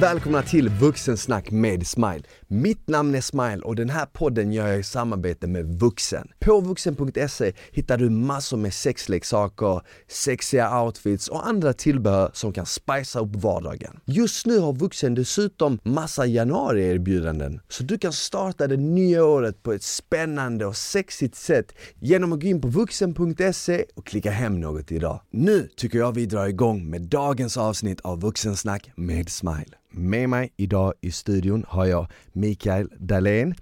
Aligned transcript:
välkomna 0.00 0.42
till 0.42 0.68
Vuxensnack 0.68 1.50
med 1.50 1.86
Smile. 1.86 2.22
Mitt 2.48 2.88
namn 2.88 3.14
är 3.14 3.20
Smile 3.20 3.62
och 3.62 3.76
den 3.76 3.90
här 3.90 4.06
podden 4.06 4.52
gör 4.52 4.66
jag 4.66 4.78
i 4.80 4.82
samarbete 4.82 5.46
med 5.46 5.80
Vuxen. 5.80 6.28
På 6.38 6.60
vuxen.se 6.60 7.52
hittar 7.72 7.98
du 7.98 8.10
massor 8.10 8.56
med 8.56 8.74
sexleksaker, 8.74 9.80
sexiga 10.08 10.82
outfits 10.82 11.28
och 11.28 11.46
andra 11.46 11.72
tillbehör 11.72 12.30
som 12.34 12.52
kan 12.52 12.66
spicea 12.66 13.22
upp 13.22 13.36
vardagen. 13.36 14.00
Just 14.04 14.46
nu 14.46 14.58
har 14.58 14.72
Vuxen 14.72 15.14
dessutom 15.14 15.78
massa 15.82 16.26
januarierbjudanden 16.26 17.60
så 17.68 17.82
du 17.82 17.98
kan 17.98 18.12
starta 18.12 18.66
det 18.66 18.76
nya 18.76 19.24
året 19.24 19.62
på 19.62 19.72
ett 19.72 19.82
spännande 19.82 20.66
och 20.66 20.76
sexigt 20.76 21.34
sätt 21.34 21.74
genom 21.98 22.32
att 22.32 22.40
gå 22.40 22.46
in 22.46 22.60
på 22.60 22.68
vuxen.se 22.68 23.84
och 23.94 24.06
klicka 24.06 24.30
hem 24.30 24.60
något 24.60 24.92
idag. 24.92 25.20
Nu 25.30 25.68
tycker 25.76 25.98
jag 25.98 26.14
vi 26.14 26.26
drar 26.26 26.46
igång 26.46 26.90
med 26.90 27.02
dagens 27.02 27.56
avsnitt 27.56 28.00
av 28.00 28.20
Vuxensnack 28.20 28.90
med 28.96 29.28
Smile. 29.28 29.76
Med 29.90 30.28
mig 30.28 30.52
idag 30.56 30.92
i 31.00 31.10
studion 31.12 31.64
har 31.68 31.86
jag 31.86 32.06
Mikael 32.32 32.88
Dahlén, 32.98 33.54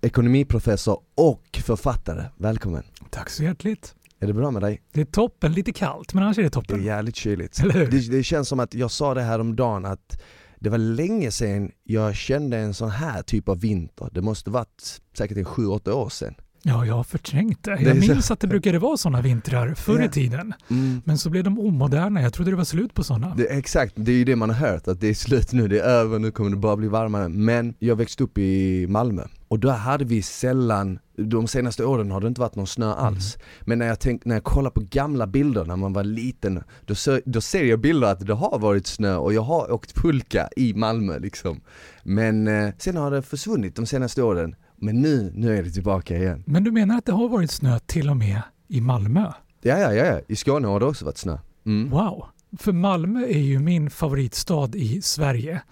ekonomiprofessor 0.00 1.00
och 1.14 1.42
författare. 1.64 2.24
Välkommen! 2.36 2.82
Tack 3.10 3.30
så 3.30 3.42
hjärtligt! 3.42 3.94
Är 4.20 4.26
det 4.26 4.32
bra 4.32 4.50
med 4.50 4.62
dig? 4.62 4.82
Det 4.92 5.00
är 5.00 5.04
toppen, 5.04 5.52
lite 5.52 5.72
kallt 5.72 6.14
men 6.14 6.22
annars 6.22 6.38
är 6.38 6.42
det 6.42 6.48
Det 6.48 6.52
toppen. 6.52 6.80
är 6.80 6.84
jävligt 6.84 7.16
kyligt. 7.16 7.62
Det, 7.72 8.10
det 8.10 8.22
känns 8.22 8.48
som 8.48 8.60
att 8.60 8.74
jag 8.74 8.90
sa 8.90 9.14
det 9.14 9.22
här 9.22 9.38
om 9.38 9.56
dagen 9.56 9.84
att 9.84 10.22
det 10.60 10.70
var 10.70 10.78
länge 10.78 11.30
sedan 11.30 11.70
jag 11.84 12.16
kände 12.16 12.58
en 12.58 12.74
sån 12.74 12.90
här 12.90 13.22
typ 13.22 13.48
av 13.48 13.60
vinter. 13.60 14.08
Det 14.12 14.20
måste 14.22 14.50
varit 14.50 15.00
säkert 15.18 15.36
en 15.36 15.44
7-8 15.44 15.90
år 15.90 16.08
sedan. 16.08 16.34
Ja, 16.68 16.86
jag 16.86 16.94
har 16.94 17.04
förträngt 17.04 17.62
det. 17.64 17.70
Jag 17.82 18.04
så- 18.04 18.12
minns 18.12 18.30
att 18.30 18.40
det 18.40 18.46
brukade 18.46 18.78
vara 18.78 18.96
sådana 18.96 19.20
vintrar 19.22 19.74
förr 19.74 20.02
i 20.04 20.08
tiden. 20.08 20.54
Mm. 20.70 21.02
Men 21.04 21.18
så 21.18 21.30
blev 21.30 21.44
de 21.44 21.58
omoderna. 21.58 22.22
Jag 22.22 22.32
trodde 22.32 22.50
det 22.50 22.56
var 22.56 22.64
slut 22.64 22.94
på 22.94 23.04
sådana. 23.04 23.36
Exakt, 23.50 23.92
det 23.96 24.12
är 24.12 24.16
ju 24.16 24.24
det 24.24 24.36
man 24.36 24.50
har 24.50 24.68
hört, 24.68 24.88
att 24.88 25.00
det 25.00 25.08
är 25.08 25.14
slut 25.14 25.52
nu, 25.52 25.68
det 25.68 25.78
är 25.78 25.84
över, 25.84 26.18
nu 26.18 26.30
kommer 26.30 26.50
det 26.50 26.56
bara 26.56 26.76
bli 26.76 26.88
varmare. 26.88 27.28
Men 27.28 27.74
jag 27.78 27.96
växte 27.96 28.24
upp 28.24 28.38
i 28.38 28.86
Malmö 28.88 29.22
och 29.48 29.58
där 29.58 29.72
hade 29.72 30.04
vi 30.04 30.22
sällan, 30.22 30.98
de 31.16 31.46
senaste 31.46 31.84
åren 31.84 32.10
har 32.10 32.20
det 32.20 32.26
inte 32.28 32.40
varit 32.40 32.54
någon 32.54 32.66
snö 32.66 32.92
alls. 32.94 33.36
Men 33.60 33.78
när 33.78 33.86
jag, 33.86 34.00
tänk, 34.00 34.24
när 34.24 34.34
jag 34.36 34.44
kollar 34.44 34.70
på 34.70 34.80
gamla 34.90 35.26
bilder 35.26 35.64
när 35.64 35.76
man 35.76 35.92
var 35.92 36.04
liten, 36.04 36.62
då, 36.84 36.94
ser- 36.94 37.22
då 37.26 37.40
ser 37.40 37.64
jag 37.64 37.80
bilder 37.80 38.08
att 38.08 38.26
det 38.26 38.34
har 38.34 38.58
varit 38.58 38.86
snö 38.86 39.16
och 39.16 39.32
jag 39.34 39.42
har 39.42 39.72
åkt 39.72 39.94
pulka 39.94 40.48
i 40.56 40.74
Malmö 40.74 41.18
liksom. 41.18 41.60
Men 42.02 42.48
eh, 42.48 42.70
sen 42.78 42.96
har 42.96 43.10
det 43.10 43.22
försvunnit 43.22 43.76
de 43.76 43.86
senaste 43.86 44.22
åren. 44.22 44.54
Men 44.76 45.02
nu, 45.02 45.32
nu 45.34 45.58
är 45.58 45.62
det 45.62 45.70
tillbaka 45.70 46.16
igen. 46.16 46.42
Men 46.46 46.64
du 46.64 46.70
menar 46.70 46.98
att 46.98 47.04
det 47.04 47.12
har 47.12 47.28
varit 47.28 47.50
snö 47.50 47.78
till 47.78 48.10
och 48.10 48.16
med 48.16 48.42
i 48.68 48.80
Malmö? 48.80 49.32
Ja, 49.62 49.78
ja, 49.78 49.92
ja, 49.92 50.20
i 50.28 50.36
Skåne 50.36 50.68
har 50.68 50.80
det 50.80 50.86
också 50.86 51.04
varit 51.04 51.18
snö. 51.18 51.38
Mm, 51.66 51.90
Wow! 51.90 52.24
För 52.58 52.72
Malmö 52.72 53.26
är 53.26 53.38
ju 53.38 53.58
min 53.58 53.90
favoritstad 53.90 54.68
i 54.74 55.02
Sverige 55.02 55.62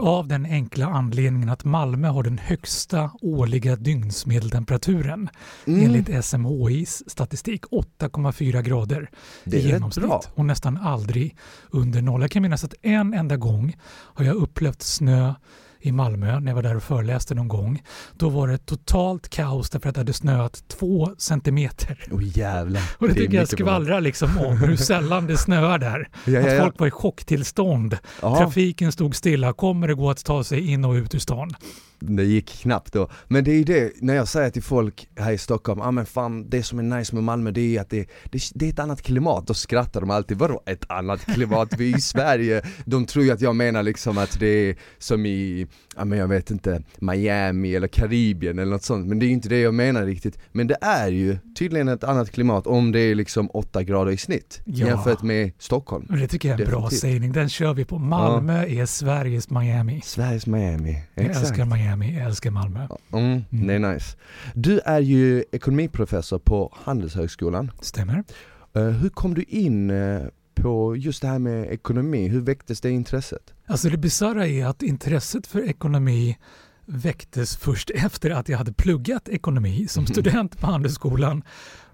av 0.00 0.28
den 0.28 0.46
enkla 0.46 0.86
anledningen 0.86 1.48
att 1.48 1.64
Malmö 1.64 2.08
har 2.08 2.22
den 2.22 2.38
högsta 2.38 3.10
årliga 3.22 3.76
dygnsmedeltemperaturen 3.76 5.28
Mm, 5.66 5.84
enligt 5.84 6.24
SMHIs 6.24 7.02
statistik 7.06 7.64
8,4 7.64 8.62
grader 8.62 9.10
det 9.44 9.56
i 9.56 9.60
är 9.60 9.62
rätt 9.62 9.72
genomsnitt 9.72 10.30
och 10.34 10.44
nästan 10.44 10.76
aldrig 10.76 11.36
under 11.70 12.02
noll. 12.02 12.20
Jag 12.20 12.30
kan 12.30 12.42
minnas 12.42 12.64
att 12.64 12.74
en 12.82 13.14
enda 13.14 13.36
gång 13.36 13.76
har 13.90 14.24
jag 14.24 14.36
upplevt 14.36 14.82
snö 14.82 15.34
i 15.84 15.92
Malmö 15.92 16.40
när 16.40 16.50
jag 16.50 16.54
var 16.56 16.62
där 16.62 16.76
och 16.76 16.82
föreläste 16.82 17.34
någon 17.34 17.48
gång. 17.48 17.82
Då 18.16 18.28
var 18.28 18.48
det 18.48 18.58
totalt 18.58 19.28
kaos 19.28 19.70
därför 19.70 19.88
att 19.88 19.94
det 19.94 20.00
hade 20.00 20.12
snöat 20.12 20.64
två 20.68 21.10
centimeter. 21.18 22.04
Åh 22.12 22.20
jävlar. 22.38 22.82
Och 22.98 23.06
det, 23.08 23.12
är 23.12 23.16
tycker 23.16 23.36
jag 23.36 23.48
skvallrar 23.48 24.00
liksom 24.00 24.38
om 24.38 24.56
hur 24.56 24.76
sällan 24.76 25.26
det 25.26 25.36
snöar 25.36 25.78
där. 25.78 26.08
Ja, 26.24 26.32
ja, 26.32 26.40
Att 26.40 26.52
ja. 26.52 26.62
folk 26.62 26.78
var 26.78 26.86
i 26.86 26.90
chocktillstånd. 26.90 27.98
Ja, 28.22 28.36
Trafiken 28.38 28.92
stod 28.92 29.14
stilla. 29.14 29.52
Kommer 29.52 29.88
det 29.88 29.94
gå 29.94 30.10
att 30.10 30.24
ta 30.24 30.44
sig 30.44 30.70
in 30.70 30.84
och 30.84 30.92
ut 30.92 31.14
ur 31.14 31.18
stan? 31.18 31.50
Det 32.08 32.24
gick 32.24 32.50
knappt 32.50 32.92
då. 32.92 33.10
Men 33.28 33.44
det 33.44 33.50
är 33.50 33.56
ju 33.56 33.64
det, 33.64 33.92
när 34.00 34.14
jag 34.14 34.28
säger 34.28 34.50
till 34.50 34.62
folk 34.62 35.08
här 35.16 35.32
i 35.32 35.38
Stockholm, 35.38 35.80
ja 35.80 35.86
ah, 35.86 35.90
men 35.90 36.06
fan 36.06 36.50
det 36.50 36.62
som 36.62 36.78
är 36.78 36.82
nice 36.98 37.14
med 37.14 37.24
Malmö 37.24 37.50
det 37.50 37.76
är 37.76 37.80
att 37.80 37.90
det, 37.90 38.08
det, 38.30 38.42
det 38.54 38.66
är 38.66 38.70
ett 38.70 38.78
annat 38.78 39.02
klimat. 39.02 39.46
Då 39.46 39.54
skrattar 39.54 40.00
de 40.00 40.10
alltid, 40.10 40.38
vadå 40.38 40.62
ett 40.66 40.90
annat 40.90 41.20
klimat? 41.34 41.68
Vi 41.78 41.92
är 41.92 41.98
i 41.98 42.00
Sverige. 42.00 42.62
De 42.84 43.06
tror 43.06 43.24
ju 43.24 43.30
att 43.30 43.40
jag 43.40 43.56
menar 43.56 43.82
liksom 43.82 44.18
att 44.18 44.40
det 44.40 44.46
är 44.70 44.76
som 44.98 45.26
i, 45.26 45.66
ja 45.96 46.04
men 46.04 46.18
jag 46.18 46.28
vet 46.28 46.50
inte, 46.50 46.82
Miami 46.98 47.74
eller 47.74 47.88
Karibien 47.88 48.58
eller 48.58 48.72
något 48.72 48.82
sånt. 48.82 49.06
Men 49.06 49.18
det 49.18 49.24
är 49.26 49.28
ju 49.28 49.32
inte 49.34 49.48
det 49.48 49.60
jag 49.60 49.74
menar 49.74 50.06
riktigt. 50.06 50.38
Men 50.52 50.66
det 50.66 50.76
är 50.80 51.08
ju 51.08 51.36
tydligen 51.58 51.88
ett 51.88 52.04
annat 52.04 52.30
klimat 52.30 52.66
om 52.66 52.92
det 52.92 53.00
är 53.00 53.14
liksom 53.14 53.50
8 53.50 53.82
grader 53.82 54.12
i 54.12 54.16
snitt 54.16 54.60
Ja. 54.64 54.86
jämfört 54.86 55.22
med 55.22 55.50
Stockholm. 55.58 56.06
Det 56.10 56.28
tycker 56.28 56.48
jag 56.48 56.60
är 56.60 56.64
en 56.64 56.70
bra 56.70 56.80
Definitivt. 56.80 57.00
sägning. 57.00 57.32
Den 57.32 57.48
kör 57.48 57.74
vi 57.74 57.84
på. 57.84 57.98
Malmö 57.98 58.66
är 58.66 58.86
Sveriges 58.86 59.50
Miami. 59.50 60.00
Sveriges 60.04 60.46
Miami, 60.46 61.02
Jag 61.14 61.24
exakt. 61.26 61.46
älskar 61.48 61.64
Miami, 61.64 61.93
jag 62.02 62.26
älskar 62.26 62.50
Malmö. 62.50 62.86
Mm, 63.12 63.44
Mm. 63.52 63.66
det 63.66 63.74
är 63.74 63.94
nice. 63.94 64.16
Du 64.54 64.80
är 64.80 65.00
ju 65.00 65.44
ekonomiprofessor 65.52 66.38
på 66.38 66.72
Handelshögskolan. 66.82 67.70
Stämmer. 67.80 68.24
Eh, 68.74 68.82
hur 68.82 69.08
kom 69.08 69.34
du 69.34 69.42
in 69.42 69.90
eh, 69.90 70.22
på 70.54 70.96
just 70.96 71.22
det 71.22 71.28
här 71.28 71.38
med 71.38 71.72
ekonomi? 71.72 72.28
Hur 72.28 72.40
väcktes 72.40 72.80
det 72.80 72.90
intresset? 72.90 73.54
Alltså 73.66 73.88
det 73.88 73.96
bisarra 73.98 74.46
är 74.46 74.66
att 74.66 74.82
intresset 74.82 75.46
för 75.46 75.68
ekonomi 75.68 76.38
väcktes 76.86 77.56
först 77.56 77.90
efter 77.90 78.30
att 78.30 78.48
jag 78.48 78.58
hade 78.58 78.72
pluggat 78.72 79.28
ekonomi 79.28 79.86
som 79.88 80.02
Mhm. 80.02 80.06
student 80.12 80.58
på 80.60 80.66
Handelshögskolan 80.66 81.42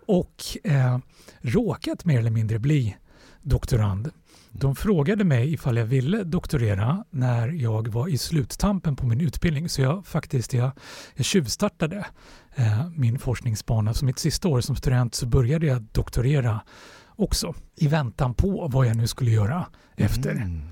och 0.07 0.43
eh, 0.65 0.99
råkat 1.41 2.05
mer 2.05 2.19
eller 2.19 2.31
mindre 2.31 2.59
bli 2.59 2.97
doktorand. 3.43 4.11
De 4.53 4.77
frågade 4.77 5.25
mig 5.25 5.53
ifall 5.53 5.77
jag 5.77 5.87
ville 5.87 6.25
doktorera 6.25 7.05
när 7.11 7.49
jag 7.49 7.89
var 7.89 8.09
i 8.09 8.19
sluttampen 8.19 8.97
på 8.97 9.07
min 9.07 9.21
utbildning 9.21 9.69
så 9.69 9.81
jag 9.83 10.07
faktiskt 10.07 10.55
jag, 10.55 10.71
jag 11.15 11.25
tjuvstartade 11.27 12.07
eh, 12.55 12.89
min 12.97 13.19
forskningsbana. 13.19 13.95
Så 13.95 14.05
mitt 14.05 14.19
sista 14.19 14.49
år 14.49 14.61
som 14.61 14.77
student 14.77 15.15
så 15.15 15.27
började 15.27 15.67
jag 15.67 15.83
doktorera 15.83 16.61
också 17.09 17.55
i 17.77 17.89
väntan 17.89 18.35
på 18.35 18.69
vad 18.73 18.87
jag 18.87 18.97
nu 18.97 19.07
skulle 19.07 19.31
göra 19.31 19.67
efter. 19.97 20.31
Mm. 20.31 20.63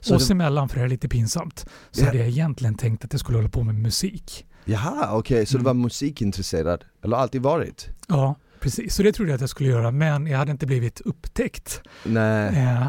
Så 0.00 0.14
Oss 0.16 0.28
det, 0.28 0.34
emellan, 0.34 0.68
för 0.68 0.78
det 0.78 0.84
är 0.84 0.88
lite 0.88 1.08
pinsamt, 1.08 1.66
så 1.90 2.00
Ja. 2.02 2.06
hade 2.06 2.18
jag 2.18 2.28
egentligen 2.28 2.74
tänkt 2.74 3.04
att 3.04 3.12
jag 3.12 3.20
skulle 3.20 3.38
hålla 3.38 3.48
på 3.48 3.62
med 3.62 3.74
musik. 3.74 4.46
jaha, 4.64 5.08
okej, 5.16 5.46
så 5.46 5.56
Mm. 5.56 5.62
du 5.62 5.66
var 5.66 5.74
musikintresserad? 5.74 6.84
Eller 7.04 7.16
alltid 7.16 7.42
varit? 7.42 7.88
Ja, 8.08 8.34
precis. 8.60 8.94
Så 8.94 9.02
det 9.02 9.12
trodde 9.12 9.30
jag 9.30 9.34
att 9.34 9.40
jag 9.40 9.50
skulle 9.50 9.68
göra, 9.68 9.90
men 9.90 10.26
jag 10.26 10.38
hade 10.38 10.52
inte 10.52 10.66
blivit 10.66 11.00
upptäckt. 11.00 11.82
Nej. 12.04 12.56
Eh, 12.58 12.86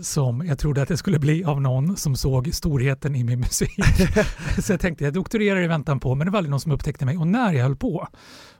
som 0.00 0.46
jag 0.46 0.58
trodde 0.58 0.82
att 0.82 0.90
jag 0.90 0.98
skulle 0.98 1.18
bli 1.18 1.44
av 1.44 1.60
någon 1.60 1.96
som 1.96 2.16
såg 2.16 2.54
storheten 2.54 3.16
i 3.16 3.24
min 3.24 3.40
musik. 3.40 3.78
så 4.62 4.72
jag 4.72 4.80
tänkte 4.80 5.04
jag 5.04 5.12
doktorerar 5.14 5.62
i 5.62 5.66
väntan 5.66 6.00
på, 6.00 6.14
men 6.14 6.26
det 6.26 6.30
var 6.30 6.38
aldrig 6.38 6.50
någon 6.50 6.60
som 6.60 6.72
upptäckte 6.72 7.04
mig. 7.04 7.18
Och 7.18 7.26
när 7.26 7.52
jag 7.52 7.62
höll 7.62 7.76
på 7.76 8.08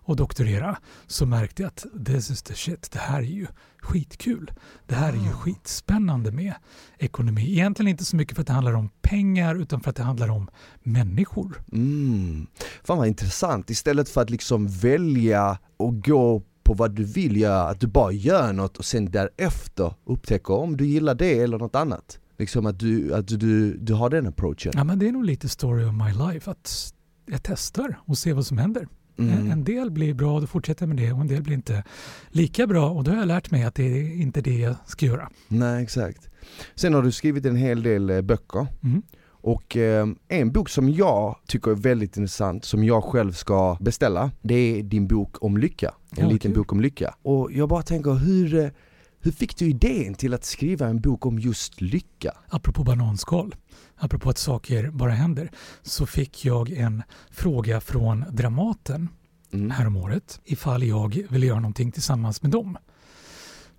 att 0.06 0.16
doktorera 0.16 0.76
så 1.06 1.26
märkte 1.26 1.62
jag 1.62 1.69
att 1.69 1.87
this 2.06 2.31
is 2.31 2.43
the 2.43 2.54
shit, 2.54 2.91
det 2.93 2.98
här 2.98 3.19
är 3.19 3.22
ju 3.22 3.47
skitkul. 3.81 4.53
Det 4.87 4.94
här 4.94 5.12
är 5.12 5.16
ju 5.16 5.28
Ah. 5.28 5.32
skitspännande 5.32 6.32
med 6.32 6.54
ekonomi. 6.98 7.53
Egentligen 7.53 7.88
inte 7.88 8.04
så 8.04 8.16
mycket 8.16 8.34
för 8.34 8.41
att 8.41 8.47
det 8.47 8.53
handlar 8.53 8.75
om 8.75 8.91
pengar 9.03 9.54
utan 9.54 9.81
för 9.81 9.91
att 9.91 9.97
det 9.97 10.03
handlar 10.03 10.28
om 10.28 10.50
människor. 10.82 11.62
Mm. 11.72 12.47
Fan 12.84 12.99
vad 12.99 13.09
intressant, 13.09 13.70
istället 13.70 14.09
för 14.09 14.20
att 14.22 14.31
liksom 14.31 14.69
välja 14.69 15.59
och 15.76 16.04
gå 16.04 16.43
på 16.62 16.74
vad 16.74 16.90
du 16.94 17.04
vill 17.04 17.36
göra, 17.36 17.62
att 17.68 17.80
du 17.80 17.86
bara 17.86 18.12
gör 18.12 18.52
något 18.52 18.76
och 18.76 18.84
sen 18.84 19.10
därefter 19.10 19.94
upptäcker 20.04 20.54
om 20.54 20.76
du 20.76 20.86
gillar 20.86 21.14
det 21.14 21.38
eller 21.38 21.58
något 21.58 21.75
annat. 21.75 22.19
Liksom 22.38 22.66
att 22.66 22.78
du, 22.78 23.14
att 23.14 23.28
du, 23.28 23.76
du 23.76 23.94
har 23.94 24.10
den 24.10 24.26
approachen. 24.26 24.72
Ja, 24.75 24.84
men 24.84 24.98
det 24.98 25.08
är 25.08 25.12
nog 25.12 25.25
lite 25.25 25.48
story 25.48 25.84
of 25.84 25.92
my 25.94 26.32
life, 26.32 26.50
att 26.50 26.94
jag 27.26 27.42
testar 27.42 27.98
och 28.04 28.19
ser 28.19 28.32
vad 28.34 28.46
som 28.46 28.58
händer. 28.58 28.88
En, 29.16 29.31
Mm. 29.31 29.50
en 29.50 29.64
del 29.64 29.90
blir 29.90 30.14
bra 30.14 30.34
och 30.34 30.40
då 30.40 30.46
fortsätter 30.46 30.82
jag 30.82 30.88
med 30.88 30.96
det 30.96 31.12
och 31.12 31.20
en 31.20 31.26
del 31.26 31.42
blir 31.42 31.54
inte 31.54 31.84
lika 32.28 32.66
bra 32.66 32.90
och 32.90 33.04
då 33.04 33.10
har 33.10 33.19
jag 33.19 33.28
lärt 33.28 33.50
mig 33.50 33.64
att 33.64 33.75
det 33.75 33.82
är 33.84 34.20
inte 34.20 34.40
det 34.40 34.58
jag 34.58 34.75
ska 34.87 35.06
göra. 35.06 35.31
Nej 35.48 35.82
exakt. 35.82 36.28
Sen 36.75 36.94
har 36.94 37.02
du 37.02 37.12
skrivit 37.12 37.46
en 37.46 37.56
hel 37.56 37.82
del 37.82 38.10
eh, 38.10 38.20
böcker 38.20 38.66
Mm. 38.82 39.02
Och 39.42 39.76
eh, 39.76 40.06
en 40.28 40.52
bok 40.52 40.68
som 40.68 40.88
jag 40.90 41.36
tycker 41.46 41.70
är 41.70 41.74
väldigt 41.74 42.16
intressant, 42.16 42.64
som 42.64 42.84
jag 42.84 43.04
själv 43.04 43.32
ska 43.32 43.76
beställa, 43.80 44.30
det 44.42 44.54
är 44.54 44.82
din 44.82 45.06
bok 45.08 45.36
om 45.44 45.56
lycka. 45.56 45.94
En 46.16 46.24
Ja, 46.24 46.32
liten 46.32 46.50
kul. 46.50 46.58
bok 46.58 46.72
om 46.72 46.80
lycka. 46.80 47.14
Och 47.22 47.52
jag 47.52 47.68
bara 47.68 47.82
tänker, 47.82 48.12
hur, 48.14 48.54
eh, 48.54 48.68
hur 49.20 49.32
fick 49.32 49.56
du 49.56 49.66
idén 49.70 50.14
till 50.14 50.34
att 50.34 50.44
skriva 50.44 50.86
en 50.88 51.00
bok 51.00 51.26
om 51.26 51.38
just 51.38 51.80
lycka? 51.80 52.32
Apropå 52.48 52.84
bananskal, 52.84 53.54
apropå 53.96 54.30
att 54.30 54.38
saker 54.38 54.90
bara 54.90 55.10
händer, 55.12 55.50
så 55.82 56.06
fick 56.06 56.44
jag 56.44 56.70
en 56.70 57.02
fråga 57.30 57.80
från 57.80 58.24
Dramaten 58.30 59.08
Mm. 59.54 59.70
häromåret 59.70 60.40
ifall 60.44 60.82
jag 60.82 61.26
ville 61.30 61.46
göra 61.46 61.60
någonting 61.60 61.92
tillsammans 61.92 62.42
med 62.42 62.50
dem 62.50 62.76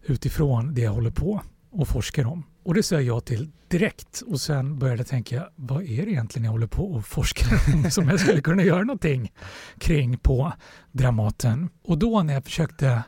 utifrån 0.05 0.73
det 0.73 0.81
jag 0.81 0.91
håller 0.91 1.11
på 1.11 1.41
och 1.73 1.87
forskar 1.87 2.25
om. 2.25 2.43
Och 2.63 2.73
det 2.73 2.83
sa 2.83 2.95
jag 2.95 3.03
ja 3.03 3.19
till 3.19 3.51
direkt 3.67 4.21
och 4.27 4.41
sen 4.41 4.79
började 4.79 4.99
jag 4.99 5.07
tänka, 5.07 5.49
vad 5.55 5.83
är 5.83 6.05
det 6.05 6.11
egentligen 6.11 6.45
jag 6.45 6.51
håller 6.51 6.67
på 6.67 6.91
och 6.91 7.05
forskar 7.05 7.73
om 7.73 7.83
som 7.91 8.09
jag 8.09 8.19
skulle 8.19 8.41
kunna 8.41 8.63
göra 8.63 8.83
någonting 8.83 9.31
kring 9.79 10.17
på 10.17 10.53
Dramaten? 10.91 11.69
Och 11.83 11.97
då 11.97 12.23
när 12.23 12.33
jag 12.33 12.43
försökte 12.43 13.03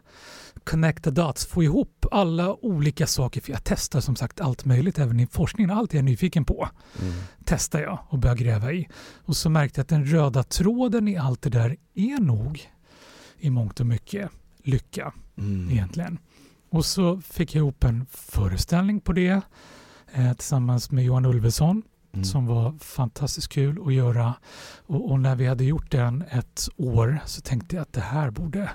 connect 0.65 1.03
the 1.03 1.11
dots, 1.11 1.45
få 1.45 1.63
ihop 1.63 2.05
alla 2.11 2.65
olika 2.65 3.07
saker. 3.07 3.41
För 3.41 3.51
jag 3.51 3.63
testar 3.63 3.99
som 3.99 4.15
sagt 4.15 4.41
allt 4.41 4.65
möjligt, 4.65 4.99
även 4.99 5.19
i 5.19 5.27
forskningen. 5.27 5.77
Allt 5.77 5.93
jag 5.93 5.99
är 5.99 6.03
nyfiken 6.03 6.45
på 6.45 6.69
mm. 7.01 7.13
testar 7.45 7.81
jag 7.81 7.99
och 8.09 8.19
börjar 8.19 8.35
gräva 8.35 8.71
i. 8.71 8.87
Och 9.25 9.37
så 9.37 9.49
märkte 9.49 9.79
jag 9.79 9.83
att 9.83 9.89
den 9.89 10.05
röda 10.05 10.43
tråden 10.43 11.07
i 11.07 11.17
allt 11.17 11.41
det 11.41 11.49
där 11.49 11.77
är 11.93 12.19
nog 12.19 12.71
i 13.37 13.49
mångt 13.49 13.79
och 13.79 13.85
mycket 13.85 14.29
lycka 14.63 15.13
mm. 15.37 15.71
egentligen. 15.71 16.17
Och 16.75 16.85
så 16.85 17.21
fick 17.21 17.55
jag 17.55 17.59
ihop 17.59 17.83
en 17.83 18.05
föreställning 18.11 19.01
på 19.01 19.13
det 19.13 19.41
eh, 20.13 20.33
tillsammans 20.33 20.91
med 20.91 21.03
Johan 21.03 21.25
Ulveson 21.25 21.83
mm. 22.13 22.25
som 22.25 22.45
var 22.45 22.73
fantastiskt 22.79 23.47
kul 23.47 23.81
att 23.85 23.93
göra. 23.93 24.33
Och, 24.77 25.11
och, 25.11 25.19
när 25.19 25.35
vi 25.35 25.45
hade 25.45 25.63
gjort 25.63 25.91
den 25.91 26.23
ett 26.29 26.69
år 26.77 27.19
så 27.25 27.41
tänkte 27.41 27.75
jag 27.75 27.81
att 27.81 27.93
det 27.93 28.01
här 28.01 28.31
borde, 28.31 28.69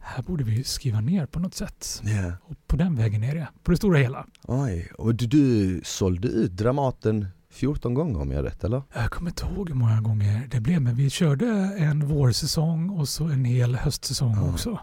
här 0.00 0.22
borde 0.22 0.44
vi 0.44 0.64
skriva 0.64 1.00
ner 1.00 1.26
på 1.26 1.40
något 1.40 1.54
sätt. 1.54 2.02
Yeah. 2.06 2.32
Och 2.42 2.66
på 2.66 2.76
den 2.76 2.96
vägen 2.96 3.24
är 3.24 3.34
det, 3.34 3.48
på 3.62 3.70
det 3.70 3.76
stora 3.76 3.98
hela. 3.98 4.26
Oj, 4.42 4.90
och 4.98 5.14
du, 5.14 5.26
du 5.26 5.80
sålde 5.84 6.28
ut 6.28 6.52
Dramaten 6.52 7.26
14 7.50 7.94
gånger 7.94 8.20
om 8.20 8.30
jag 8.30 8.38
har 8.38 8.44
rätt 8.44 8.64
eller? 8.64 8.82
Jag 8.94 9.10
kommer 9.10 9.30
inte 9.30 9.46
ihåg 9.46 9.68
hur 9.68 9.76
många 9.76 10.00
gånger 10.00 10.48
det 10.50 10.60
blev 10.60 10.82
men 10.82 10.94
vi 10.94 11.10
körde 11.10 11.46
en 11.78 12.08
vårsäsong 12.08 12.90
och 12.90 13.08
så 13.08 13.24
en 13.24 13.44
hel 13.44 13.74
höstsäsong 13.74 14.34
ja. 14.34 14.52
också. 14.52 14.78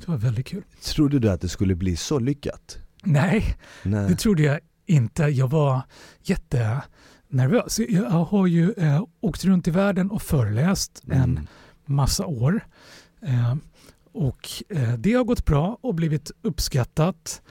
Det 0.00 0.08
var 0.08 0.16
väldigt 0.16 0.46
kul. 0.46 0.62
Trodde 0.82 1.18
du 1.18 1.30
att 1.30 1.40
det 1.40 1.48
skulle 1.48 1.74
bli 1.74 1.96
så 1.96 2.18
lyckat? 2.18 2.78
Nej, 3.02 3.56
Nej. 3.82 4.08
det 4.08 4.16
trodde 4.16 4.42
jag 4.42 4.60
inte. 4.86 5.22
Jag 5.22 5.48
var 5.48 5.82
jättenervös. 6.22 7.78
Jag 7.88 8.10
har 8.10 8.46
ju 8.46 8.72
eh, 8.72 9.04
åkt 9.20 9.44
runt 9.44 9.68
i 9.68 9.70
världen 9.70 10.10
och 10.10 10.22
föreläst 10.22 11.02
mm. 11.06 11.20
en 11.20 11.48
massa 11.84 12.26
år. 12.26 12.66
Eh, 13.22 13.56
och 14.12 14.48
eh, 14.68 14.94
det 14.94 15.12
har 15.12 15.24
gått 15.24 15.44
bra 15.44 15.78
och 15.80 15.94
blivit 15.94 16.30
uppskattat. 16.42 17.42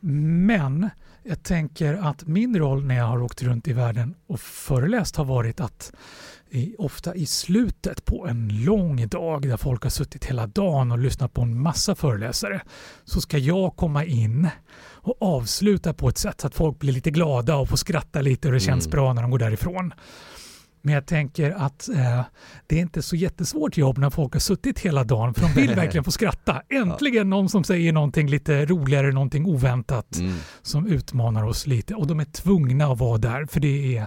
Men 0.00 0.90
jag 1.28 1.42
tänker 1.42 1.94
att 1.94 2.26
min 2.26 2.58
roll 2.58 2.84
när 2.84 2.96
jag 2.96 3.04
har 3.04 3.22
åkt 3.22 3.42
runt 3.42 3.68
i 3.68 3.72
världen 3.72 4.14
och 4.26 4.40
föreläst 4.40 5.16
har 5.16 5.24
varit 5.24 5.60
att 5.60 5.92
ofta 6.78 7.14
i 7.14 7.26
slutet 7.26 8.04
på 8.04 8.26
en 8.26 8.64
lång 8.64 9.08
dag 9.08 9.48
där 9.48 9.56
folk 9.56 9.82
har 9.82 9.90
suttit 9.90 10.24
hela 10.24 10.46
dagen 10.46 10.92
och 10.92 10.98
lyssnat 10.98 11.32
på 11.32 11.42
en 11.42 11.60
massa 11.60 11.94
föreläsare 11.94 12.60
så 13.04 13.20
ska 13.20 13.38
jag 13.38 13.76
komma 13.76 14.04
in 14.04 14.48
och 14.78 15.16
avsluta 15.20 15.94
på 15.94 16.08
ett 16.08 16.18
sätt 16.18 16.40
så 16.40 16.46
att 16.46 16.54
folk 16.54 16.78
blir 16.78 16.92
lite 16.92 17.10
glada 17.10 17.56
och 17.56 17.68
får 17.68 17.76
skratta 17.76 18.20
lite 18.20 18.48
och 18.48 18.54
det 18.54 18.60
känns 18.60 18.86
mm. 18.86 18.90
bra 18.90 19.12
när 19.12 19.22
de 19.22 19.30
går 19.30 19.38
därifrån. 19.38 19.92
Men 20.86 20.94
jag 20.94 21.06
tänker 21.06 21.50
att 21.50 21.88
eh, 21.88 22.22
det 22.66 22.76
är 22.76 22.80
inte 22.80 23.02
så 23.02 23.16
jättesvårt 23.16 23.76
jobb 23.76 23.98
när 23.98 24.10
folk 24.10 24.32
har 24.32 24.40
suttit 24.40 24.78
hela 24.78 25.04
dagen 25.04 25.34
för 25.34 25.42
de 25.42 25.52
vill 25.52 25.74
verkligen 25.74 26.04
få 26.04 26.10
skratta. 26.10 26.62
Äntligen 26.68 27.16
ja. 27.16 27.24
någon 27.24 27.48
som 27.48 27.64
säger 27.64 27.92
någonting 27.92 28.28
lite 28.28 28.66
roligare, 28.66 29.12
någonting 29.12 29.46
oväntat 29.46 30.16
mm. 30.16 30.36
som 30.62 30.86
utmanar 30.86 31.44
oss 31.44 31.66
lite 31.66 31.94
och 31.94 32.06
de 32.06 32.20
är 32.20 32.24
tvungna 32.24 32.86
att 32.86 32.98
vara 32.98 33.18
där 33.18 33.46
för 33.46 33.60
det 33.60 33.96
är 33.96 34.06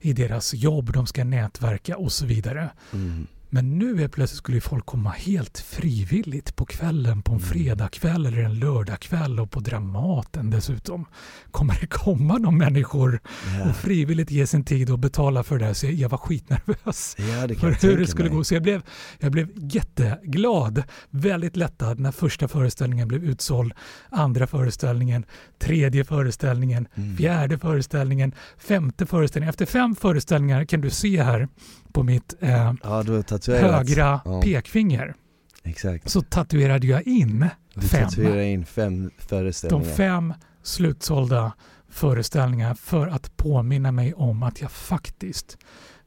i 0.00 0.12
deras 0.12 0.54
jobb, 0.54 0.92
de 0.92 1.06
ska 1.06 1.24
nätverka 1.24 1.96
och 1.96 2.12
så 2.12 2.26
vidare. 2.26 2.70
Mm. 2.92 3.26
Men 3.52 3.78
nu 3.78 4.02
är 4.02 4.08
plötsligt 4.08 4.38
skulle 4.38 4.60
folk 4.60 4.86
komma 4.86 5.10
helt 5.10 5.58
frivilligt 5.58 6.56
på 6.56 6.66
kvällen 6.66 7.22
på 7.22 7.32
en 7.32 7.38
mm. 7.38 7.50
fredagkväll 7.50 8.26
eller 8.26 8.42
en 8.42 8.58
lördagkväll 8.58 9.40
och 9.40 9.50
på 9.50 9.60
Dramaten 9.60 10.50
dessutom. 10.50 11.06
Kommer 11.50 11.78
det 11.80 11.86
komma 11.86 12.38
någon 12.38 12.58
människor 12.58 13.20
yeah. 13.54 13.68
och 13.68 13.76
frivilligt 13.76 14.30
ge 14.30 14.46
sin 14.46 14.64
tid 14.64 14.90
och 14.90 14.98
betala 14.98 15.42
för 15.42 15.58
det 15.58 15.64
här? 15.64 15.72
Så 15.72 15.86
jag 15.86 16.08
var 16.08 16.18
skitnervös 16.18 17.16
ja, 17.18 17.48
för 17.54 17.86
hur 17.86 17.98
det 17.98 18.06
skulle 18.06 18.28
mig. 18.28 18.36
gå. 18.36 18.44
Så 18.44 18.54
jag 18.54 18.62
blev, 18.62 18.82
jag 19.18 19.32
blev 19.32 19.48
jätteglad, 19.56 20.82
väldigt 21.10 21.56
lättad 21.56 22.00
när 22.00 22.12
första 22.12 22.48
föreställningen 22.48 23.08
blev 23.08 23.24
utsåld, 23.24 23.72
andra 24.08 24.46
föreställningen, 24.46 25.24
tredje 25.58 26.04
föreställningen, 26.04 26.88
mm. 26.94 27.16
fjärde 27.16 27.58
föreställningen, 27.58 28.34
femte 28.58 29.06
föreställningen. 29.06 29.50
Efter 29.50 29.66
fem 29.66 29.96
föreställningar 29.96 30.64
kan 30.64 30.80
du 30.80 30.90
se 30.90 31.22
här 31.22 31.48
på 31.92 32.02
mitt 32.02 32.34
eh, 32.40 32.74
ja, 32.82 33.02
högra 33.46 34.20
ja. 34.24 34.42
pekfinger. 34.42 35.14
Exakt. 35.62 36.10
Så 36.10 36.20
tatuerade 36.20 36.86
jag 36.86 37.06
in 37.06 37.48
du 37.74 37.80
fem. 37.80 38.08
tatuerade 38.08 38.44
in 38.44 38.66
fem 38.66 39.10
föreställningar. 39.18 39.86
De 39.86 39.96
fem 39.96 40.34
slutsålda 40.62 41.52
föreställningar 41.88 42.74
för 42.74 43.06
att 43.06 43.36
påminna 43.36 43.92
mig 43.92 44.14
om 44.14 44.42
att 44.42 44.60
jag 44.60 44.70
faktiskt 44.70 45.58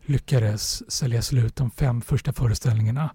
lyckades 0.05 0.91
sälja 0.91 1.21
slut 1.21 1.55
de 1.55 1.71
fem 1.71 2.01
första 2.01 2.33
föreställningarna 2.33 3.09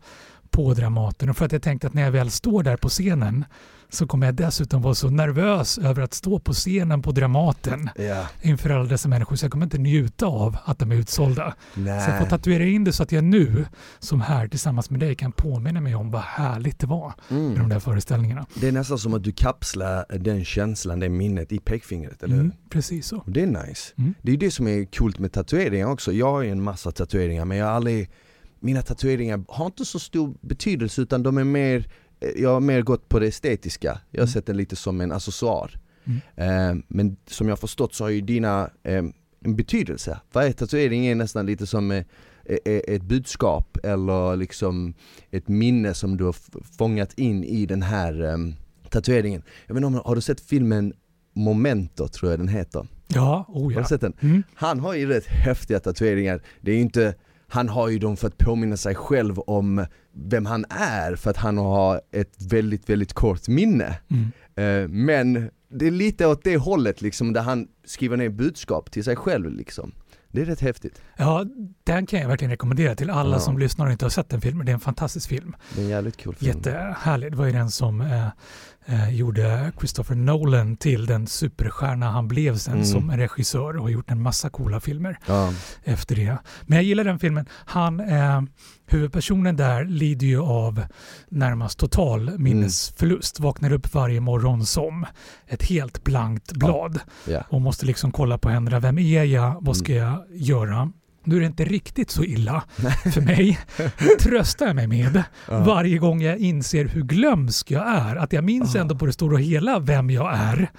på 0.50 0.74
Dramaten. 0.74 1.30
Och 1.30 1.36
för 1.36 1.44
att 1.44 1.52
jag 1.52 1.62
tänkte 1.62 1.86
att 1.86 1.94
när 1.94 2.02
jag 2.02 2.10
väl 2.10 2.30
står 2.30 2.62
där 2.62 2.76
på 2.76 2.88
scenen 2.88 3.44
så 3.90 4.06
kommer 4.06 4.26
jag 4.26 4.34
dessutom 4.34 4.82
vara 4.82 4.94
så 4.94 5.10
nervös 5.10 5.78
över 5.78 6.02
att 6.02 6.14
stå 6.14 6.38
på 6.38 6.52
scenen 6.52 7.02
på 7.02 7.12
Dramaten 7.12 7.90
yeah. 7.98 8.26
inför 8.42 8.70
alla 8.70 8.84
dessa 8.84 9.08
människor 9.08 9.36
så 9.36 9.44
jag 9.44 9.52
kommer 9.52 9.66
inte 9.66 9.78
njuta 9.78 10.26
av 10.26 10.56
att 10.64 10.78
de 10.78 10.92
är 10.92 10.96
utsålda. 10.96 11.54
Nej. 11.74 12.04
Så 12.04 12.10
jag 12.10 12.18
får 12.18 12.26
tatuera 12.26 12.64
in 12.64 12.84
det 12.84 12.92
så 12.92 13.02
att 13.02 13.12
jag 13.12 13.24
nu, 13.24 13.66
som 13.98 14.20
här 14.20 14.48
tillsammans 14.48 14.90
med 14.90 15.00
dig, 15.00 15.14
kan 15.14 15.32
påminna 15.32 15.80
mig 15.80 15.94
om 15.94 16.10
vad 16.10 16.22
härligt 16.22 16.78
det 16.78 16.86
var 16.86 17.14
mm. 17.28 17.48
med 17.48 17.60
de 17.60 17.68
där 17.68 17.80
föreställningarna. 17.80 18.46
Det 18.54 18.68
är 18.68 18.72
nästan 18.72 18.98
som 18.98 19.14
att 19.14 19.22
du 19.24 19.32
kapslar 19.32 20.18
den 20.18 20.44
känslan, 20.44 21.00
det 21.00 21.08
minnet 21.08 21.52
i 21.52 21.58
pekfingret, 21.58 22.22
eller 22.22 22.34
mm, 22.34 22.52
Precis 22.70 23.06
så. 23.06 23.22
Det 23.26 23.42
är 23.42 23.46
nice. 23.46 23.92
Mm. 23.96 24.14
Det 24.22 24.32
är 24.32 24.36
det 24.36 24.50
som 24.50 24.68
är 24.68 24.84
coolt 24.84 25.18
med 25.18 25.32
tatueringar 25.32 25.86
också. 25.86 26.12
Jag 26.12 26.32
har 26.32 26.42
ju 26.42 26.50
en 26.50 26.62
massa 26.62 26.92
tatueringar 26.92 27.44
men 27.44 27.58
jag 27.58 27.66
har 27.66 27.72
aldrig 27.72 28.10
mina 28.60 28.82
tatueringar 28.82 29.44
har 29.48 29.66
inte 29.66 29.84
så 29.84 29.98
stor 29.98 30.34
betydelse 30.40 31.02
utan 31.02 31.22
de 31.22 31.38
är 31.38 31.44
mer 31.44 31.88
Eh, 32.20 32.42
jag 32.42 32.52
har 32.52 32.60
mer 32.60 32.82
gått 32.82 33.08
på 33.08 33.18
det 33.18 33.26
estetiska, 33.26 34.00
jag 34.10 34.20
har 34.20 34.26
mm. 34.26 34.32
sett 34.32 34.46
det 34.46 34.52
lite 34.52 34.76
som 34.76 35.00
en 35.00 35.12
accessoar. 35.12 35.80
Mm. 36.04 36.20
Eh, 36.36 36.84
men 36.88 37.16
som 37.26 37.48
jag 37.48 37.52
har 37.52 37.56
förstått 37.56 37.94
så 37.94 38.04
har 38.04 38.10
ju 38.10 38.20
dina 38.20 38.70
eh, 38.82 39.04
en 39.40 39.56
betydelse. 39.56 40.20
Varje 40.32 40.52
tatuering 40.52 41.06
är 41.06 41.14
nästan 41.14 41.46
lite 41.46 41.66
som 41.66 41.90
eh, 41.90 42.04
eh 42.64 42.80
ett 42.86 43.02
budskap 43.02 43.78
eller 43.82 44.36
liksom 44.36 44.94
ett 45.30 45.48
minne 45.48 45.94
som 45.94 46.16
du 46.16 46.24
har 46.24 46.36
fångat 46.78 47.14
in 47.14 47.44
i 47.44 47.66
den 47.66 47.82
här 47.82 48.24
eh, 48.24 48.36
tatueringen. 48.90 49.42
Jag 49.66 49.74
vet 49.74 49.84
inte 49.84 49.98
om, 49.98 50.02
har 50.04 50.14
du 50.14 50.20
sett 50.20 50.40
filmen 50.40 50.92
Momento 51.32 52.08
tror 52.08 52.30
jag 52.32 52.40
den 52.40 52.48
heter? 52.48 52.86
Ja, 53.08 53.44
oh 53.48 53.72
ja. 53.72 53.78
Har 53.78 53.82
du 53.82 53.88
sett 53.88 54.00
den? 54.00 54.12
Mm. 54.20 54.42
Han 54.54 54.80
har 54.80 54.94
ju 54.94 55.06
rätt 55.06 55.26
häftiga 55.26 55.80
tatueringar. 55.80 56.42
Det 56.60 56.70
är 56.70 56.74
ju 56.74 56.80
inte 56.80 57.14
han 57.48 57.68
har 57.68 57.88
ju 57.88 57.98
dem 57.98 58.16
för 58.16 58.26
att 58.26 58.38
påminna 58.38 58.76
sig 58.76 58.94
själv 58.94 59.38
om 59.38 59.86
vem 60.12 60.46
han 60.46 60.64
är 60.70 61.16
för 61.16 61.30
att 61.30 61.36
han 61.36 61.58
har 61.58 62.00
ett 62.12 62.42
väldigt, 62.52 62.90
väldigt 62.90 63.12
kort 63.12 63.48
minne. 63.48 63.98
Mm. 64.08 64.30
Eh, 64.54 64.88
men 64.88 65.50
det 65.70 65.86
är 65.86 65.90
lite 65.90 66.26
åt 66.26 66.44
det 66.44 66.56
hållet 66.56 67.02
liksom, 67.02 67.32
där 67.32 67.42
han 67.42 67.68
skriver 67.84 68.16
ner 68.16 68.28
budskap 68.28 68.90
till 68.90 69.04
sig 69.04 69.16
själv 69.16 69.50
liksom. 69.50 69.92
Det 70.30 70.40
är 70.40 70.44
rätt 70.44 70.60
häftigt. 70.60 71.02
Ja, 71.16 71.44
den 71.84 72.06
kan 72.06 72.20
jag 72.20 72.28
verkligen 72.28 72.50
rekommendera 72.50 72.94
till 72.94 73.10
alla 73.10 73.36
ja. 73.36 73.40
som 73.40 73.58
lyssnar 73.58 73.86
och 73.86 73.92
inte 73.92 74.04
har 74.04 74.10
sett 74.10 74.28
den 74.28 74.40
filmen. 74.40 74.66
Det 74.66 74.72
är 74.72 74.74
en 74.74 74.80
fantastisk 74.80 75.28
film. 75.28 75.56
Det 75.74 75.80
är 75.80 75.84
en 75.84 75.90
jävligt 75.90 76.24
cool 76.24 76.34
film. 76.34 76.56
Jättehärlig. 76.56 77.32
Det 77.32 77.36
var 77.36 77.46
ju 77.46 77.52
den 77.52 77.70
som 77.70 78.00
eh, 78.00 78.26
eh, 78.88 79.10
gjorde 79.10 79.72
Christopher 79.78 80.14
Nolan 80.14 80.76
till 80.76 81.06
den 81.06 81.26
superstjärna 81.26 82.10
han 82.10 82.28
blev 82.28 82.56
sen 82.56 82.74
mm. 82.74 82.84
som 82.84 83.10
regissör 83.10 83.76
och 83.76 83.82
har 83.82 83.90
gjort 83.90 84.10
en 84.10 84.22
massa 84.22 84.50
coola 84.50 84.80
filmer 84.80 85.18
ja. 85.26 85.52
efter 85.84 86.16
det. 86.16 86.38
Men 86.62 86.76
jag 86.76 86.84
gillar 86.84 87.04
den 87.04 87.18
filmen. 87.18 87.46
Han, 87.50 88.00
eh, 88.00 88.42
huvudpersonen 88.86 89.56
där 89.56 89.84
lider 89.84 90.26
ju 90.26 90.40
av 90.40 90.84
närmast 91.28 91.78
total 91.78 92.38
minnesförlust. 92.38 93.38
Mm. 93.38 93.46
Vaknar 93.46 93.72
upp 93.72 93.94
varje 93.94 94.20
morgon 94.20 94.66
som 94.66 95.06
ett 95.46 95.62
helt 95.62 96.04
blankt 96.04 96.52
blad 96.52 97.00
ja. 97.24 97.30
Yeah. 97.32 97.44
och 97.48 97.60
måste 97.60 97.86
liksom 97.86 98.10
kolla 98.10 98.38
på 98.38 98.48
händerna. 98.48 98.80
Vem 98.80 98.98
är 98.98 99.24
jag? 99.24 99.56
Vad 99.60 99.76
ska 99.76 99.92
mm. 99.92 100.04
jag 100.04 100.24
göra? 100.30 100.92
Nu 101.28 101.36
är 101.36 101.40
det 101.40 101.46
inte 101.46 101.64
riktigt 101.64 102.10
så 102.10 102.24
illa 102.24 102.64
för 103.14 103.20
mig, 103.20 103.58
tröstar 104.20 104.66
jag 104.66 104.76
mig 104.76 104.86
med 104.86 105.22
varje 105.46 105.98
gång 105.98 106.22
jag 106.22 106.38
inser 106.38 106.84
hur 106.84 107.02
glömsk 107.02 107.70
jag 107.70 107.88
är. 107.88 108.16
Att 108.16 108.32
jag 108.32 108.44
minns 108.44 108.74
ändå 108.74 108.94
på 108.94 109.06
det 109.06 109.12
stora 109.12 109.38
hela 109.38 109.78
vem 109.78 110.10
jag 110.10 110.34
är 110.34 110.70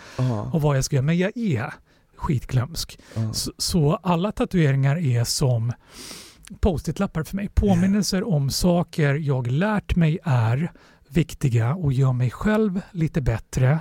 och 0.52 0.62
vad 0.62 0.78
jag 0.78 0.84
ska 0.84 0.96
göra, 0.96 1.06
men 1.06 1.18
jag 1.18 1.38
är 1.38 1.74
skitglömsk. 2.16 3.00
Så, 3.34 3.52
så, 3.58 3.96
alla 4.04 4.32
tatueringar 4.32 4.98
är 4.98 5.24
som 5.24 5.74
post-it-lappar 6.60 7.24
för 7.24 7.36
mig. 7.36 7.50
Påminnelser 7.54 8.28
om 8.28 8.50
saker 8.50 9.16
jag 9.16 9.48
lärt 9.48 9.96
mig 9.96 10.20
är 10.24 10.72
viktiga 11.10 11.76
och 11.76 11.94
gör 11.94 12.14
mig 12.14 12.32
själv 12.32 12.82
lite 12.92 13.22
bättre 13.22 13.80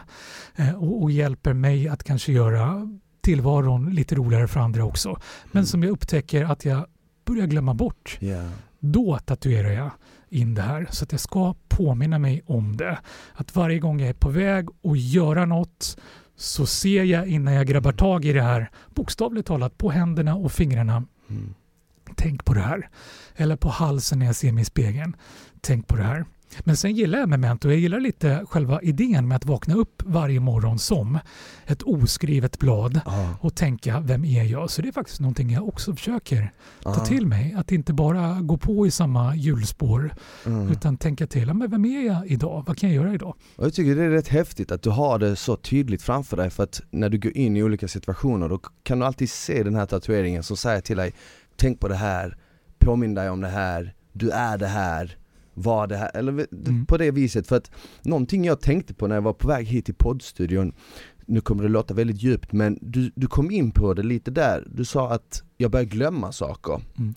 eh, 0.57 0.75
och, 0.75 1.03
och 1.03 1.11
hjälper 1.11 1.53
mig 1.53 1.89
att 1.89 2.05
kanske 2.05 2.33
göra 2.33 2.89
tillvaron 3.21 3.95
lite 3.95 4.15
roligare 4.15 4.49
för 4.49 4.61
andra 4.61 4.85
också. 4.85 5.09
Men 5.45 5.61
mm. 5.61 5.67
som 5.67 5.83
jag 5.83 5.91
upptäcker 5.91 6.45
att 6.45 6.65
jag 6.65 6.87
börjar 7.25 7.47
glömma 7.47 7.75
bort, 7.75 8.19
yeah. 8.21 8.51
då 8.79 9.19
tatuerar 9.19 9.71
jag 9.71 9.91
in 10.29 10.55
det 10.55 10.63
här 10.63 10.87
så 10.91 11.05
att 11.05 11.13
jag 11.13 11.21
ska 11.21 11.55
påminna 11.69 12.19
mig 12.19 12.43
om 12.47 12.77
det. 12.77 12.99
Att 13.33 13.57
varje 13.57 13.79
gång 13.79 14.01
jag 14.01 14.09
är 14.09 14.15
på 14.15 14.29
väg 14.29 14.69
att 14.83 14.99
göra 14.99 15.47
något 15.47 15.99
så 16.37 16.67
ser 16.67 17.05
jag 17.05 17.29
innan 17.29 17.55
jag 17.55 17.67
grabbar 17.67 17.93
tag 17.93 18.25
i 18.25 18.33
det 18.33 18.43
här, 18.43 18.71
bokstavligt 18.95 19.49
talat 19.49 19.79
på 19.79 19.91
händerna 19.91 20.35
och 20.35 20.53
fingrarna. 20.53 21.05
Mm. 21.31 21.55
Tänk 22.17 22.45
på 22.45 22.55
det 22.55 22.61
här. 22.61 22.89
Eller 23.37 23.57
på 23.57 23.69
halsen 23.69 24.19
när 24.19 24.27
jag 24.27 24.37
ser 24.37 24.53
mig 24.53 24.63
i 24.63 24.65
spegeln. 24.65 25.17
Tänk 25.61 25.87
på 25.87 25.97
det 25.97 26.03
här. 26.03 26.25
Men 26.61 26.77
sen 26.77 26.95
gillar 26.97 27.19
jag 27.19 27.29
memento. 27.29 27.69
Jag 27.69 27.79
gillar 27.79 28.01
lite 28.01 28.45
själva 28.49 28.83
idén 28.83 29.29
med 29.29 29.37
att 29.37 29.45
vakna 29.47 29.75
upp 29.75 30.03
varje 30.07 30.41
morgon 30.41 30.79
som 30.79 31.19
ett 31.67 31.83
oskrivet 31.83 32.59
blad 32.59 33.01
Ja. 33.07 33.37
och 33.41 33.55
tänka 33.55 34.01
vem 34.01 34.25
är 34.25 34.43
jag? 34.45 34.71
Så 34.71 34.83
det 34.83 34.89
är 34.89 34.93
faktiskt 34.93 35.21
någonting 35.21 35.51
jag 35.51 35.69
också 35.69 35.95
försöker 35.97 36.53
ta 36.83 36.95
Ja. 36.99 37.05
till 37.07 37.27
mig. 37.27 37.55
Att 37.59 37.73
inte 37.73 37.93
bara 37.93 38.41
gå 38.41 38.57
på 38.57 38.87
i 38.87 38.91
samma 38.91 39.35
hjulspår 39.37 40.15
Mm. 40.47 40.69
utan 40.69 40.97
tänka 40.97 41.27
till. 41.27 41.55
Men 41.55 41.71
vem 41.71 41.85
är 41.85 42.07
jag 42.07 42.27
idag? 42.27 42.65
Vad 42.67 42.79
kan 42.79 42.89
jag 42.95 43.05
göra 43.05 43.15
idag? 43.15 43.35
Och 43.57 43.65
jag 43.65 43.75
tycker 43.75 43.95
det 43.97 44.05
är 44.05 44.11
rätt 44.11 44.29
häftigt 44.29 44.73
att 44.73 44.83
du 44.83 44.91
har 44.91 45.19
det 45.19 45.37
så 45.37 45.57
tydligt 45.57 46.03
framför 46.03 46.37
dig 46.37 46.51
för 46.51 46.63
att 46.63 46.81
när 46.91 47.09
du 47.09 47.19
går 47.19 47.37
in 47.37 47.57
i 47.57 47.63
olika 47.63 47.89
situationer 47.89 48.49
då 48.49 48.61
kan 48.83 48.99
du 48.99 49.05
alltid 49.07 49.31
se 49.31 49.63
den 49.63 49.75
här 49.75 49.87
tatueringen 49.87 50.43
som 50.43 50.57
säger 50.57 50.81
till 50.81 50.97
dig 50.97 51.13
Tänk 51.57 51.81
på 51.81 51.89
det 51.89 51.95
här, 51.97 52.37
påminn 52.79 53.15
dig 53.15 53.31
om 53.31 53.41
det 53.41 53.49
här, 53.49 53.95
du 54.13 54.31
är 54.31 54.59
det 54.59 54.67
här, 54.67 55.18
var 55.63 55.87
det 55.87 55.97
här, 55.97 56.11
eller 56.15 56.47
Mm. 56.67 56.87
på 56.87 56.97
det 56.97 57.11
viset 57.11 57.47
för 57.47 57.57
att 57.57 57.71
någonting 58.03 58.45
jag 58.45 58.61
tänkte 58.61 58.95
på 58.95 59.07
när 59.07 59.15
jag 59.15 59.23
var 59.23 59.33
på 59.33 59.49
väg 59.49 59.67
hit 59.67 59.85
till 59.85 59.95
poddstudion 59.95 60.73
nu 61.27 61.41
kommer 61.41 61.63
det 61.63 61.69
låta 61.69 61.95
väldigt 61.95 62.23
djupt 62.23 62.53
men 62.53 62.79
du, 62.83 63.11
du 63.15 63.27
kom 63.27 63.51
in 63.51 63.71
på 63.71 63.95
det 63.95 64.03
lite 64.03 64.31
där, 64.31 64.69
du 64.75 64.85
sa 64.85 65.11
att 65.11 65.43
jag 65.57 65.71
börjar 65.71 65.87
glömma 65.87 66.33
saker 66.33 66.81
Mm. 66.99 67.15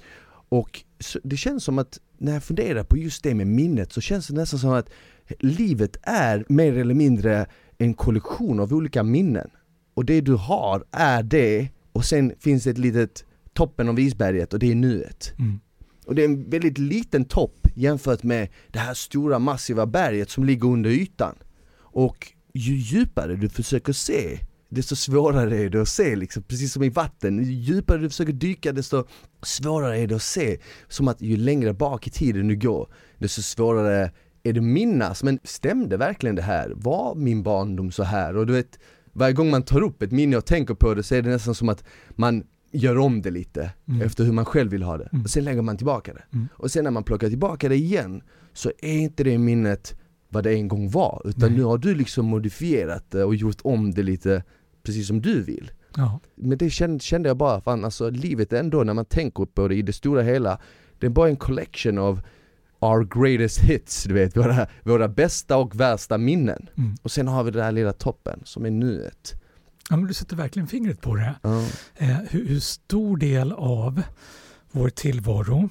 och 0.49 0.83
det 1.23 1.37
känns 1.37 1.63
som 1.63 1.79
att 1.79 1.99
när 2.17 2.33
jag 2.33 2.43
funderar 2.43 2.83
på 2.83 2.97
just 2.97 3.23
det 3.23 3.33
med 3.35 3.47
minnet 3.47 3.91
så 3.91 4.01
känns 4.01 4.27
det 4.27 4.33
nästan 4.33 4.59
som 4.59 4.71
att 4.71 4.89
livet 5.39 5.97
är 6.03 6.45
mer 6.49 6.77
eller 6.77 6.93
mindre 6.93 7.45
en 7.77 7.93
kollektion 7.93 8.59
av 8.59 8.73
olika 8.73 9.03
minnen. 9.03 9.49
Och 9.93 10.05
det 10.05 10.21
du 10.21 10.33
har 10.33 10.83
är 10.91 11.23
det 11.23 11.69
och 11.91 12.05
sen 12.05 12.33
finns 12.39 12.63
det 12.63 12.69
ett 12.69 12.77
litet 12.77 13.25
toppen 13.53 13.89
av 13.89 13.99
isberget 13.99 14.53
och 14.53 14.59
det 14.59 14.71
är 14.71 14.75
nuet. 14.75 15.33
Mm. 15.39 15.59
Och 16.05 16.15
det 16.15 16.21
är 16.21 16.25
en 16.25 16.49
väldigt 16.49 16.77
liten 16.77 17.25
topp 17.25 17.60
jämfört 17.73 18.23
med 18.23 18.49
det 18.67 18.79
här 18.79 18.93
stora 18.93 19.39
massiva 19.39 19.85
berget 19.85 20.29
som 20.29 20.43
ligger 20.43 20.67
under 20.67 20.89
ytan. 20.89 21.35
Och 21.77 22.33
ju 22.53 22.75
djupare 22.75 23.35
du 23.35 23.49
försöker 23.49 23.93
se, 23.93 24.39
desto 24.69 24.95
svårare 24.95 25.57
är 25.57 25.69
det 25.69 25.81
att 25.81 25.89
se 25.89 26.15
liksom, 26.15 26.43
precis 26.43 26.73
som 26.73 26.83
i 26.83 26.89
vatten. 26.89 27.43
Ju 27.43 27.53
djupare 27.53 27.97
du 27.97 28.09
försöker 28.09 28.33
dyka 28.33 28.71
desto 28.71 29.05
svårare 29.43 29.99
är 29.99 30.07
det 30.07 30.15
att 30.15 30.21
se. 30.21 30.57
Som 30.87 31.07
att 31.07 31.21
ju 31.21 31.37
längre 31.37 31.73
bak 31.73 32.07
i 32.07 32.09
tiden 32.09 32.47
du 32.47 32.55
går, 32.55 32.89
desto 33.17 33.41
svårare 33.41 34.11
är 34.43 34.53
det 34.53 34.59
att 34.59 34.65
minnas. 34.65 35.23
Men 35.23 35.39
stämde 35.43 35.97
verkligen 35.97 36.35
det 36.35 36.41
här? 36.41 36.73
Var 36.75 37.15
min 37.15 37.43
barndom 37.43 37.91
så 37.91 38.03
här? 38.03 38.37
Och 38.37 38.47
du 38.47 38.53
vet, 38.53 38.79
varje 39.13 39.33
gång 39.33 39.49
man 39.49 39.63
tar 39.63 39.81
upp 39.81 40.01
ett 40.01 40.11
minne 40.11 40.37
och 40.37 40.45
tänker 40.45 40.73
på 40.73 40.93
det 40.93 41.03
så 41.03 41.15
är 41.15 41.21
det 41.21 41.29
nästan 41.29 41.55
som 41.55 41.69
att 41.69 41.83
man 42.09 42.43
gör 42.71 42.97
om 42.97 43.21
det 43.21 43.31
lite 43.31 43.71
Mm. 43.87 44.01
efter 44.01 44.23
hur 44.23 44.31
man 44.31 44.45
själv 44.45 44.71
vill 44.71 44.83
ha 44.83 44.97
det. 44.97 45.09
Mm. 45.13 45.23
Och 45.23 45.29
sen 45.29 45.43
lägger 45.43 45.61
man 45.61 45.77
tillbaka 45.77 46.13
det. 46.13 46.23
Mm. 46.33 46.47
Och 46.53 46.71
sen 46.71 46.83
när 46.83 46.91
man 46.91 47.03
plockar 47.03 47.29
tillbaka 47.29 47.69
det 47.69 47.75
igen 47.75 48.21
så 48.53 48.71
är 48.81 48.93
inte 48.93 49.23
det 49.23 49.37
minnet 49.37 49.95
vad 50.29 50.43
det 50.43 50.53
en 50.53 50.67
gång 50.67 50.89
var. 50.89 51.21
Utan 51.25 51.49
Nej. 51.49 51.57
nu 51.57 51.63
har 51.63 51.77
du 51.77 51.95
liksom 51.95 52.25
modifierat 52.25 53.11
det 53.11 53.23
och 53.23 53.35
gjort 53.35 53.57
om 53.63 53.91
det 53.91 54.03
lite 54.03 54.43
precis 54.83 55.07
som 55.07 55.21
du 55.21 55.41
vill. 55.43 55.71
Ja. 55.95 56.19
Men 56.35 56.57
det 56.57 56.69
kände, 56.69 56.99
kände 56.99 57.29
jag 57.29 57.37
bara, 57.37 57.61
fan 57.61 57.85
alltså 57.85 58.09
livet 58.09 58.53
ändå 58.53 58.83
när 58.83 58.93
man 58.93 59.05
tänker 59.05 59.45
på 59.45 59.67
det 59.67 59.75
i 59.75 59.81
det 59.81 59.93
stora 59.93 60.21
hela 60.21 60.59
Det 60.99 61.05
är 61.05 61.09
bara 61.09 61.29
en 61.29 61.35
collection 61.35 61.97
av 61.97 62.21
our 62.79 63.21
greatest 63.21 63.59
hits, 63.59 64.03
du 64.03 64.13
vet, 64.13 64.37
våra, 64.37 64.67
våra 64.83 65.07
bästa 65.07 65.57
och 65.57 65.79
värsta 65.79 66.17
minnen. 66.17 66.69
Mm. 66.77 66.95
Och 67.01 67.11
sen 67.11 67.27
har 67.27 67.43
vi 67.43 67.51
den 67.51 67.63
här 67.63 67.71
lilla 67.71 67.93
toppen 67.93 68.41
som 68.43 68.65
är 68.65 68.71
nuet. 68.71 69.40
Ja, 69.89 69.97
men 69.97 70.07
du 70.07 70.13
sätter 70.13 70.35
verkligen 70.35 70.67
fingret 70.67 71.01
på 71.01 71.15
det. 71.15 71.35
Ja. 71.41 71.65
Eh, 71.95 72.17
hur, 72.29 72.47
hur 72.47 72.59
stor 72.59 73.17
del 73.17 73.51
av 73.51 74.01
vår 74.71 74.89
tillvaro 74.89 75.69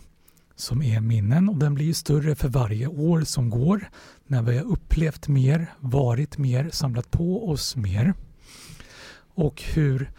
som 0.56 0.82
är 0.82 1.00
minnen 1.00 1.48
och 1.48 1.56
den 1.56 1.74
blir 1.74 1.86
ju 1.86 1.94
större 1.94 2.34
för 2.34 2.48
varje 2.48 2.86
år 2.86 3.20
som 3.20 3.50
går 3.50 3.90
när 4.26 4.42
vi 4.42 4.58
har 4.58 4.64
upplevt 4.64 5.28
mer, 5.28 5.74
varit 5.80 6.38
mer, 6.38 6.70
samlat 6.72 7.10
på 7.10 7.50
oss 7.50 7.76
mer. 7.76 8.14
Och 9.34 9.62
hur 9.62 10.10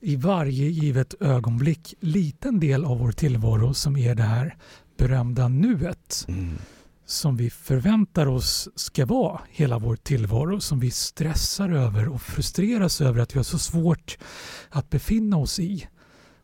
i 0.00 0.16
varje 0.16 0.68
givet 0.68 1.14
ögonblick 1.20 1.94
liten 2.00 2.60
del 2.60 2.84
av 2.84 2.98
vår 2.98 3.12
tillvaro 3.12 3.74
som 3.74 3.96
är 3.96 4.14
det 4.14 4.22
här 4.22 4.56
berömda 4.96 5.48
nuet 5.48 6.24
Mm 6.28 6.58
som 7.06 7.36
vi 7.36 7.50
förväntar 7.50 8.26
oss 8.26 8.68
ska 8.74 9.06
vara 9.06 9.40
hela 9.48 9.78
vår 9.78 9.96
tillvaro, 9.96 10.60
som 10.60 10.80
vi 10.80 10.90
stressar 10.90 11.70
över 11.70 12.08
och 12.08 12.22
frustreras 12.22 13.00
över 13.00 13.20
att 13.20 13.34
vi 13.34 13.38
har 13.38 13.44
så 13.44 13.58
svårt 13.58 14.18
att 14.70 14.90
befinna 14.90 15.36
oss 15.36 15.58
i 15.58 15.88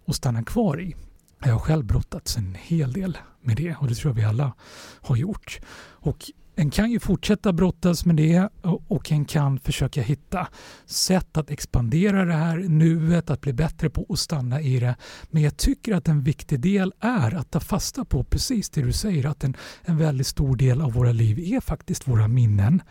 och 0.04 0.16
stanna 0.16 0.44
kvar 0.44 0.80
i. 0.80 0.96
Jag 1.44 1.52
har 1.52 1.58
själv 1.58 1.84
brottats 1.84 2.36
en 2.36 2.56
hel 2.60 2.92
del 2.92 3.18
med 3.40 3.56
det 3.56 3.74
och 3.74 3.88
det 3.88 3.94
tror 3.94 4.10
jag 4.10 4.16
vi 4.16 4.24
alla 4.24 4.52
har 5.00 5.16
gjort. 5.16 5.60
Och 5.90 6.30
en 6.54 6.70
kan 6.70 6.90
ju 6.90 7.00
fortsätta 7.00 7.52
brottas 7.52 8.04
med 8.04 8.16
det 8.16 8.48
och 8.88 9.12
en 9.12 9.24
kan 9.24 9.58
försöka 9.58 10.02
hitta 10.02 10.48
sätt 10.86 11.36
att 11.36 11.50
expandera 11.50 12.24
det 12.24 12.34
här 12.34 12.56
nuet, 12.56 13.30
att 13.30 13.40
bli 13.40 13.52
bättre 13.52 13.90
på 13.90 14.06
att 14.08 14.18
stanna 14.18 14.60
i 14.60 14.80
det. 14.80 14.96
Men 15.30 15.42
jag 15.42 15.56
tycker 15.56 15.94
att 15.94 16.08
en 16.08 16.22
viktig 16.22 16.60
del 16.60 16.92
är 17.00 17.34
att 17.34 17.50
ta 17.50 17.60
fasta 17.60 18.04
på 18.04 18.24
precis 18.24 18.70
det 18.70 18.82
du 18.82 18.92
säger, 18.92 19.26
att 19.26 19.44
en, 19.44 19.56
en 19.82 19.98
väldigt 19.98 20.26
stor 20.26 20.56
del 20.56 20.80
av 20.80 20.92
våra 20.92 21.12
liv 21.12 21.38
är 21.38 21.60
faktiskt 21.60 22.08
våra 22.08 22.28
minnen 22.28 22.82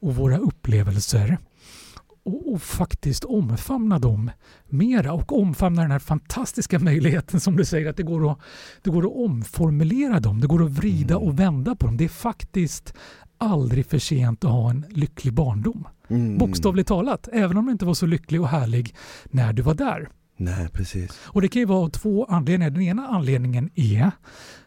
och 0.00 0.16
våra 0.16 0.38
upplevelser. 0.38 1.38
Och, 2.24 2.52
och 2.52 2.62
faktiskt 2.62 3.24
omfamna 3.24 3.98
dem 3.98 4.30
mera 4.68 5.12
och 5.12 5.38
omfamna 5.38 5.82
den 5.82 5.90
här 5.90 5.98
fantastiska 5.98 6.78
möjligheten 6.78 7.40
som 7.40 7.56
du 7.56 7.64
säger 7.64 7.90
att 7.90 7.96
det 7.96 8.02
går 8.02 8.32
att, 8.32 8.38
det 8.82 8.90
går 8.90 9.04
att 9.04 9.30
omformulera 9.30 10.20
dem, 10.20 10.40
det 10.40 10.46
går 10.46 10.64
att 10.64 10.70
vrida 10.70 11.16
och 11.16 11.38
vända 11.38 11.74
på 11.74 11.86
dem. 11.86 11.96
Det 11.96 12.04
är 12.04 12.08
faktiskt 12.08 12.94
aldrig 13.38 13.86
för 13.86 13.98
sent 13.98 14.44
att 14.44 14.50
ha 14.50 14.70
en 14.70 14.84
lycklig 14.88 15.34
barndom. 15.34 15.88
Mm. 16.08 16.38
Bokstavligt 16.38 16.88
talat, 16.88 17.28
även 17.32 17.56
om 17.56 17.66
du 17.66 17.72
inte 17.72 17.84
var 17.84 17.94
så 17.94 18.06
lycklig 18.06 18.40
och 18.40 18.48
härlig 18.48 18.94
när 19.24 19.52
du 19.52 19.62
var 19.62 19.74
där. 19.74 20.08
Nej, 20.36 20.68
precis. 20.68 21.20
Och 21.24 21.42
det 21.42 21.48
kan 21.48 21.60
ju 21.60 21.66
vara 21.66 21.90
två 21.90 22.24
anledningar. 22.24 22.70
Den 22.70 22.82
ena 22.82 23.06
anledningen 23.06 23.70
är 23.74 24.10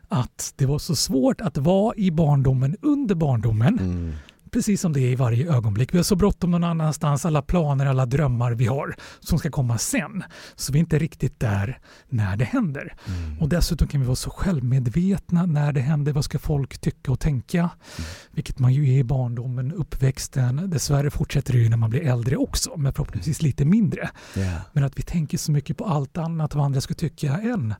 att 0.08 0.54
det 0.56 0.66
var 0.66 0.80
så 0.80 0.96
svårt 0.96 1.42
att 1.42 1.58
vara 1.58 1.96
i 1.96 2.12
barndomen 2.12 2.78
under 2.82 3.16
barndomen. 3.16 3.80
Mm. 3.80 4.14
Precis 4.52 4.82
som 4.82 4.94
det 4.94 5.00
är 5.00 5.10
i 5.10 5.16
varje 5.16 5.54
ögonblick. 5.54 5.94
Vi 5.94 5.98
har 5.98 6.04
så 6.04 6.16
bråttom 6.16 6.52
någon 6.52 6.64
annanstans, 6.64 7.26
alla 7.26 7.42
planer, 7.42 7.86
alla 7.86 8.06
drömmar 8.06 8.52
vi 8.52 8.66
har 8.66 8.96
som 9.20 9.40
ska 9.40 9.50
komma 9.50 9.78
sen. 9.78 10.24
Så 10.56 10.74
vi 10.74 10.80
är 10.80 10.80
inte 10.80 11.00
riktigt 11.00 11.40
där 11.40 11.80
när 12.10 12.38
det 12.38 12.46
händer. 12.46 12.96
Mm. 13.08 13.40
Och 13.40 13.50
dessutom 13.50 13.88
kan 13.88 14.02
vi 14.02 14.08
vara 14.08 14.16
så 14.16 14.30
självmedvetna 14.30 15.46
när 15.46 15.74
det 15.74 15.82
händer. 15.82 16.14
Vad 16.14 16.26
ska 16.26 16.40
folk 16.40 16.78
tycka 16.78 17.12
och 17.12 17.20
tänka? 17.20 17.70
Vilket 18.32 18.60
man 18.60 18.74
ju 18.74 18.94
är 18.94 18.98
i 18.98 19.04
barndomen, 19.04 19.74
uppväxten. 19.74 20.70
Dessvärre 20.70 21.12
fortsätter 21.12 21.54
det 21.54 21.60
ju 21.60 21.70
när 21.70 21.78
man 21.78 21.90
blir 21.90 22.02
äldre 22.02 22.38
också, 22.38 22.78
men 22.78 22.94
förhoppningsvis 22.94 23.42
lite 23.42 23.66
mindre. 23.66 24.10
Ja. 24.36 24.62
Men 24.74 24.84
att 24.84 25.00
vi 25.00 25.04
tänker 25.04 25.38
så 25.38 25.52
mycket 25.52 25.78
på 25.78 25.86
allt 25.86 26.18
annat 26.18 26.56
vad 26.56 26.66
andra 26.66 26.82
ska 26.82 26.94
tycka 26.94 27.38
än 27.38 27.74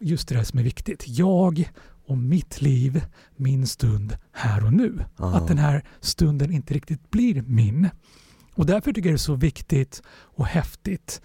just 0.00 0.28
det 0.28 0.34
där 0.34 0.44
som 0.44 0.58
är 0.58 0.62
viktigt. 0.62 1.04
Jag 1.06 1.70
och 2.10 2.18
mitt 2.18 2.60
liv, 2.62 3.04
min 3.36 3.66
stund 3.66 4.16
här 4.32 4.64
och 4.64 4.72
nu. 4.72 5.04
Ja. 5.18 5.36
Att 5.36 5.48
den 5.48 5.58
här 5.58 5.84
stunden 6.00 6.52
inte 6.52 6.74
riktigt 6.74 7.10
blir 7.10 7.42
min. 7.42 7.88
Och 8.54 8.66
därför 8.66 8.92
tycker 8.92 9.08
jag 9.08 9.14
det 9.14 9.16
är 9.16 9.18
så 9.18 9.34
viktigt 9.34 10.02
och 10.08 10.46
häftigt 10.46 11.22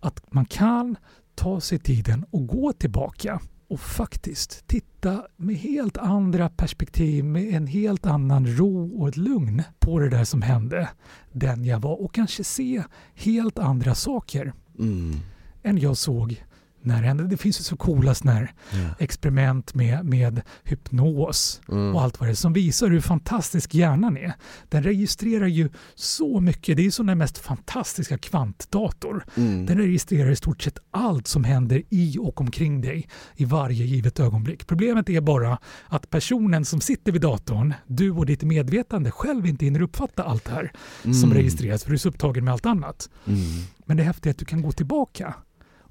att 0.00 0.32
man 0.32 0.44
kan 0.44 0.96
ta 1.34 1.60
sig 1.60 1.78
tiden 1.78 2.24
och 2.30 2.46
gå 2.46 2.72
tillbaka 2.72 3.40
och 3.68 3.80
faktiskt 3.80 4.66
titta 4.66 5.22
med 5.36 5.56
helt 5.56 5.96
andra 5.98 6.48
perspektiv, 6.48 7.24
med 7.24 7.54
en 7.54 7.66
helt 7.66 8.06
annan 8.06 8.46
ro 8.56 9.00
och 9.00 9.08
ett 9.08 9.16
lugn 9.16 9.62
på 9.78 9.98
det 9.98 10.08
där 10.10 10.24
som 10.24 10.42
hände, 10.42 10.88
den 11.32 11.64
jag 11.64 11.80
var 11.80 12.02
och 12.02 12.14
kanske 12.14 12.44
se 12.44 12.82
helt 13.14 13.58
andra 13.58 13.94
saker 13.94 14.52
Mm. 14.78 15.16
än 15.62 15.78
jag 15.78 15.96
såg 15.96 16.44
när 16.88 17.00
det 17.02 17.08
hände. 17.08 17.24
Det 17.26 17.36
finns 17.36 17.60
ju 17.60 17.64
så 17.64 17.76
coola 17.76 18.14
såna 18.14 18.32
här 18.32 18.52
Ja. 18.72 18.78
experiment 18.98 19.74
med, 19.74 20.04
med 20.04 20.40
hypnos 20.64 21.60
Mm. 21.68 21.94
och 21.96 22.02
allt 22.02 22.20
vad 22.20 22.28
det 22.28 22.32
är 22.32 22.34
som 22.34 22.52
visar 22.52 22.90
hur 22.90 23.00
fantastisk 23.00 23.74
hjärnan 23.74 24.16
är. 24.16 24.32
Den 24.68 24.82
registrerar 24.82 25.46
ju 25.46 25.68
så 25.94 26.40
mycket. 26.40 26.76
Det 26.76 26.86
är 26.86 26.90
som 26.90 27.06
den 27.06 27.18
mest 27.18 27.38
fantastiska 27.38 28.18
kvantdator. 28.18 29.24
Mm. 29.36 29.66
Den 29.66 29.78
registrerar 29.78 30.30
i 30.30 30.36
stort 30.36 30.62
sett 30.62 30.78
allt 30.90 31.26
som 31.26 31.44
händer 31.44 31.82
i 31.90 32.18
och 32.20 32.40
omkring 32.40 32.80
dig 32.80 33.08
i 33.36 33.44
varje 33.44 33.84
givet 33.84 34.20
ögonblick. 34.20 34.66
Problemet 34.66 35.08
är 35.10 35.20
bara 35.20 35.58
att 35.86 36.10
personen 36.10 36.64
som 36.64 36.80
sitter 36.80 37.12
vid 37.12 37.22
datorn, 37.22 37.74
du 37.86 38.10
och 38.10 38.26
ditt 38.26 38.42
medvetande 38.42 39.10
själv 39.10 39.46
inte 39.46 39.64
hinner 39.64 39.82
uppfatta 39.82 40.22
allt 40.22 40.44
det 40.44 40.52
här 40.52 40.72
som 41.02 41.12
Mm. 41.12 41.32
registreras 41.34 41.82
för 41.82 41.90
du 41.90 41.94
är 41.94 41.98
så 41.98 42.08
upptagen 42.08 42.44
med 42.44 42.52
allt 42.52 42.66
annat. 42.66 43.10
Mm. 43.26 43.40
Men 43.84 43.96
det 43.96 44.02
häftiga 44.02 44.30
är 44.30 44.34
att 44.34 44.38
du 44.38 44.44
kan 44.44 44.62
gå 44.62 44.72
tillbaka 44.72 45.34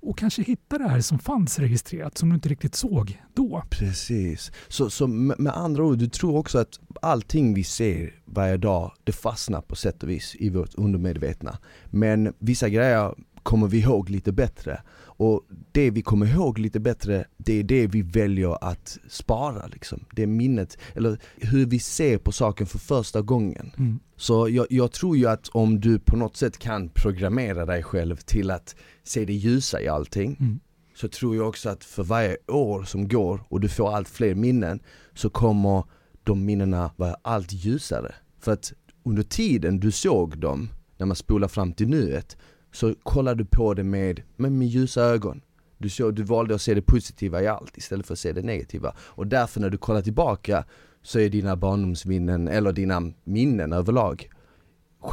och 0.01 0.17
kanske 0.17 0.41
hitta 0.41 0.77
det 0.77 0.87
här 0.87 1.01
som 1.01 1.19
fanns 1.19 1.59
registrerat 1.59 2.17
som 2.17 2.29
du 2.29 2.35
inte 2.35 2.49
riktigt 2.49 2.75
såg 2.75 3.21
då. 3.33 3.63
Precis. 3.69 4.51
Så, 4.67 4.89
så 4.89 5.07
med 5.07 5.39
med 5.39 5.57
andra 5.57 5.83
ord, 5.83 5.97
du 5.97 6.07
tror 6.09 6.37
också 6.37 6.57
att 6.59 6.79
allting 7.01 7.53
vi 7.53 7.63
ser 7.63 8.13
varje 8.25 8.57
dag, 8.57 8.91
det 9.03 9.11
fastnar 9.11 9.61
på 9.61 9.75
sätt 9.75 10.03
och 10.03 10.09
vis 10.09 10.35
i 10.39 10.49
vårt 10.49 10.75
undermedvetna. 10.75 11.57
Men 11.85 12.33
vissa 12.39 12.69
grejer 12.69 13.15
kommer 13.43 13.67
vi 13.67 13.79
ihåg 13.79 14.09
lite 14.09 14.31
bättre. 14.31 14.81
Och 15.17 15.41
det 15.71 15.91
vi 15.91 16.01
kommer 16.01 16.25
ihåg 16.25 16.59
lite 16.59 16.79
bättre, 16.79 17.25
det 17.37 17.53
är 17.53 17.63
det 17.63 17.87
vi 17.87 18.01
väljer 18.01 18.63
att 18.63 18.97
spara 19.09 19.67
liksom. 19.67 20.05
Det 20.11 20.23
är 20.23 20.27
minnet, 20.27 20.77
eller 20.95 21.17
hur 21.35 21.65
vi 21.65 21.79
ser 21.79 22.17
på 22.17 22.31
saken 22.31 22.67
för 22.67 22.79
första 22.79 23.21
gången. 23.21 23.71
Mm. 23.77 23.99
Så 24.15 24.49
jag, 24.49 24.67
jag, 24.69 24.91
tror 24.91 25.17
ju 25.17 25.27
att 25.27 25.47
om 25.47 25.79
du 25.79 25.99
på 25.99 26.17
något 26.17 26.37
sätt 26.37 26.57
kan 26.57 26.89
programmera 26.89 27.65
dig 27.65 27.83
själv 27.83 28.15
till 28.15 28.51
att 28.51 28.75
se 29.03 29.25
det 29.25 29.33
ljusa 29.33 29.81
i 29.81 29.87
allting, 29.87 30.37
Mm. 30.39 30.59
så 30.95 31.07
tror 31.07 31.35
jag 31.35 31.47
också 31.47 31.69
att 31.69 31.83
för 31.83 32.03
varje 32.03 32.37
år 32.47 32.83
som 32.83 33.07
går 33.07 33.43
och 33.49 33.59
du 33.59 33.69
får 33.69 33.95
allt 33.95 34.09
fler 34.09 34.35
minnen, 34.35 34.79
så 35.13 35.29
kommer 35.29 35.83
de 36.23 36.45
minnena 36.45 36.91
vara 36.95 37.15
allt 37.21 37.53
ljusare. 37.53 38.15
För 38.39 38.51
att 38.51 38.73
under 39.03 39.23
tiden 39.23 39.79
du 39.79 39.91
såg 39.91 40.37
dem, 40.37 40.69
när 40.97 41.05
man 41.05 41.15
spolar 41.15 41.47
fram 41.47 41.73
till 41.73 41.87
nuet, 41.87 42.37
så 42.77 42.95
kollar 43.03 43.35
du 43.35 43.45
på 43.45 43.73
det 43.73 43.83
med, 43.83 44.21
med, 44.35 44.51
med 44.51 44.67
ljusa 44.67 45.01
ögon. 45.01 45.41
Du, 45.77 45.89
såg, 45.89 46.15
du 46.15 46.23
valde 46.23 46.55
att 46.55 46.61
se 46.61 46.73
det 46.73 46.81
positiva 46.81 47.41
i 47.41 47.47
allt 47.47 47.77
istället 47.77 48.07
för 48.07 48.13
att 48.13 48.19
se 48.19 48.31
det 48.31 48.41
negativa. 48.41 48.95
Och 48.99 49.27
därför 49.27 49.59
när 49.59 49.69
du 49.69 49.77
kollar 49.77 50.01
tillbaka 50.01 50.65
så 51.01 51.19
är 51.19 51.29
dina 51.29 51.55
barndomsminnen, 51.55 52.47
eller 52.47 52.73
dina 52.73 53.11
minnen 53.23 53.73
överlag, 53.73 54.29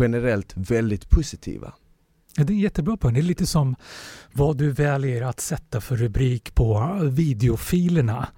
generellt 0.00 0.52
väldigt 0.56 1.10
positiva. 1.10 1.74
Det 2.36 2.42
är 2.42 2.50
en 2.50 2.58
jättebra 2.58 2.96
poäng. 2.96 3.14
Det 3.14 3.20
är 3.20 3.22
lite 3.22 3.46
som 3.46 3.76
vad 4.32 4.56
du 4.58 4.70
väljer 4.70 5.22
att 5.22 5.40
sätta 5.40 5.80
för 5.80 5.96
rubrik 5.96 6.54
på 6.54 6.98
videofilerna 7.12 8.28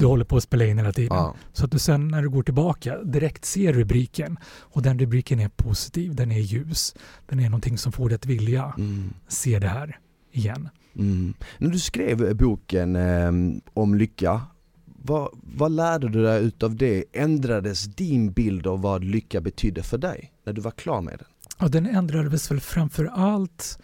du 0.00 0.06
håller 0.06 0.24
på 0.24 0.36
att 0.36 0.42
spela 0.42 0.64
in 0.64 0.78
hela 0.78 0.92
tiden. 0.92 1.16
Ja. 1.16 1.34
Så 1.52 1.64
att 1.64 1.70
du 1.70 1.78
sen 1.78 2.08
när 2.08 2.22
du 2.22 2.28
går 2.28 2.42
tillbaka 2.42 2.98
direkt 2.98 3.44
ser 3.44 3.72
rubriken 3.72 4.36
och 4.46 4.82
den 4.82 4.98
rubriken 4.98 5.40
är 5.40 5.48
positiv, 5.48 6.14
den 6.14 6.32
är 6.32 6.38
ljus, 6.40 6.94
den 7.26 7.40
är 7.40 7.44
någonting 7.44 7.78
som 7.78 7.92
får 7.92 8.08
dig 8.08 8.16
att 8.16 8.26
vilja 8.26 8.74
Mm. 8.78 9.14
se 9.28 9.58
det 9.58 9.68
här 9.68 9.98
igen. 10.32 10.68
Mm. 10.96 11.34
När 11.58 11.70
du 11.70 11.78
skrev 11.78 12.36
boken 12.36 12.96
eh, 12.96 13.30
om 13.74 13.94
lycka, 13.94 14.40
vad, 14.84 15.28
vad 15.56 15.72
lärde 15.72 16.08
du 16.08 16.22
dig 16.22 16.44
utav 16.44 16.76
det? 16.76 17.04
Ändrades 17.12 17.84
din 17.84 18.32
bild 18.32 18.66
av 18.66 18.80
vad 18.80 19.04
lycka 19.04 19.40
betydde 19.40 19.82
för 19.82 19.98
dig 19.98 20.32
när 20.44 20.52
du 20.52 20.60
var 20.60 20.70
klar 20.70 21.00
med 21.00 21.14
den? 21.18 21.28
Och 21.58 21.70
den 21.70 21.86
ändrades 21.86 22.50
väl 22.50 22.60
framför 22.60 23.04
allt 23.04 23.78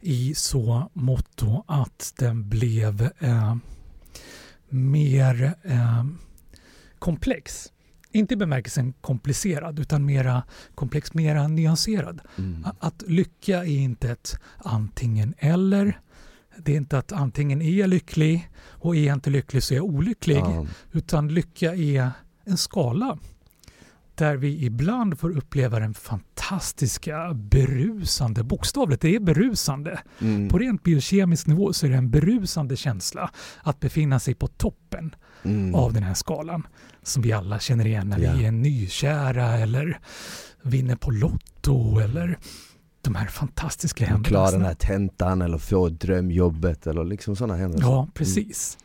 i 0.00 0.34
så 0.34 0.90
motto 0.92 1.64
att 1.66 2.14
den 2.18 2.48
blev 2.48 3.10
eh, 3.18 3.56
mer 4.68 5.54
eh, 5.62 6.04
komplex. 6.98 7.72
Inte 8.12 8.34
i 8.34 8.36
bemärkelsen 8.36 8.92
komplicerad 8.92 9.78
utan 9.78 10.04
mera 10.04 10.42
komplex, 10.74 11.14
mera 11.14 11.48
nyanserad. 11.48 12.20
Mm. 12.38 12.66
Att 12.80 13.02
lycka 13.06 13.58
är 13.58 13.78
inte 13.78 14.10
ett 14.10 14.38
antingen 14.58 15.34
eller. 15.38 16.00
Det 16.58 16.72
är 16.72 16.76
inte 16.76 16.98
att 16.98 17.12
antingen 17.12 17.62
är 17.62 17.70
jag 17.70 17.90
lycklig 17.90 18.50
och 18.58 18.96
är 18.96 19.06
jag 19.06 19.14
inte 19.14 19.30
lycklig 19.30 19.62
så 19.62 19.74
är 19.74 19.76
jag 19.76 19.84
olycklig. 19.84 20.36
Ja. 20.36 20.66
Utan 20.92 21.28
lycka 21.28 21.74
är 21.74 22.10
en 22.44 22.56
skala 22.56 23.18
där 24.18 24.36
vi 24.36 24.64
ibland 24.64 25.18
får 25.18 25.36
uppleva 25.36 25.78
den 25.80 25.94
fantastiska 25.94 27.34
berusande, 27.34 28.42
bokstavligt, 28.44 29.02
det 29.02 29.14
är 29.16 29.20
berusande. 29.20 30.00
Mm. 30.20 30.48
På 30.48 30.58
rent 30.58 30.82
biokemisk 30.82 31.46
nivå 31.46 31.72
så 31.72 31.86
är 31.86 31.90
det 31.90 31.96
en 31.96 32.10
berusande 32.10 32.76
känsla 32.76 33.30
att 33.62 33.80
befinna 33.80 34.18
sig 34.20 34.34
på 34.34 34.46
toppen 34.46 35.14
Mm. 35.42 35.74
av 35.74 35.92
den 35.92 36.02
här 36.02 36.14
skalan 36.14 36.66
som 37.02 37.22
vi 37.22 37.32
alla 37.32 37.58
känner 37.58 37.86
igen 37.86 38.08
när 38.08 38.18
Ja. 38.18 38.32
vi 38.36 38.44
är 38.44 38.50
nykära 38.52 39.46
eller 39.58 39.98
vinner 40.62 40.96
på 40.96 41.10
Lotto 41.10 41.98
eller 41.98 42.38
de 43.02 43.14
här 43.14 43.26
fantastiska 43.26 44.04
Och 44.16 44.24
klara 44.24 44.50
den 44.50 44.62
händelserna. 44.62 44.66
här 44.66 44.98
tentan 44.98 45.42
eller 45.42 45.58
få 45.58 45.88
drömjobbet 45.88 46.86
eller 46.86 47.04
liksom 47.04 47.36
sådana 47.36 47.56
händelser. 47.56 47.86
Ja, 47.88 48.08
precis. 48.14 48.78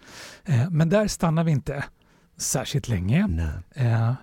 Eh, 0.46 0.70
Men 0.70 0.90
där 0.90 1.08
stannar 1.08 1.44
vi 1.44 1.52
inte 1.52 1.84
särskilt 2.38 2.88
länge. 2.88 3.28
Nej. 3.28 4.16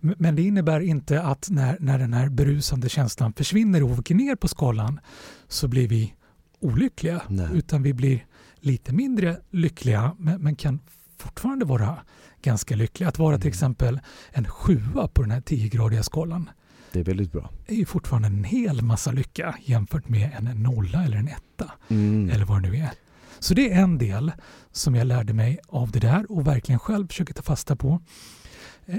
Men 0.00 0.36
det 0.36 0.42
innebär 0.42 0.80
inte 0.80 1.22
att 1.22 1.48
när, 1.50 1.76
när 1.80 1.98
den 1.98 2.12
här 2.12 2.28
berusande 2.28 2.88
känslan 2.88 3.32
försvinner 3.32 3.82
och 3.82 3.90
åker 3.90 4.14
ner 4.14 4.36
på 4.36 4.48
skalan 4.48 5.00
så 5.48 5.68
blir 5.68 5.88
vi 5.88 6.14
olyckliga. 6.60 7.22
Nej. 7.28 7.48
Utan 7.52 7.82
vi 7.82 7.92
blir 7.94 8.24
lite 8.60 8.92
mindre 8.92 9.36
lyckliga 9.50 10.16
men, 10.18 10.40
men 10.40 10.56
kan 10.56 10.80
fortfarande 11.18 11.64
vara 11.64 11.98
ganska 12.42 12.76
lyckliga. 12.76 13.08
Att 13.08 13.18
vara 13.18 13.36
till 13.36 13.46
Mm. 13.46 13.52
exempel 13.52 14.00
en 14.32 14.44
sjua 14.44 15.08
på 15.08 15.22
den 15.22 15.30
här 15.30 15.40
10-gradiga 15.40 16.02
skalan 16.02 16.50
Det 16.92 17.00
är 17.00 17.04
väldigt 17.04 17.32
bra. 17.32 17.50
är 17.66 17.74
ju 17.74 17.84
fortfarande 17.86 18.28
en 18.28 18.44
hel 18.44 18.82
massa 18.82 19.12
lycka 19.12 19.54
jämfört 19.64 20.08
med 20.08 20.30
en 20.38 20.62
nolla 20.62 21.04
eller 21.04 21.16
en 21.16 21.28
etta 21.28 21.72
Mm. 21.88 22.30
eller 22.30 22.44
vad 22.44 22.62
det 22.62 22.68
nu 22.70 22.76
är. 22.76 22.90
Så 23.38 23.54
det 23.54 23.72
är 23.72 23.82
en 23.82 23.98
del 23.98 24.32
som 24.72 24.94
jag 24.94 25.06
lärde 25.06 25.32
mig 25.32 25.58
av 25.68 25.90
det 25.90 25.98
där 26.00 26.32
och 26.32 26.46
verkligen 26.46 26.78
själv 26.78 27.06
försöker 27.08 27.34
ta 27.34 27.42
fasta 27.42 27.76
på. 27.76 28.00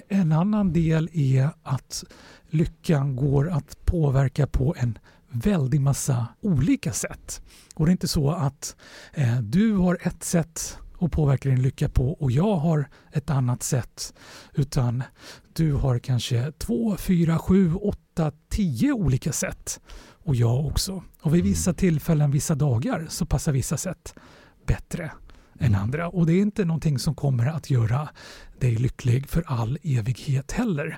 En 0.08 0.32
annan 0.32 0.74
del 0.74 1.10
är 1.14 1.50
att 1.64 2.04
lyckan 2.50 3.16
går 3.16 3.50
att 3.50 3.86
påverka 3.86 4.48
på 4.48 4.76
en 4.78 5.00
väldig 5.32 5.82
massa 5.82 6.28
olika 6.42 6.94
sätt. 6.94 7.42
Och 7.76 7.86
det 7.86 7.90
är 7.90 7.92
inte 7.92 8.08
så 8.08 8.32
att 8.32 8.76
eh, 9.14 9.40
du 9.40 9.74
har 9.74 9.98
ett 10.02 10.24
sätt 10.24 10.78
att 11.00 11.12
påverka 11.12 11.50
din 11.50 11.62
lycka 11.62 11.90
på 11.90 12.14
och 12.14 12.32
jag 12.32 12.56
har 12.56 12.90
ett 13.12 13.30
annat 13.30 13.64
sätt. 13.64 14.14
Utan 14.54 15.04
du 15.54 15.74
har 15.74 16.00
kanske 16.00 16.52
två, 16.52 16.98
fyra, 16.98 17.40
sju, 17.40 17.74
åtta, 17.74 18.32
tio 18.50 18.94
olika 18.94 19.32
sätt. 19.32 19.80
Och 20.24 20.36
jag 20.36 20.66
också. 20.66 21.04
Och 21.22 21.36
vid 21.36 21.44
vissa 21.44 21.74
tillfällen, 21.74 22.32
vissa 22.32 22.56
dagar 22.56 23.06
så 23.10 23.26
passar 23.26 23.52
vissa 23.52 23.78
sätt 23.78 24.16
bättre 24.68 25.12
än 25.60 25.76
andra. 25.76 26.10
Och 26.10 26.26
det 26.26 26.34
är 26.34 26.42
inte 26.42 26.66
någonting 26.66 27.00
som 27.00 27.16
kommer 27.16 27.46
att 27.46 27.70
göra 27.70 28.10
dig 28.60 28.76
lycklig 28.76 29.28
för 29.28 29.44
all 29.48 29.78
evighet 29.84 30.52
heller. 30.52 30.98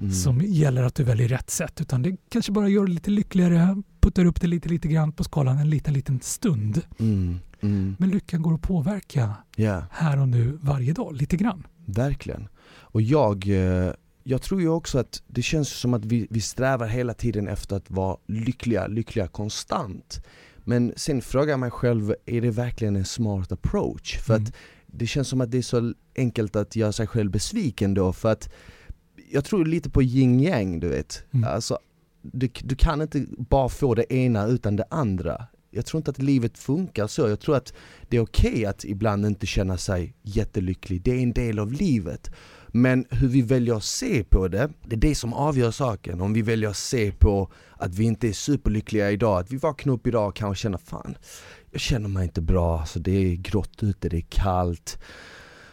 Mm. 0.00 0.12
Som 0.12 0.40
gäller 0.40 0.82
att 0.82 0.94
du 0.94 1.04
väljer 1.04 1.28
rätt 1.28 1.50
sätt. 1.50 1.80
Utan 1.80 2.02
det 2.02 2.16
kanske 2.28 2.52
bara 2.52 2.68
gör 2.68 2.84
dig 2.84 2.94
lite 2.94 3.10
lyckligare, 3.10 3.82
puttar 4.00 4.24
upp 4.24 4.40
det 4.40 4.46
lite, 4.46 4.68
lite 4.68 4.88
grann 4.88 5.12
på 5.12 5.24
skalan 5.24 5.58
en 5.58 5.70
liten, 5.70 5.94
liten 5.94 6.20
stund. 6.20 6.82
Mm. 6.98 7.38
Mm. 7.60 7.96
Men 7.98 8.10
lyckan 8.10 8.42
går 8.42 8.54
att 8.54 8.62
påverka 8.62 9.34
Ja. 9.56 9.82
här 9.90 10.20
och 10.20 10.28
nu 10.28 10.58
varje 10.62 10.92
dag, 10.92 11.16
lite 11.16 11.36
grann. 11.36 11.66
Verkligen. 11.86 12.48
Och 12.92 13.02
jag, 13.02 13.48
eh, 13.48 13.92
jag 14.24 14.42
tror 14.42 14.60
ju 14.60 14.68
också 14.68 14.98
att 14.98 15.22
det 15.26 15.42
känns 15.42 15.68
som 15.68 15.94
att 15.94 16.04
vi, 16.04 16.26
vi 16.30 16.40
strävar 16.40 16.86
hela 16.86 17.14
tiden 17.14 17.48
efter 17.48 17.76
att 17.76 17.90
vara 17.90 18.16
lyckliga, 18.26 18.86
lyckliga 18.86 19.28
konstant. 19.28 20.26
Men 20.64 20.92
sen 20.96 21.22
frågar 21.22 21.50
jag 21.50 21.60
mig 21.60 21.70
själv, 21.70 22.14
är 22.26 22.40
det 22.40 22.50
verkligen 22.50 22.96
en 22.96 23.04
smart 23.04 23.52
approach? 23.52 24.18
För 24.18 24.34
Mm. 24.34 24.44
att 24.46 24.52
det 24.86 25.06
känns 25.06 25.28
som 25.28 25.40
att 25.40 25.50
det 25.50 25.58
är 25.58 25.62
så 25.62 25.94
enkelt 26.16 26.56
att 26.56 26.76
göra 26.76 26.92
sig 26.92 27.06
själv 27.06 27.30
besviken 27.30 27.94
då 27.94 28.12
för 28.12 28.32
att 28.32 28.52
jag 29.32 29.44
tror 29.44 29.64
lite 29.64 29.90
på 29.90 30.02
yin 30.02 30.40
yang 30.40 30.80
du 30.80 30.88
vet. 30.88 31.24
Mm. 31.30 31.50
Alltså, 31.50 31.78
du, 32.22 32.48
du 32.62 32.74
kan 32.76 33.02
inte 33.02 33.26
bara 33.38 33.68
få 33.68 33.94
det 33.94 34.12
ena 34.14 34.46
utan 34.46 34.76
det 34.76 34.84
andra. 34.90 35.46
Jag 35.70 35.86
tror 35.86 35.98
inte 35.98 36.10
att 36.10 36.18
livet 36.22 36.58
funkar 36.58 37.06
så. 37.06 37.28
Jag 37.28 37.40
tror 37.40 37.56
att 37.56 37.72
det 38.08 38.16
är 38.16 38.20
okej 38.20 38.64
att 38.66 38.84
ibland 38.84 39.26
inte 39.26 39.46
känna 39.46 39.76
sig 39.76 40.14
jättelycklig. 40.22 41.02
Det 41.02 41.10
är 41.10 41.22
en 41.22 41.32
del 41.32 41.58
av 41.58 41.72
livet. 41.72 42.30
Men 42.72 43.06
hur 43.10 43.28
vi 43.28 43.42
väljer 43.42 43.76
att 43.76 43.84
se 43.84 44.24
på 44.24 44.48
det, 44.48 44.70
det 44.84 44.96
är 44.96 45.00
det 45.00 45.14
som 45.14 45.32
avgör 45.32 45.70
saken. 45.70 46.20
Om 46.20 46.32
vi 46.32 46.42
väljer 46.42 46.70
att 46.70 46.76
se 46.76 47.12
på 47.12 47.52
att 47.72 47.94
vi 47.94 48.04
inte 48.04 48.28
är 48.28 48.32
superlyckliga 48.32 49.10
idag, 49.10 49.40
att 49.40 49.50
vi 49.50 49.56
vaknar 49.56 49.92
upp 49.92 50.06
idag 50.06 50.28
och 50.28 50.36
kanske 50.36 50.62
känner 50.62 50.78
fan, 50.78 51.16
jag 51.70 51.80
känner 51.80 52.08
mig 52.08 52.24
inte 52.24 52.40
bra, 52.40 52.80
alltså 52.80 52.98
det 52.98 53.10
är 53.10 53.36
grått 53.36 53.82
ute, 53.82 54.08
det 54.08 54.16
är 54.16 54.26
kallt. 54.28 54.98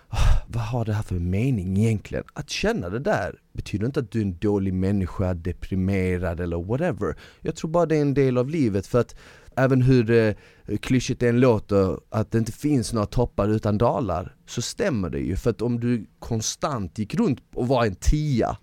Ah, 0.10 0.43
vad 0.47 0.63
har 0.63 0.86
det 0.86 0.93
här 0.93 1.03
för 1.03 1.15
mening 1.15 1.77
egentligen? 1.77 2.23
Att 2.33 2.49
känna 2.49 2.89
det 2.89 2.99
där 2.99 3.36
betyder 3.53 3.86
inte 3.86 3.99
att 3.99 4.12
du 4.12 4.19
är 4.19 4.25
en 4.25 4.38
dålig 4.38 4.73
människa, 4.73 5.33
deprimerad 5.33 6.39
eller 6.39 6.63
whatever. 6.63 7.15
Jag 7.41 7.55
tror 7.55 7.71
bara 7.71 7.86
det 7.86 7.97
är 7.97 8.01
en 8.01 8.13
del 8.13 8.38
av 8.38 8.49
livet 8.49 8.88
för 8.88 8.99
att 8.99 9.15
även 9.58 9.82
hur 9.82 10.12
eh, 10.12 10.34
klyschigt 10.78 11.20
det 11.20 11.30
än 11.30 11.39
låter, 11.39 12.00
att 12.10 12.32
det 12.32 12.38
inte 12.38 12.52
finns 12.52 12.93
några 12.93 13.06
toppar 13.08 13.48
utan 13.50 13.78
dalar, 13.78 14.36
så 14.46 14.62
stämmer 14.62 15.10
det 15.10 15.20
ju. 15.20 15.36
För 15.36 15.50
att 15.50 15.62
om 15.62 15.80
du 15.80 16.06
konstant 16.20 16.98
gick 17.00 17.15
runt 17.15 17.39
och 17.56 17.67
var 17.67 17.86
en 17.86 17.96
tia, 17.96 18.58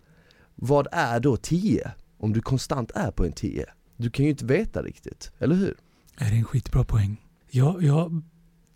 vad 0.55 0.87
är 0.93 1.21
då 1.21 1.37
tio? 1.37 1.91
Om 2.19 2.33
du 2.33 2.41
konstant 2.41 2.91
är 2.95 3.11
på 3.11 3.25
en 3.25 3.33
tio? 3.33 3.67
Du 3.97 4.11
kan 4.11 4.25
ju 4.25 4.31
inte 4.31 4.45
veta 4.45 4.83
riktigt, 4.83 5.33
eller 5.39 5.55
hur? 5.55 5.75
Är 6.19 6.31
det 6.31 6.37
en 6.37 6.45
skitbra 6.45 6.85
poäng? 6.85 7.21
Jag, 7.51 7.83
jag 7.83 8.23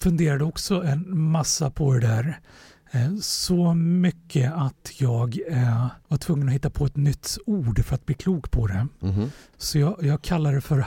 funderade 0.01 0.45
också 0.45 0.83
en 0.83 1.19
massa 1.19 1.71
på 1.71 1.93
det 1.93 2.01
där. 2.01 2.41
Eh, 2.93 3.17
Så 3.21 3.75
mycket 3.75 4.53
att 4.53 4.91
jag 5.01 5.39
eh, 5.49 5.87
var 6.09 6.19
tvungen 6.19 6.49
att 6.49 6.55
hitta 6.55 6.71
på 6.71 6.87
ett 6.87 6.97
nytt 6.97 7.39
ord 7.47 7.85
för 7.85 7.95
att 7.95 8.07
bli 8.07 8.15
klok 8.15 8.51
på 8.51 8.67
det. 8.67 8.87
Mhm. 9.01 9.31
Så 9.57 9.79
jag, 9.79 9.97
jag 10.03 10.23
kallar 10.23 10.55
det 10.55 10.61
för 10.61 10.79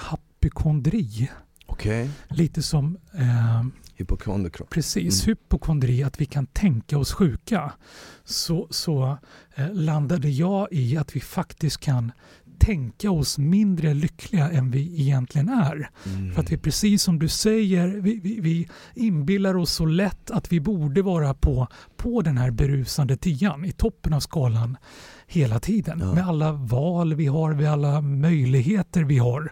hypokondri. 0.42 1.30
Okej. 1.66 2.10
Lite 2.30 2.62
som 2.64 2.98
eh, 3.14 3.64
Hypokondrikropp. 3.96 4.70
precis 4.70 5.24
Mm. 5.24 5.30
hypokondri, 5.38 6.04
att 6.04 6.22
vi 6.22 6.26
kan 6.26 6.46
tänka 6.46 6.98
oss 6.98 7.12
sjuka. 7.14 7.72
Så, 8.24 8.68
så 8.70 9.18
eh, 9.56 9.74
landade 9.74 10.30
jag 10.30 10.68
i 10.72 10.98
att 10.98 11.16
vi 11.16 11.20
faktiskt 11.20 11.80
kan 11.80 12.12
tänka 12.60 13.12
oss 13.12 13.38
mindre 13.38 13.94
lyckliga 13.94 14.50
än 14.52 14.72
vi 14.72 15.02
egentligen 15.02 15.50
är. 15.50 15.90
Mm. 16.06 16.34
För 16.34 16.42
att 16.42 16.52
vi 16.52 16.58
precis 16.58 17.04
som 17.04 17.20
du 17.20 17.28
säger, 17.28 17.88
vi, 17.88 18.20
vi, 18.24 18.40
vi 18.40 18.70
inbillar 18.96 19.56
oss 19.58 19.72
så 19.72 19.86
lätt 19.86 20.32
att 20.32 20.52
vi 20.52 20.60
borde 20.60 21.02
vara 21.02 21.34
på, 21.34 21.68
på 21.98 22.22
den 22.22 22.38
här 22.38 22.52
berusande 22.52 23.18
tian, 23.18 23.66
i 23.66 23.72
toppen 23.72 24.14
av 24.14 24.20
skalan 24.20 24.78
hela 25.28 25.60
tiden. 25.60 26.00
Ja. 26.00 26.14
Med 26.14 26.28
alla 26.28 26.52
val 26.52 27.14
vi 27.14 27.28
har, 27.28 27.54
med 27.54 27.72
alla 27.72 28.02
möjligheter 28.02 29.04
vi 29.04 29.18
har 29.18 29.52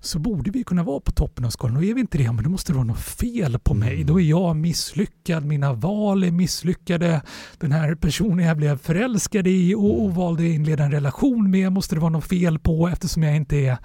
så 0.00 0.18
borde 0.18 0.50
vi 0.50 0.64
kunna 0.64 0.82
vara 0.82 1.00
på 1.00 1.12
toppen 1.12 1.44
av 1.44 1.50
skalan. 1.50 1.76
Och 1.76 1.84
är 1.84 1.94
vi 1.94 2.00
inte 2.00 2.18
det, 2.18 2.32
men 2.32 2.44
då 2.44 2.50
måste 2.50 2.72
det 2.72 2.76
vara 2.76 2.86
något 2.86 3.00
fel 3.00 3.58
på 3.58 3.74
mig. 3.74 3.94
Mm. 3.94 4.06
Då 4.06 4.20
är 4.20 4.24
jag 4.24 4.56
misslyckad, 4.56 5.44
mina 5.44 5.72
val 5.72 6.24
är 6.24 6.30
misslyckade. 6.30 7.22
Den 7.58 7.72
här 7.72 7.94
personen 7.94 8.46
jag 8.46 8.56
blev 8.56 8.78
förälskad 8.78 9.46
i 9.46 9.74
och, 9.74 10.04
och 10.04 10.14
valde 10.14 10.42
att 10.42 10.48
inleda 10.48 10.84
en 10.84 10.92
relation 10.92 11.50
med 11.50 11.72
måste 11.72 11.94
det 11.94 12.00
vara 12.00 12.10
något 12.10 12.28
fel 12.28 12.58
på 12.58 12.88
eftersom 12.88 13.22
jag 13.22 13.36
inte 13.36 13.56
är 13.56 13.78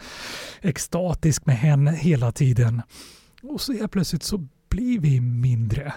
extatisk 0.61 1.45
med 1.45 1.57
henne 1.57 1.91
hela 1.91 2.31
tiden. 2.31 2.81
Och 3.43 3.61
så 3.61 3.73
helt 3.73 3.91
plötsligt 3.91 4.23
så 4.23 4.47
blir 4.69 4.99
vi 4.99 5.21
mindre 5.21 5.93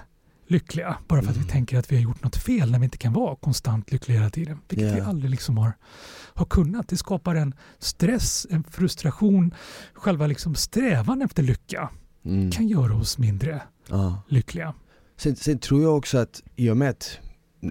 lyckliga 0.49 0.97
bara 1.09 1.23
för 1.23 1.31
att 1.31 1.37
vi 1.37 1.41
Mm. 1.41 1.51
tänker 1.53 1.79
att 1.79 1.93
vi 1.93 1.97
har 1.97 2.03
gjort 2.03 2.25
något 2.25 2.37
fel 2.37 2.71
när 2.71 2.79
vi 2.79 2.85
inte 2.85 2.99
kan 2.99 3.13
vara 3.13 3.37
konstant 3.37 3.93
lyckliga 3.93 4.19
hela 4.19 4.31
tiden. 4.31 4.59
Vilket 4.69 4.95
vi 4.95 4.99
Ja. 4.99 5.05
aldrig 5.07 5.31
liksom 5.31 5.59
har, 5.59 5.73
har 6.35 6.45
kunnat. 6.47 6.89
Det 6.89 6.97
skapar 6.97 7.35
en 7.35 7.55
stress, 7.79 8.47
en 8.51 8.65
frustration, 8.65 9.55
själva 9.95 10.27
liksom 10.27 10.55
strävan 10.55 11.23
efter 11.23 11.43
lycka 11.43 11.91
Mm. 12.25 12.51
kan 12.51 12.69
göra 12.69 12.95
oss 12.97 13.19
mindre 13.19 13.63
Ja. 13.89 14.23
lyckliga. 14.29 14.75
Sen, 15.17 15.37
sen 15.37 15.59
tror 15.59 15.83
jag 15.83 15.97
också 15.97 16.19
att 16.19 16.43
i 16.57 16.71
och 16.71 16.77
med 16.77 16.91
att 16.91 17.19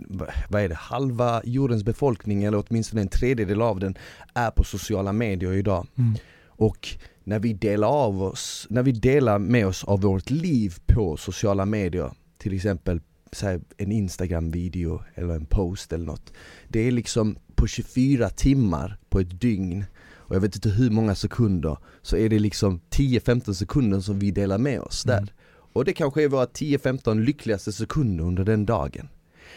v- 0.10 0.26
vad 0.50 0.62
är 0.62 0.70
det, 0.70 0.76
halva 0.76 1.42
jordens 1.46 1.84
befolkning 1.84 2.44
eller 2.44 2.64
åtminstone 2.68 3.02
en 3.02 3.08
tredjedel 3.08 3.62
av 3.62 3.80
den 3.80 3.98
är 4.34 4.52
på 4.52 4.64
sociala 4.64 5.14
medier 5.14 5.54
idag. 5.54 5.88
Mm. 5.98 6.16
Och 6.48 6.88
när 7.24 7.40
vi 7.40 7.54
delar 7.54 7.88
av 7.88 8.24
oss, 8.24 8.68
när 8.70 8.84
vi 8.84 8.92
delar 8.92 9.40
med 9.40 9.68
oss 9.68 9.84
av 9.84 10.02
vårt 10.02 10.30
liv 10.30 10.76
på 10.86 11.18
sociala 11.18 11.66
medier, 11.66 12.12
till 12.46 12.56
exempel 12.56 13.02
här, 13.42 13.62
en 13.78 13.92
Instagram-video 13.92 15.02
eller 15.16 15.34
en 15.34 15.46
post 15.46 15.94
eller 15.94 16.06
något. 16.06 16.34
Det 16.68 16.80
är 16.80 16.92
liksom 16.92 17.38
på 17.56 17.68
24 17.68 18.30
timmar 18.30 18.98
på 19.10 19.20
ett 19.20 19.42
dygn 19.42 19.86
och 20.08 20.36
jag 20.36 20.42
vet 20.42 20.56
inte 20.56 20.70
hur 20.70 20.90
många 20.90 21.16
sekunder 21.16 21.78
så 22.02 22.18
är 22.18 22.30
det 22.30 22.40
liksom 22.40 22.82
10-15 22.90 23.54
sekunder 23.54 24.00
som 24.00 24.20
vi 24.20 24.32
delar 24.32 24.58
med 24.58 24.80
oss 24.80 25.04
där. 25.04 25.18
Mm. 25.18 25.30
Och 25.74 25.86
det 25.86 25.94
kanske 25.94 26.24
är 26.24 26.28
våra 26.28 26.46
10-15 26.46 27.24
lyckligaste 27.24 27.72
sekunder 27.72 28.24
under 28.24 28.44
den 28.44 28.66
dagen. 28.66 29.10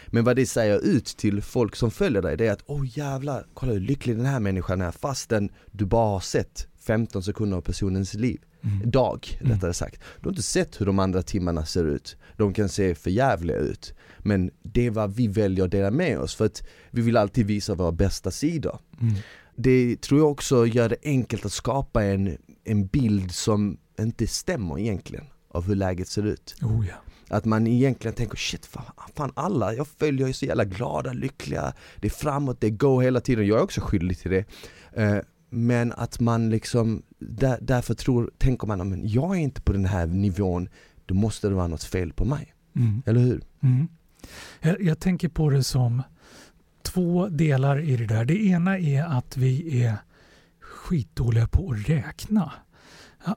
Men 0.07 0.25
vad 0.25 0.37
det 0.37 0.47
säger 0.47 0.85
ut 0.85 1.07
till 1.07 1.43
folk 1.43 1.77
som 1.77 1.91
följer 1.91 2.23
dig 2.23 2.37
det 2.37 2.47
är 2.47 2.53
att 2.53 2.65
åh 2.67 2.99
jävlar, 2.99 3.47
kolla 3.55 3.73
hur 3.73 3.81
lycklig 3.81 4.17
den 4.17 4.27
här 4.27 4.41
människan 4.41 4.81
är 4.81 4.91
fastän 4.91 5.51
du 5.71 5.85
bara 5.85 6.09
har 6.09 6.21
sett 6.21 6.67
15 6.81 7.23
sekunder 7.23 7.57
av 7.57 7.63
personens 7.63 8.15
liv. 8.15 8.41
Mm. 8.63 8.91
Dag, 8.91 9.39
Mm. 9.41 9.53
rättare 9.53 9.75
sagt. 9.75 10.01
Du 10.21 10.27
har 10.29 10.31
inte 10.33 10.43
sett 10.43 10.81
hur 10.81 10.87
de 10.87 10.99
andra 10.99 11.23
timmarna 11.23 11.65
ser 11.65 11.85
ut. 11.85 12.17
De 12.37 12.53
kan 12.55 12.69
se 12.69 12.95
för 12.95 13.11
jävliga 13.11 13.57
ut. 13.57 13.95
Men 14.19 14.51
det 14.63 14.87
är 14.87 14.91
vad 14.91 15.15
vi 15.15 15.29
väljer 15.29 15.65
att 15.65 15.71
dela 15.71 15.91
med 15.91 16.19
oss 16.19 16.35
för 16.35 16.47
att 16.47 16.63
vi 16.91 17.03
vill 17.03 17.17
alltid 17.17 17.47
visa 17.47 17.75
våra 17.75 17.93
bästa 17.93 18.31
sidor. 18.31 18.79
Mm. 19.01 19.15
Det 19.57 20.01
tror 20.01 20.21
jag 20.21 20.31
också 20.31 20.67
gör 20.67 20.89
det 20.89 20.97
enkelt 21.03 21.45
att 21.47 21.53
skapa 21.53 22.05
en, 22.05 22.39
en 22.65 22.87
bild 22.87 23.31
som 23.33 23.79
inte 24.01 24.27
stämmer 24.27 24.79
egentligen 24.79 25.25
av 25.51 25.65
hur 25.67 25.75
läget 25.75 26.09
ser 26.09 26.27
ut. 26.27 26.55
Oh, 26.63 26.87
ja. 26.89 26.95
Att 27.31 27.45
man 27.45 27.67
egentligen 27.67 28.15
tänker 28.15 28.37
shit 28.37 28.67
fan, 28.67 28.85
fan 29.17 29.33
alla 29.37 29.75
jag 29.75 29.87
följer 29.89 30.29
är 30.29 30.33
så 30.33 30.45
jävla 30.45 30.65
glada, 30.65 31.13
lyckliga, 31.13 31.73
det 31.97 32.07
är 32.07 32.11
framåt, 32.11 32.61
det 32.61 32.67
är 32.67 32.71
go 32.71 33.01
hela 33.01 33.21
tiden. 33.21 33.47
Jag 33.47 33.59
är 33.59 33.63
också 33.63 33.81
skyldig 33.81 34.19
till 34.19 34.31
det. 34.31 34.45
Men 35.51 35.93
att 35.93 36.21
man 36.21 36.51
liksom, 36.51 37.03
där, 37.19 37.59
därför 37.61 37.95
tror, 37.95 38.31
tänker 38.39 38.67
man 38.67 38.89
men 38.89 39.09
jag 39.09 39.37
är 39.37 39.41
inte 39.41 39.61
på 39.61 39.73
den 39.73 39.85
här 39.85 40.07
nivån, 40.07 40.69
då 41.07 41.15
måste 41.15 41.49
det 41.49 41.55
vara 41.55 41.67
något 41.67 41.85
fel 41.85 42.13
på 42.13 42.25
mig. 42.25 42.55
Mm. 42.77 43.03
Eller 43.07 43.21
hur? 43.21 43.43
Mm. 43.61 43.89
Jag, 44.61 44.83
jag 44.83 44.99
tänker 44.99 45.29
på 45.29 45.51
det 45.51 45.63
som 45.63 46.03
två 46.83 47.29
delar 47.29 47.81
i 47.81 47.97
det 47.97 48.07
där. 48.07 48.25
Det 48.25 48.47
ena 48.47 48.79
är 48.79 49.05
att 49.05 49.37
vi 49.37 49.83
är 49.83 49.97
skitdåliga 50.61 51.49
på 51.49 51.71
att 51.71 51.89
räkna. 51.89 52.53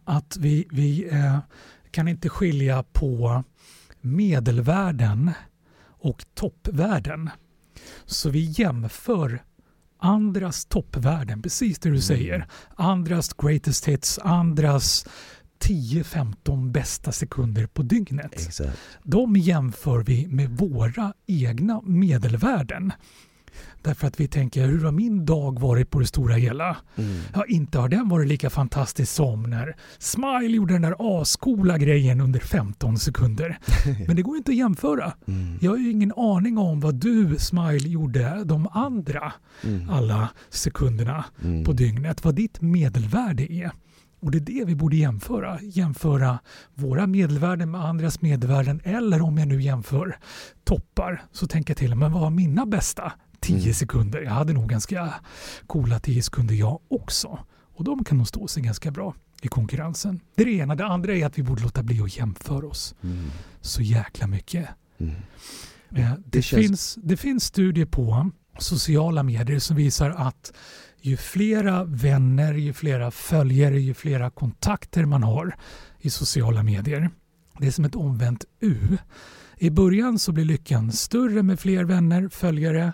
Att 0.03 0.37
vi, 0.37 0.67
vi 0.71 1.09
eh, 1.11 1.39
kan 1.91 2.07
inte 2.07 2.29
skilja 2.29 2.83
på 2.83 3.43
medelvärden 4.01 5.31
och 5.83 6.25
toppvärden. 6.33 7.29
Så 8.05 8.29
vi 8.29 8.53
jämför 8.57 9.43
andras 10.01 10.65
toppvärden, 10.65 11.41
precis 11.41 11.79
det 11.79 11.89
du 11.89 11.95
Mm. 11.95 12.01
säger. 12.01 12.47
Andras 12.75 13.33
greatest 13.33 13.85
hits, 13.87 14.19
andras 14.19 15.05
10-15 15.59 16.71
bästa 16.71 17.11
sekunder 17.11 17.67
på 17.67 17.81
dygnet. 17.81 18.33
Exakt. 18.33 18.79
De 19.03 19.35
jämför 19.35 20.03
vi 20.03 20.27
med 20.27 20.49
våra 20.49 21.13
egna 21.27 21.81
medelvärden. 21.83 22.91
Därför 23.81 24.07
att 24.07 24.19
vi 24.19 24.27
tänker, 24.27 24.67
hur 24.67 24.83
har 24.83 24.91
min 24.91 25.25
dag 25.25 25.59
varit 25.59 25.89
på 25.89 25.99
det 25.99 26.05
stora 26.05 26.35
hela? 26.35 26.77
Mm. 26.95 27.17
Ja, 27.33 27.45
inte 27.47 27.79
har 27.79 27.89
den 27.89 28.09
varit 28.09 28.27
lika 28.27 28.49
fantastisk 28.49 29.11
som 29.13 29.43
när 29.43 29.75
Smile 29.99 30.55
gjorde 30.55 30.73
den 30.73 30.81
där 30.81 31.21
ascoola 31.21 31.77
grejen 31.77 32.21
under 32.21 32.39
15 32.39 32.97
sekunder. 32.97 33.59
Men 34.07 34.15
det 34.15 34.21
går 34.21 34.37
inte 34.37 34.51
att 34.51 34.57
jämföra. 34.57 35.13
Mm. 35.27 35.57
Jag 35.61 35.71
har 35.71 35.77
ju 35.77 35.91
ingen 35.91 36.13
aning 36.17 36.57
om 36.57 36.79
vad 36.79 36.95
du, 36.95 37.35
Smile, 37.39 37.87
gjorde 37.89 38.43
de 38.45 38.67
andra 38.71 39.33
Mm. 39.63 39.89
alla 39.89 40.29
sekunderna 40.49 41.25
Mm. 41.43 41.63
på 41.63 41.71
dygnet. 41.73 42.23
Vad 42.25 42.35
ditt 42.35 42.61
medelvärde 42.61 43.53
är. 43.53 43.71
Och 44.19 44.31
det 44.31 44.37
är 44.37 44.41
det 44.59 44.65
vi 44.65 44.75
borde 44.75 44.95
jämföra. 44.95 45.59
Jämföra 45.61 46.39
våra 46.73 47.07
medelvärden 47.07 47.71
med 47.71 47.85
andras 47.85 48.21
medelvärden. 48.21 48.81
Eller 48.83 49.21
om 49.21 49.37
jag 49.37 49.47
nu 49.47 49.61
jämför 49.61 50.17
toppar 50.63 51.23
så 51.31 51.47
tänker 51.47 51.71
jag 51.71 51.77
till 51.77 51.95
men 51.95 52.11
vad 52.11 52.21
var 52.21 52.29
mina 52.29 52.65
bästa 52.65 53.11
10 53.41 53.61
Mm. 53.61 53.73
sekunder? 53.73 54.21
Jag 54.21 54.31
hade 54.31 54.53
nog 54.53 54.69
ganska 54.69 55.13
coola 55.67 55.99
10 55.99 56.23
sekunder 56.23 56.55
jag 56.55 56.79
också. 56.87 57.39
Och 57.75 57.83
de 57.83 58.03
kan 58.03 58.17
nog 58.17 58.27
stå 58.27 58.47
sig 58.47 58.63
ganska 58.63 58.91
bra 58.91 59.15
i 59.41 59.47
konkurrensen. 59.47 60.19
Det 60.35 60.41
är 60.41 60.45
det 60.45 60.51
ena. 60.51 60.75
Det 60.75 60.85
andra 60.85 61.15
är 61.15 61.25
att 61.25 61.37
vi 61.37 61.43
borde 61.43 61.63
låta 61.63 61.83
bli 61.83 62.01
att 62.01 62.17
jämföra 62.17 62.67
oss 62.67 62.95
Mm. 63.03 63.31
så 63.61 63.81
jäkla 63.81 64.27
mycket. 64.27 64.69
Mm. 64.99 65.11
Eh, 65.13 65.17
Det, 65.89 66.17
det 66.25 66.41
känns- 66.41 66.65
finns, 66.67 66.97
det 67.03 67.17
finns 67.17 67.43
studier 67.43 67.85
på 67.85 68.29
sociala 68.59 69.23
medier 69.23 69.59
som 69.59 69.75
visar 69.75 70.09
att 70.09 70.53
ju 71.01 71.17
flera 71.17 71.83
vänner, 71.83 72.53
ju 72.53 72.73
flera 72.73 73.11
följare, 73.11 73.79
ju 73.81 73.93
flera 73.93 74.29
kontakter 74.29 75.05
man 75.05 75.23
har 75.23 75.55
i 75.99 76.09
sociala 76.09 76.63
medier. 76.63 77.09
Det 77.59 77.67
är 77.67 77.71
som 77.71 77.85
ett 77.85 77.95
omvänt 77.95 78.45
U. 78.59 78.97
I 79.57 79.69
början 79.69 80.19
så 80.19 80.31
blir 80.31 80.45
lyckan 80.45 80.91
större 80.91 81.43
med 81.43 81.59
fler 81.59 81.83
vänner, 81.83 82.29
följare, 82.29 82.93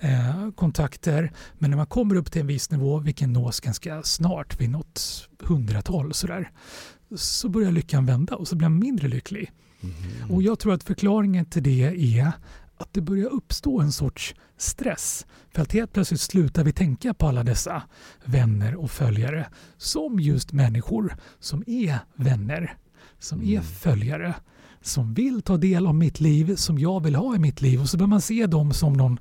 eh, 0.00 0.50
kontakter. 0.54 1.32
Men 1.58 1.70
när 1.70 1.76
man 1.76 1.86
kommer 1.86 2.14
upp 2.14 2.32
till 2.32 2.40
en 2.40 2.46
viss 2.46 2.70
nivå, 2.70 2.98
vilken 2.98 3.32
nås 3.32 3.60
ganska 3.60 4.02
snart, 4.02 4.60
vid 4.60 4.70
något 4.70 5.28
hundratal 5.40 6.14
sådär, 6.14 6.50
så 7.16 7.48
börjar 7.48 7.72
lyckan 7.72 8.06
vända 8.06 8.34
och 8.36 8.48
så 8.48 8.56
blir 8.56 8.68
man 8.68 8.78
mindre 8.78 9.08
lycklig. 9.08 9.52
Mm. 9.82 10.30
Och 10.30 10.42
jag 10.42 10.58
tror 10.58 10.72
att 10.74 10.84
förklaringen 10.84 11.44
till 11.44 11.62
det 11.62 11.82
är 12.18 12.32
att 12.76 12.88
det 12.92 13.00
börjar 13.00 13.26
uppstå 13.28 13.80
en 13.80 13.92
sorts 13.92 14.34
stress. 14.56 15.26
För 15.54 15.62
att 15.62 15.72
helt 15.72 15.92
plötsligt 15.92 16.20
slutar 16.20 16.64
vi 16.64 16.72
tänka 16.72 17.14
på 17.14 17.26
alla 17.28 17.42
dessa 17.44 17.82
vänner 18.24 18.74
och 18.74 18.90
följare 18.90 19.46
som 19.76 20.20
just 20.20 20.52
människor 20.52 21.16
som 21.40 21.64
är 21.66 21.98
vänner, 22.14 22.76
som 23.18 23.42
är 23.42 23.46
Mm. 23.52 23.62
följare, 23.62 24.34
som 24.82 25.14
vill 25.14 25.42
ta 25.42 25.56
del 25.56 25.86
av 25.86 25.94
mitt 25.94 26.20
liv, 26.20 26.54
som 26.56 26.78
jag 26.78 27.02
vill 27.02 27.14
ha 27.14 27.36
i 27.36 27.38
mitt 27.38 27.62
liv. 27.62 27.80
Och 27.80 27.88
så 27.88 27.96
börjar 27.96 28.08
man 28.08 28.20
se 28.20 28.46
dem 28.46 28.72
som 28.72 28.92
någon 28.92 29.18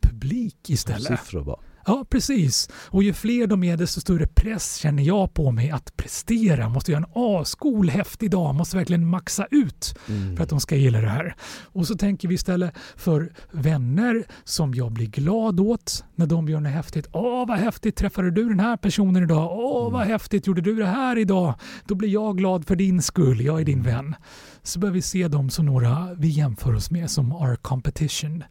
publik 0.00 0.70
istället. 0.70 1.06
Siffror 1.20 1.44
bara. 1.44 1.56
Ja, 1.86 2.04
precis. 2.10 2.68
Och 2.74 3.02
ju 3.02 3.12
fler 3.12 3.46
de 3.46 3.64
är, 3.64 3.76
desto 3.76 4.00
större 4.00 4.26
press 4.26 4.76
känner 4.76 5.02
jag 5.02 5.34
på 5.34 5.50
mig 5.50 5.70
att 5.70 5.96
prestera. 5.96 6.68
Måste 6.68 6.92
göra 6.92 7.04
en 7.04 7.22
ascool, 7.40 7.90
häftig 7.90 8.30
dag. 8.30 8.54
Måste 8.54 8.76
verkligen 8.76 9.06
maxa 9.08 9.46
ut 9.50 9.94
Mm. 10.08 10.36
för 10.36 10.42
att 10.44 10.50
de 10.50 10.60
ska 10.60 10.76
gilla 10.76 11.00
det 11.00 11.08
här. 11.08 11.34
Och 11.62 11.86
så 11.86 11.94
tänker 11.94 12.28
vi 12.28 12.34
istället 12.34 12.74
för 12.96 13.32
vänner 13.52 14.24
som 14.44 14.74
jag 14.74 14.92
blir 14.92 15.06
glad 15.06 15.60
åt 15.60 16.04
när 16.14 16.26
de 16.26 16.48
gör 16.48 16.60
något 16.60 16.72
häftigt. 16.72 17.08
Åh, 17.12 17.46
vad 17.48 17.58
häftigt 17.58 17.96
träffade 17.96 18.30
du 18.30 18.48
den 18.48 18.60
här 18.60 18.76
personen 18.76 19.22
idag? 19.22 19.58
Åh, 19.58 19.92
vad 19.92 20.06
häftigt 20.06 20.46
gjorde 20.46 20.60
du 20.60 20.74
det 20.76 20.86
här 20.86 21.18
idag? 21.18 21.54
Då 21.86 21.94
blir 21.94 22.08
jag 22.08 22.36
glad 22.38 22.66
för 22.66 22.76
din 22.76 23.02
skull. 23.02 23.40
Jag 23.40 23.60
är 23.60 23.64
din 23.64 23.82
vän. 23.82 24.14
Så 24.62 24.78
börjar 24.78 24.92
vi 24.94 25.02
se 25.02 25.28
dem 25.28 25.50
som 25.50 25.66
några 25.66 26.14
vi 26.14 26.28
jämför 26.28 26.74
oss 26.74 26.90
med 26.90 27.10
som 27.10 27.32
our 27.32 27.56
competition 27.56 28.44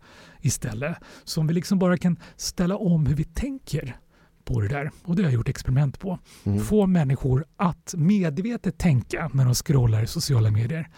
istället. 0.47 0.97
Så 1.23 1.41
om 1.41 1.47
vi 1.47 1.53
liksom 1.53 1.79
bara 1.79 1.97
kan 1.97 2.17
ställa 2.35 2.77
om 2.77 3.05
hur 3.05 3.15
vi 3.15 3.23
tänker 3.23 3.97
på 4.45 4.61
det 4.61 4.67
där. 4.67 4.91
Och 5.03 5.15
det 5.15 5.21
har 5.23 5.29
jag 5.29 5.33
gjort 5.35 5.49
experiment 5.49 5.99
på. 5.99 6.19
Mm. 6.43 6.59
Få 6.59 6.85
människor 6.87 7.45
att 7.57 7.93
medvetet 7.97 8.77
tänka 8.77 9.29
när 9.33 9.45
de 9.45 9.53
scrollar 9.53 10.03
i 10.03 10.07
sociala 10.07 10.51
medier. 10.51 10.89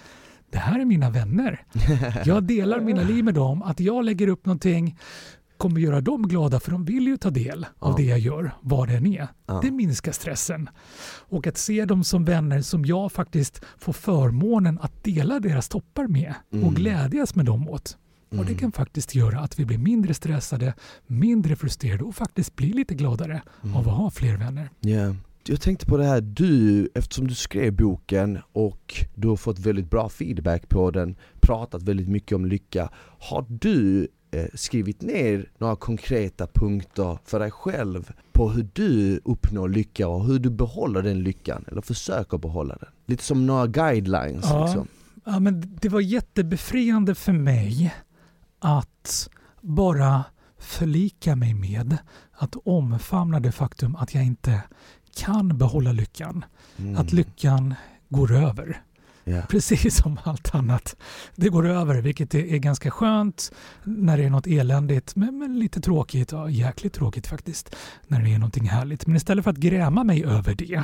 Det 0.52 0.58
här 0.58 0.80
är 0.80 0.86
mina 0.86 1.10
vänner. 1.10 1.66
Jag 2.26 2.44
delar 2.44 2.80
mina 2.80 3.04
liv 3.04 3.24
med 3.26 3.34
dem. 3.34 3.64
Att 3.64 3.80
jag 3.80 4.06
lägger 4.06 4.28
upp 4.28 4.46
någonting 4.46 4.98
kommer 5.58 5.80
göra 5.80 6.02
dem 6.02 6.28
glada 6.28 6.60
för 6.60 6.72
de 6.72 6.86
vill 6.86 7.08
ju 7.08 7.18
ta 7.18 7.30
del 7.30 7.66
av 7.80 7.90
Ja. 7.92 7.96
det 7.98 8.04
jag 8.04 8.20
gör, 8.20 8.52
vad 8.62 8.88
det 8.88 8.94
än 8.96 9.06
är. 9.08 9.28
Ja. 9.48 9.60
Det 9.64 9.72
minskar 9.72 10.12
stressen. 10.12 10.70
Och 11.30 11.48
att 11.48 11.58
se 11.58 11.86
dem 11.86 12.04
som 12.04 12.26
vänner 12.26 12.62
som 12.62 12.86
jag 12.86 13.12
faktiskt 13.12 13.62
får 13.78 13.94
förmånen 13.94 14.80
att 14.82 15.04
dela 15.04 15.40
deras 15.40 15.70
toppar 15.70 16.08
med 16.08 16.34
Mm. 16.54 16.66
och 16.68 16.74
glädjas 16.76 17.36
med 17.36 17.46
dem 17.46 17.70
åt. 17.70 17.98
Och 18.30 18.36
det 18.38 18.42
Mm. 18.42 18.58
kan 18.58 18.72
faktiskt 18.72 19.16
göra 19.16 19.40
att 19.40 19.60
vi 19.60 19.66
blir 19.66 19.78
mindre 19.78 20.14
stressade, 20.14 20.74
mindre 21.08 21.56
frustrerade 21.56 22.04
och 22.04 22.16
faktiskt 22.16 22.56
blir 22.56 22.74
lite 22.74 22.96
gladare 22.96 23.42
Mm. 23.64 23.76
av 23.76 23.90
att 23.90 23.96
ha 23.96 24.10
fler 24.12 24.38
vänner. 24.38 24.70
Ja. 24.80 25.16
Jag 25.48 25.62
tänkte 25.62 25.86
på 25.86 25.98
det 25.98 26.06
här, 26.06 26.22
du, 26.22 26.90
eftersom 26.96 27.28
du 27.28 27.36
skrev 27.36 27.74
boken 27.74 28.40
och 28.54 29.06
du 29.16 29.28
har 29.28 29.36
fått 29.36 29.60
väldigt 29.60 29.90
bra 29.90 30.10
feedback 30.10 30.70
på 30.70 30.92
den, 30.92 31.16
pratat 31.42 31.84
väldigt 31.84 32.08
mycket 32.10 32.36
om 32.36 32.46
lycka. 32.46 32.90
Har 33.20 33.46
du 33.50 34.08
eh, 34.32 34.46
skrivit 34.54 35.02
ner 35.02 35.50
några 35.58 35.76
konkreta 35.76 36.48
punkter 36.48 37.18
för 37.26 37.40
dig 37.40 37.52
själv 37.52 38.12
på 38.32 38.50
hur 38.50 38.68
du 38.74 39.20
uppnår 39.26 39.70
lycka 39.70 40.08
och 40.08 40.26
hur 40.26 40.40
du 40.40 40.50
behåller 40.50 41.02
den 41.02 41.24
lyckan, 41.24 41.66
eller 41.68 41.82
försöker 41.82 42.38
behålla 42.38 42.78
den? 42.82 42.90
Lite 43.06 43.24
som 43.24 43.46
några 43.48 43.68
guidelines 43.68 44.46
Ja. 44.50 44.66
liksom. 44.66 44.88
Ja, 45.26 45.40
men 45.40 45.78
det 45.82 45.90
var 45.90 46.02
jättebefriande 46.02 47.16
för 47.16 47.34
mig 47.34 47.94
att 48.60 49.30
bara 49.62 50.24
förlika 50.58 51.36
mig 51.36 51.54
med 51.54 51.98
att 52.32 52.56
omfamna 52.66 53.40
det 53.40 53.52
faktum 53.52 53.96
att 53.96 54.14
jag 54.16 54.26
inte 54.26 54.62
kan 55.16 55.58
behålla 55.58 55.92
lyckan. 55.92 56.46
Mm. 56.78 56.98
Att 56.98 57.14
lyckan 57.14 57.76
går 58.10 58.32
över. 58.36 58.82
Yeah. 59.26 59.46
Precis 59.46 59.96
som 59.96 60.20
allt 60.24 60.56
annat. 60.56 60.96
Det 61.36 61.50
går 61.50 61.68
över, 61.68 62.02
vilket 62.02 62.36
är 62.36 62.40
är 62.54 62.58
ganska 62.58 62.92
skönt 62.92 63.52
när 63.84 64.18
det 64.18 64.24
är 64.24 64.30
något 64.30 64.48
eländigt, 64.48 65.16
men, 65.16 65.38
men 65.38 65.60
lite 65.60 65.82
tråkigt. 65.82 66.32
Ja, 66.32 66.50
jäkligt 66.50 66.94
tråkigt 66.94 67.28
faktiskt, 67.28 67.76
när 68.08 68.22
det 68.22 68.34
är 68.34 68.40
någonting 68.40 68.70
härligt. 68.70 69.08
Men 69.08 69.16
istället 69.16 69.44
för 69.44 69.52
att 69.52 69.58
gräma 69.58 70.04
mig 70.04 70.26
över 70.26 70.56
det, 70.56 70.84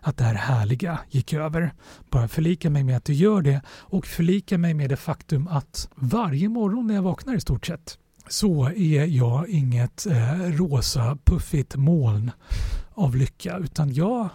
att 0.00 0.16
det 0.16 0.24
här 0.24 0.34
härliga 0.34 0.98
gick 1.10 1.32
över, 1.32 1.74
bara 2.10 2.28
förlika 2.28 2.70
mig 2.70 2.84
med 2.84 2.96
att 2.96 3.04
det 3.04 3.14
gör 3.14 3.42
det 3.42 3.60
och 3.68 4.06
förlika 4.06 4.58
mig 4.58 4.74
med 4.74 4.90
det 4.90 4.96
faktum 4.96 5.48
att 5.48 5.88
varje 5.94 6.48
morgon 6.48 6.86
när 6.86 6.94
jag 6.94 7.02
vaknar 7.02 7.34
i 7.34 7.40
stort 7.40 7.66
sett 7.66 7.98
så 8.28 8.68
är 8.68 9.04
jag 9.04 9.48
inget 9.48 10.06
eh, 10.06 10.38
rosa 10.38 11.18
puffigt 11.24 11.76
moln 11.76 12.30
av 12.94 13.16
lycka 13.16 13.56
utan 13.56 13.94
jag 13.94 14.28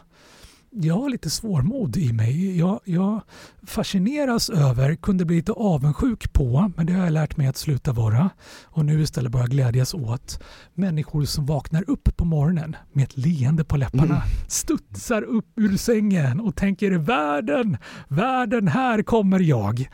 jag 0.73 0.95
har 0.95 1.09
lite 1.09 1.29
svårmod 1.29 1.97
i 1.97 2.13
mig. 2.13 2.57
Jag, 2.59 2.79
jag 2.85 3.21
fascineras 3.63 4.49
över, 4.49 4.95
kunde 4.95 5.25
bli 5.25 5.35
lite 5.35 5.51
avundsjuk 5.51 6.33
på, 6.33 6.71
men 6.77 6.85
det 6.85 6.93
har 6.93 7.03
jag 7.03 7.13
lärt 7.13 7.37
mig 7.37 7.47
att 7.47 7.57
sluta 7.57 7.91
vara 7.91 8.29
och 8.63 8.85
nu 8.85 9.01
istället 9.01 9.31
bara 9.31 9.47
glädjas 9.47 9.93
åt 9.93 10.43
människor 10.73 11.25
som 11.25 11.45
vaknar 11.45 11.89
upp 11.89 12.17
på 12.17 12.25
morgonen 12.25 12.75
med 12.93 13.03
ett 13.03 13.17
leende 13.17 13.63
på 13.63 13.77
läpparna, 13.77 14.03
Mm. 14.15 14.21
studsar 14.47 15.21
upp 15.21 15.45
ur 15.55 15.77
sängen 15.77 16.39
och 16.39 16.55
tänker 16.55 16.91
världen, 16.91 17.77
världen, 18.07 18.67
här 18.67 19.03
kommer 19.03 19.39
jag. 19.39 19.89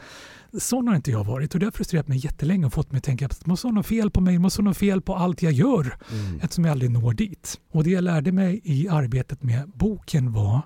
Sån 0.57 0.87
har 0.87 0.95
inte 0.95 1.11
jag 1.11 1.23
varit 1.23 1.53
och 1.53 1.59
det 1.59 1.65
har 1.65 1.71
frustrerat 1.71 2.07
mig 2.07 2.17
jättelänge 2.25 2.65
och 2.65 2.73
fått 2.73 2.91
mig 2.91 2.97
att 2.97 3.03
tänka 3.03 3.25
att 3.25 3.45
måste 3.45 3.67
vara 3.67 3.75
något 3.75 3.85
fel 3.85 4.11
på 4.11 4.21
mig, 4.21 4.39
måste 4.39 4.61
vara 4.61 4.69
något 4.69 4.77
fel 4.77 5.01
på 5.01 5.15
allt 5.15 5.41
jag 5.41 5.51
gör 5.53 5.95
Mm. 6.11 6.39
eftersom 6.41 6.65
jag 6.65 6.71
aldrig 6.71 6.91
når 6.91 7.13
dit. 7.13 7.59
Och 7.71 7.83
det 7.83 7.89
jag 7.89 8.03
lärde 8.03 8.31
mig 8.31 8.61
i 8.63 8.87
arbetet 8.87 9.43
med 9.43 9.69
boken 9.75 10.31
var 10.33 10.61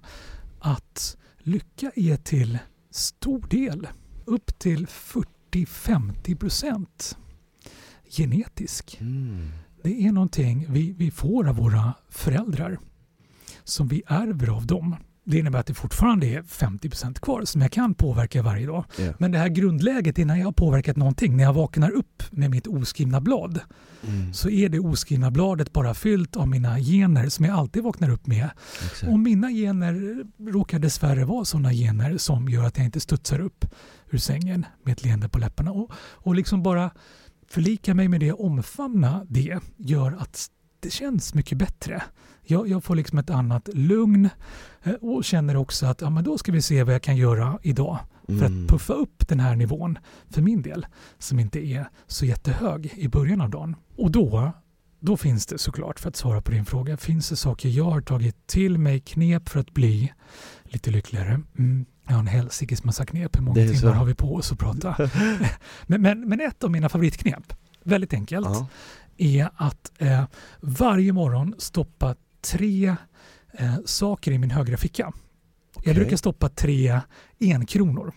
att 0.60 1.17
lycka 1.39 1.91
är 1.95 2.17
till 2.17 2.58
stor 2.91 3.47
del, 3.49 3.88
upp 4.25 4.60
till 4.60 4.88
40-50 4.88 6.36
procent 6.36 7.17
genetisk. 8.10 8.97
Mm. 9.01 9.49
Det 9.84 10.08
är 10.08 10.12
någonting 10.12 10.65
vi, 10.69 10.91
vi 10.91 11.12
får 11.12 11.47
av 11.47 11.56
våra 11.56 11.93
föräldrar 12.10 12.80
som 13.63 13.88
vi 13.88 14.04
ärver 14.08 14.47
av 14.49 14.65
dem. 14.67 14.95
Det 15.23 15.38
innebär 15.38 15.60
att 15.60 15.65
det 15.65 15.73
fortfarande 15.73 16.27
är 16.27 16.43
50 16.43 16.89
procent 16.89 17.19
kvar 17.19 17.45
som 17.45 17.62
jag 17.62 17.71
kan 17.71 17.93
påverka 17.93 18.41
varje 18.41 18.67
dag. 18.67 18.84
Ja. 18.99 19.13
Men 19.19 19.31
det 19.31 19.38
här 19.38 19.47
grundläget 19.49 20.17
innan 20.19 20.39
jag 20.39 20.47
har 20.47 20.51
påverkat 20.51 20.95
någonting, 20.97 21.38
när 21.38 21.43
jag 21.43 21.53
vaknar 21.53 21.91
upp 21.91 22.23
med 22.31 22.49
mitt 22.51 22.67
oskrivna 22.67 23.21
blad, 23.21 23.60
Mm. 24.07 24.34
så 24.34 24.49
är 24.49 24.69
det 24.69 24.79
oskrivna 24.79 25.31
bladet 25.31 25.73
bara 25.73 25.93
fyllt 25.93 26.36
av 26.38 26.47
mina 26.47 26.79
gener 26.79 27.29
som 27.29 27.45
jag 27.45 27.57
alltid 27.57 27.84
vaknar 27.84 28.10
upp 28.10 28.27
med. 28.27 28.49
Exakt. 28.86 29.12
Och 29.12 29.19
mina 29.19 29.49
gener 29.49 30.23
råkar 30.51 30.79
dessvärre 30.79 31.25
vara 31.25 31.45
sådana 31.45 31.73
gener 31.73 32.17
som 32.17 32.49
gör 32.49 32.63
att 32.63 32.77
jag 32.77 32.86
inte 32.86 32.99
studsar 32.99 33.39
upp 33.39 33.65
ur 34.12 34.17
sängen 34.17 34.65
med 34.84 34.91
ett 34.91 35.03
leende 35.03 35.29
på 35.29 35.39
läpparna. 35.39 35.71
Och, 35.71 35.91
och 35.97 36.36
liksom 36.36 36.63
bara 36.63 36.91
förlika 37.49 37.93
mig 37.93 38.07
med 38.07 38.19
det, 38.19 38.31
omfamna 38.31 39.25
det, 39.29 39.60
gör 39.77 40.12
att 40.19 40.47
det 40.81 40.89
känns 40.89 41.33
mycket 41.33 41.57
bättre. 41.57 42.03
Jag, 42.43 42.67
jag 42.67 42.83
får 42.83 42.95
liksom 42.95 43.17
ett 43.17 43.29
annat 43.29 43.69
lugn 43.73 44.29
eh, 44.83 44.93
och 44.93 45.23
känner 45.23 45.55
också 45.55 45.85
att 45.85 46.01
ja, 46.01 46.09
men 46.09 46.23
då 46.23 46.37
ska 46.37 46.51
vi 46.51 46.61
se 46.61 46.83
vad 46.83 46.93
jag 46.93 47.01
kan 47.01 47.17
göra 47.17 47.59
idag 47.61 47.99
för 48.27 48.33
Mm. 48.45 48.63
att 48.63 48.69
puffa 48.69 48.93
upp 48.93 49.27
den 49.27 49.39
här 49.39 49.55
nivån 49.55 49.97
för 50.29 50.41
min 50.41 50.61
del 50.61 50.85
som 51.17 51.39
inte 51.39 51.59
är 51.65 51.85
så 52.07 52.25
jättehög 52.25 52.93
i 52.95 53.07
början 53.07 53.41
av 53.41 53.49
dagen. 53.49 53.75
Och 53.97 54.11
då, 54.11 54.51
då 54.99 55.17
finns 55.17 55.45
det 55.45 55.57
såklart, 55.57 55.99
för 55.99 56.09
att 56.09 56.15
svara 56.15 56.41
på 56.41 56.51
din 56.51 56.65
fråga, 56.65 56.97
finns 56.97 57.29
det 57.29 57.35
saker 57.35 57.69
jag 57.69 57.85
har 57.91 58.01
tagit 58.01 58.47
till 58.47 58.77
mig, 58.77 58.99
knep 58.99 59.49
för 59.49 59.59
att 59.59 59.71
bli 59.71 60.13
lite 60.63 60.91
lyckligare. 60.91 61.41
Mm. 61.57 61.85
Jag 62.07 62.13
har 62.13 62.19
en 62.19 62.27
helsikes 62.27 62.83
massa 62.83 63.05
knep, 63.05 63.37
hur 63.37 63.41
många 63.41 63.55
timmar 63.55 63.75
så. 63.75 63.89
har 63.89 64.05
vi 64.05 64.15
på 64.15 64.35
oss 64.35 64.51
att 64.51 64.59
prata? 64.59 64.95
men, 65.87 66.01
men, 66.01 66.29
men 66.29 66.39
ett 66.41 66.63
av 66.63 66.71
mina 66.71 66.89
favoritknep, 66.89 67.53
väldigt 67.83 68.13
enkelt, 68.13 68.47
Ja. 68.49 68.67
Är 69.21 69.49
att 69.55 69.91
eh, 69.97 70.23
varje 70.62 71.13
morgon 71.13 71.55
stoppa 71.57 72.15
tre 72.41 72.95
eh, 73.53 73.75
saker 73.86 74.31
i 74.31 74.38
min 74.38 74.51
högra 74.51 74.77
ficka. 74.77 75.03
Jag 75.03 75.13
Okej. 75.81 75.93
brukar 75.93 76.17
stoppa 76.17 76.49
tre 76.49 76.99
enkronor. 77.39 78.13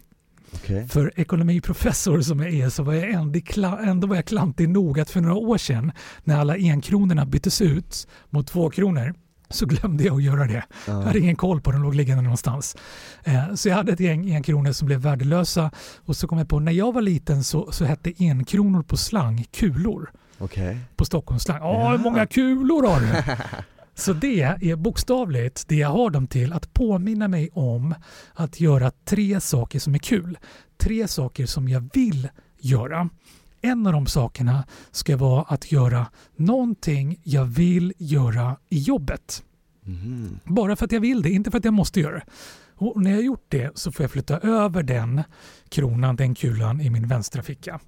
Okej. 0.55 0.89
För 0.89 1.13
ekonomiprofessor 1.21 2.21
som 2.21 2.41
jag 2.41 2.55
är 2.55 2.69
så 2.69 2.83
var 2.83 2.95
jag 2.95 3.11
ändå, 3.11 3.41
ändå 3.85 4.07
var 4.07 4.17
jag 4.17 4.25
klantig 4.25 4.69
nog 4.69 5.01
att 5.01 5.11
för 5.11 5.21
några 5.21 5.35
år 5.35 5.59
sedan 5.59 5.93
när 6.25 6.37
alla 6.41 6.55
enkronorna 6.55 7.27
byttes 7.27 7.61
ut 7.61 8.07
mot 8.31 8.47
två 8.47 8.71
kronor 8.71 9.15
så 9.51 9.67
glömde 9.67 10.05
jag 10.05 10.17
att 10.17 10.23
göra 10.23 10.47
det. 10.47 10.53
Jag 10.87 10.95
Ja. 10.97 11.03
hade 11.03 11.19
ingen 11.19 11.37
koll 11.37 11.61
på 11.61 11.71
den, 11.71 11.81
de 11.81 11.85
låg 11.87 11.95
liggande 11.95 12.23
någonstans. 12.23 12.77
Eh, 13.25 13.55
så 13.55 13.69
jag 13.69 13.77
hade 13.77 13.93
ett 13.93 14.01
gäng 14.01 14.35
enkronor 14.35 14.73
som 14.73 14.87
blev 14.87 15.01
värdelösa 15.01 15.71
och 15.97 16.17
så 16.17 16.27
kom 16.29 16.39
jag 16.39 16.49
på 16.49 16.61
när 16.61 16.73
jag 16.73 16.93
var 16.95 17.03
liten 17.03 17.45
så, 17.45 17.73
så 17.73 17.85
hette 17.85 18.13
enkronor 18.19 18.83
på 18.83 18.97
slang 18.97 19.45
kulor 19.53 20.11
Okej. 20.39 20.79
på 20.97 21.05
Stockholmsslang. 21.05 21.59
Ja. 21.61 21.91
hur 21.91 21.99
många 21.99 22.27
kulor 22.27 22.87
har 22.87 23.01
du? 23.01 23.33
Så 23.95 24.13
det 24.13 24.43
är 24.43 24.77
bokstavligt 24.77 25.69
det 25.69 25.77
jag 25.77 25.89
har 25.89 26.11
dem 26.11 26.27
till, 26.27 26.53
att 26.53 26.75
påminna 26.75 27.29
mig 27.29 27.51
om 27.53 27.95
att 28.35 28.61
göra 28.61 28.91
tre 29.05 29.41
saker 29.41 29.79
som 29.79 29.95
är 29.95 29.99
kul. 29.99 30.39
Tre 30.77 31.09
saker 31.09 31.47
som 31.47 31.69
jag 31.69 31.91
vill 31.95 32.29
göra. 32.59 33.09
En 33.61 33.87
av 33.87 33.93
de 33.93 34.07
sakerna 34.07 34.67
ska 34.91 35.17
vara 35.17 35.43
att 35.43 35.73
göra 35.73 36.07
någonting 36.37 37.21
jag 37.23 37.45
vill 37.45 37.93
göra 37.99 38.57
i 38.69 38.79
jobbet. 38.79 39.43
Mhm. 39.81 40.41
Bara 40.45 40.77
för 40.77 40.85
att 40.85 40.93
jag 40.93 41.01
vill 41.01 41.23
det, 41.23 41.31
inte 41.31 41.51
för 41.51 41.59
att 41.59 41.65
jag 41.65 41.75
måste 41.75 42.01
göra 42.01 42.15
det. 42.15 42.25
Och 42.77 43.03
när 43.03 43.11
jag 43.11 43.19
har 43.19 43.23
gjort 43.23 43.47
det 43.49 43.79
så 43.79 43.93
får 43.93 44.05
jag 44.05 44.11
flytta 44.11 44.39
över 44.39 44.83
den 44.83 45.23
kronan, 45.69 46.17
den 46.17 46.35
kulan 46.35 46.81
i 46.81 46.91
min 46.91 47.09
vänstra 47.09 47.43
ficka. 47.43 47.81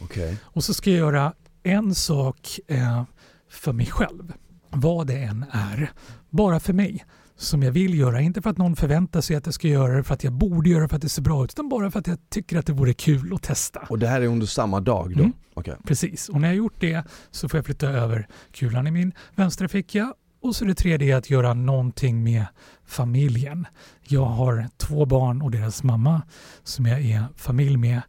Okej. 0.00 0.36
Och 0.42 0.64
så 0.64 0.74
ska 0.74 0.90
jag 0.90 0.98
göra 0.98 1.32
en 1.62 1.94
sak 1.94 2.60
eh, 2.68 3.02
för 3.50 3.72
mig 3.72 3.86
själv. 3.86 4.32
Vad 4.70 5.06
det 5.06 5.18
än 5.18 5.44
är. 5.50 5.92
Bara 6.30 6.60
för 6.60 6.72
mig. 6.72 7.04
Som 7.36 7.62
jag 7.62 7.72
vill 7.72 7.98
göra. 7.98 8.20
Inte 8.20 8.42
för 8.42 8.50
att 8.50 8.58
någon 8.58 8.76
förväntar 8.76 9.20
sig 9.20 9.36
att 9.36 9.46
jag 9.46 9.54
ska 9.54 9.68
göra 9.68 9.96
det 9.96 10.04
för 10.04 10.14
att 10.14 10.24
jag 10.24 10.32
borde 10.32 10.70
göra 10.70 10.82
det 10.82 10.88
för 10.88 10.96
att 10.96 11.02
det 11.02 11.08
ser 11.08 11.22
bra 11.22 11.44
ut. 11.44 11.52
Utan 11.52 11.68
bara 11.68 11.90
för 11.90 11.98
att 11.98 12.06
jag 12.06 12.18
tycker 12.30 12.58
att 12.58 12.66
det 12.66 12.72
vore 12.72 12.94
kul 12.94 13.34
att 13.34 13.42
testa. 13.42 13.80
Och 13.88 13.98
det 13.98 14.08
här 14.08 14.20
är 14.20 14.26
under 14.26 14.46
samma 14.46 14.80
dag 14.80 15.16
då? 15.16 15.22
Mm. 15.22 15.32
Okej. 15.54 15.74
Precis. 15.84 16.28
Och 16.28 16.40
när 16.40 16.48
jag 16.48 16.56
gjort 16.56 16.80
det 16.80 17.04
så 17.30 17.48
får 17.48 17.58
jag 17.58 17.64
flytta 17.64 17.88
över 17.88 18.28
kulan 18.52 18.86
i 18.86 18.90
min 18.90 19.12
vänstra 19.34 19.68
ficka. 19.68 20.14
Och 20.42 20.56
så 20.56 20.64
det 20.64 20.74
tredje 20.74 21.14
är 21.14 21.18
att 21.18 21.30
göra 21.30 21.54
någonting 21.54 22.24
med 22.24 22.46
familjen. 22.86 23.66
Jag 24.02 24.24
har 24.24 24.68
två 24.76 25.06
barn 25.06 25.42
och 25.42 25.50
deras 25.50 25.82
mamma 25.82 26.22
som 26.62 26.86
jag 26.86 27.00
är 27.00 27.24
familj 27.36 27.76
med. 27.76 28.02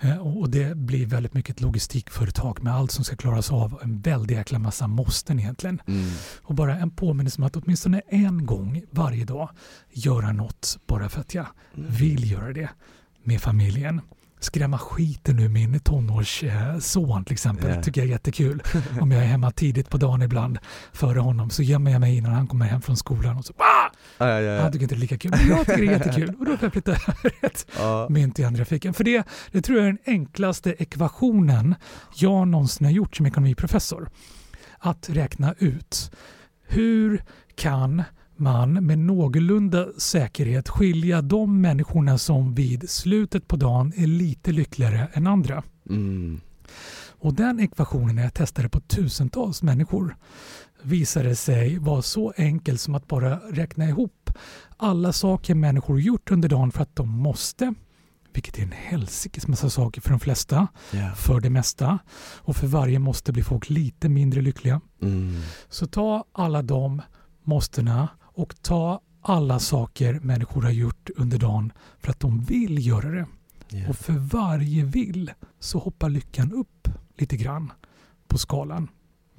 Eh, 0.00 0.18
Och 0.18 0.50
det 0.50 0.76
blir 0.76 1.06
väldigt 1.06 1.34
mycket 1.34 1.56
ett 1.56 1.60
logistikföretag 1.62 2.62
med 2.62 2.74
allt 2.74 2.90
som 2.90 3.04
ska 3.04 3.16
klaras 3.16 3.52
av. 3.52 3.78
En 3.82 4.00
väldig 4.00 4.34
jäkla 4.36 4.58
massa 4.58 4.86
måsten 4.86 5.38
egentligen. 5.40 5.82
Mm. 5.86 6.10
Och 6.42 6.54
bara 6.54 6.76
en 6.78 6.90
påminnelse 6.90 7.40
om 7.40 7.46
att 7.46 7.56
åtminstone 7.56 8.02
en 8.08 8.46
gång 8.46 8.82
varje 8.90 9.24
dag 9.24 9.48
göra 9.92 10.32
något 10.32 10.78
bara 10.86 11.08
för 11.08 11.20
att 11.20 11.34
jag 11.34 11.46
Mm. 11.76 11.90
vill 11.90 12.30
göra 12.30 12.52
det 12.52 12.68
med 13.22 13.40
familjen. 13.40 14.00
Skrämma 14.40 14.78
skiten 14.78 15.38
ur 15.38 15.48
min 15.48 15.80
tonårsson 15.80 17.24
till 17.24 17.32
exempel. 17.32 17.68
Det 17.68 17.82
tycker 17.82 18.00
jag 18.00 18.08
är 18.08 18.12
jättekul. 18.12 18.62
Om 19.00 19.10
jag 19.12 19.22
är 19.22 19.26
hemma 19.26 19.50
tidigt 19.50 19.90
på 19.90 19.96
dagen 19.96 20.22
ibland 20.22 20.58
före 20.92 21.18
honom 21.18 21.50
så 21.50 21.62
gömmer 21.62 21.90
jag 21.90 22.00
mig 22.00 22.16
innan 22.16 22.32
han 22.32 22.46
kommer 22.46 22.66
hem 22.66 22.82
från 22.82 22.96
skolan 22.96 23.36
och 23.36 23.44
så 23.44 23.52
ah! 23.56 23.90
Ja, 24.18 24.28
ja, 24.28 24.40
ja. 24.40 24.62
Han 24.62 24.72
tycker 24.72 24.82
inte 24.82 24.94
det 24.94 24.98
är 24.98 25.00
lika 25.00 25.18
kul, 25.18 25.30
men 25.30 25.48
jag 25.48 25.58
tycker 25.66 25.76
det 25.82 25.86
är 25.86 25.92
jättekul. 25.92 26.34
Och 26.38 26.44
då 26.44 26.56
får 26.56 26.64
jag 26.66 26.72
flytta 26.72 26.90
över 26.92 27.32
ett 27.40 27.66
Ja. 27.78 28.06
mynt 28.10 28.38
i 28.38 28.44
andra 28.44 28.64
fickan. 28.64 28.94
För 28.94 29.04
det, 29.04 29.26
det 29.52 29.62
tror 29.62 29.78
jag 29.78 29.88
är 29.88 29.92
den 29.92 29.98
enklaste 30.14 30.72
ekvationen 30.78 31.74
jag 32.14 32.48
någonsin 32.48 32.84
har 32.84 32.92
gjort 32.92 33.16
som 33.16 33.26
ekonomiprofessor. 33.26 34.08
Att 34.78 35.08
räkna 35.10 35.54
ut 35.58 36.10
hur 36.68 37.24
kan 37.56 38.02
man 38.36 38.72
med 38.86 38.98
någorlunda 38.98 39.86
säkerhet 39.98 40.68
skilja 40.68 41.22
de 41.22 41.60
människorna 41.60 42.18
som 42.18 42.54
vid 42.54 42.90
slutet 42.90 43.48
på 43.48 43.56
dagen 43.56 43.92
är 43.96 44.06
lite 44.06 44.52
lyckligare 44.52 45.08
än 45.12 45.26
andra. 45.26 45.62
Mm. 45.90 46.40
Och 47.18 47.34
den 47.34 47.60
ekvationen 47.60 48.16
när 48.16 48.22
jag 48.22 48.34
testade 48.34 48.68
på 48.68 48.80
tusentals 48.80 49.62
människor 49.62 50.16
visade 50.82 51.36
sig 51.36 51.78
vara 51.78 52.02
så 52.02 52.32
enkel 52.36 52.78
som 52.78 52.94
att 52.94 53.06
bara 53.06 53.36
räkna 53.38 53.88
ihop 53.88 54.30
alla 54.76 55.12
saker 55.12 55.54
människor 55.54 56.00
gjort 56.00 56.30
under 56.30 56.48
dagen 56.48 56.72
för 56.72 56.82
att 56.82 56.96
de 56.96 57.08
måste, 57.08 57.74
vilket 58.32 58.58
är 58.58 58.62
en 58.62 58.72
helsikes 58.72 59.46
massa 59.46 59.70
saker 59.70 60.00
för 60.00 60.10
de 60.10 60.20
flesta, 60.20 60.68
Ja. 60.92 61.12
för 61.14 61.40
det 61.40 61.50
mesta. 61.50 61.98
Och 62.36 62.56
för 62.56 62.66
varje 62.66 62.98
måste 62.98 63.32
blir 63.32 63.44
folk 63.44 63.70
lite 63.70 64.08
mindre 64.08 64.40
lyckliga. 64.42 64.80
Mm. 65.02 65.40
Så 65.68 65.86
ta 65.86 66.24
alla 66.32 66.62
de 66.62 67.02
måstena 67.44 68.08
och 68.36 68.62
ta 68.62 69.00
alla 69.20 69.58
saker 69.58 70.20
människor 70.20 70.62
har 70.62 70.70
gjort 70.70 71.10
under 71.16 71.38
dagen 71.38 71.72
för 71.98 72.10
att 72.10 72.20
de 72.20 72.40
vill 72.40 72.86
göra 72.86 73.10
det. 73.10 73.26
Ja. 73.68 73.88
Och 73.88 73.96
för 73.96 74.12
varje 74.12 74.84
vill 74.84 75.32
så 75.60 75.78
hoppar 75.78 76.10
lyckan 76.10 76.52
upp 76.52 76.88
lite 77.18 77.36
grann 77.36 77.72
på 78.28 78.38
skalan. 78.38 78.88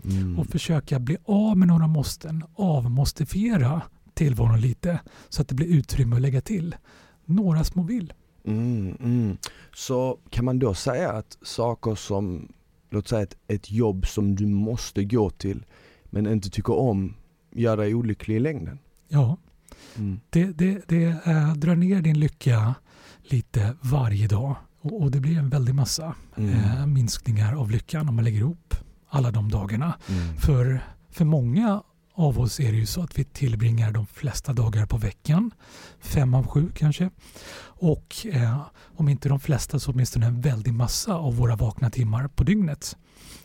Mm. 0.05 0.39
Och 0.39 0.47
försöka 0.47 0.99
bli 0.99 1.17
av 1.25 1.57
med 1.57 1.67
några 1.67 1.87
måsten, 1.87 2.43
avmåstifiera 2.55 3.81
tillvaron 4.13 4.61
lite 4.61 4.99
så 5.29 5.41
att 5.41 5.47
det 5.47 5.55
blir 5.55 5.67
utrymme 5.67 6.15
att 6.15 6.21
lägga 6.21 6.41
till 6.41 6.75
några 7.25 7.63
små 7.63 7.83
vill. 7.83 8.13
Mm, 8.43 8.97
mm. 8.99 9.37
Så 9.73 10.19
kan 10.29 10.45
man 10.45 10.59
då 10.59 10.73
säga 10.73 11.11
att 11.11 11.37
saker 11.41 11.95
som, 11.95 12.51
låt 12.89 13.07
säga 13.07 13.21
ett, 13.21 13.37
ett 13.47 13.71
jobb 13.71 14.07
som 14.07 14.35
du 14.35 14.45
måste 14.45 15.03
gå 15.03 15.29
till 15.29 15.65
men 16.05 16.27
inte 16.27 16.49
tycker 16.49 16.73
om, 16.73 17.13
gör 17.51 17.77
dig 17.77 17.95
olycklig 17.95 18.35
i 18.35 18.39
längden? 18.39 18.79
Ja, 19.07 19.37
Mm. 19.97 20.19
det, 20.29 20.45
det, 20.45 20.81
det 20.87 21.05
äh, 21.25 21.53
drar 21.53 21.75
ner 21.75 22.01
din 22.01 22.19
lycka 22.19 22.75
lite 23.23 23.75
varje 23.81 24.27
dag 24.27 24.55
och, 24.81 25.01
och 25.01 25.11
det 25.11 25.19
blir 25.19 25.37
en 25.37 25.49
väldig 25.49 25.75
massa 25.75 26.15
Mm. 26.37 26.53
eh, 26.53 26.85
minskningar 26.85 27.53
av 27.53 27.71
lyckan 27.71 28.09
om 28.09 28.15
man 28.15 28.23
lägger 28.25 28.39
ihop 28.39 28.75
alla 29.09 29.31
de 29.31 29.51
dagarna. 29.51 29.95
Mm. 30.09 30.37
För, 30.37 30.79
för 31.09 31.25
många 31.25 31.83
av 32.13 32.39
oss 32.39 32.59
är 32.59 32.71
det 32.71 32.77
ju 32.77 32.85
så 32.85 33.01
att 33.03 33.19
vi 33.19 33.23
tillbringar 33.23 33.91
de 33.91 34.05
flesta 34.07 34.53
dagar 34.53 34.85
på 34.85 34.97
veckan, 34.97 35.51
fem 35.99 36.33
av 36.33 36.47
sju 36.47 36.71
kanske. 36.75 37.09
Och 37.59 38.15
eh, 38.31 38.61
om 38.97 39.09
inte 39.09 39.29
de 39.29 39.39
flesta 39.39 39.79
så 39.79 39.91
åtminstone 39.91 40.25
en 40.25 40.41
väldig 40.41 40.73
massa 40.73 41.15
av 41.15 41.35
våra 41.35 41.55
vakna 41.55 41.89
timmar 41.89 42.27
på 42.27 42.43
dygnet. 42.43 42.97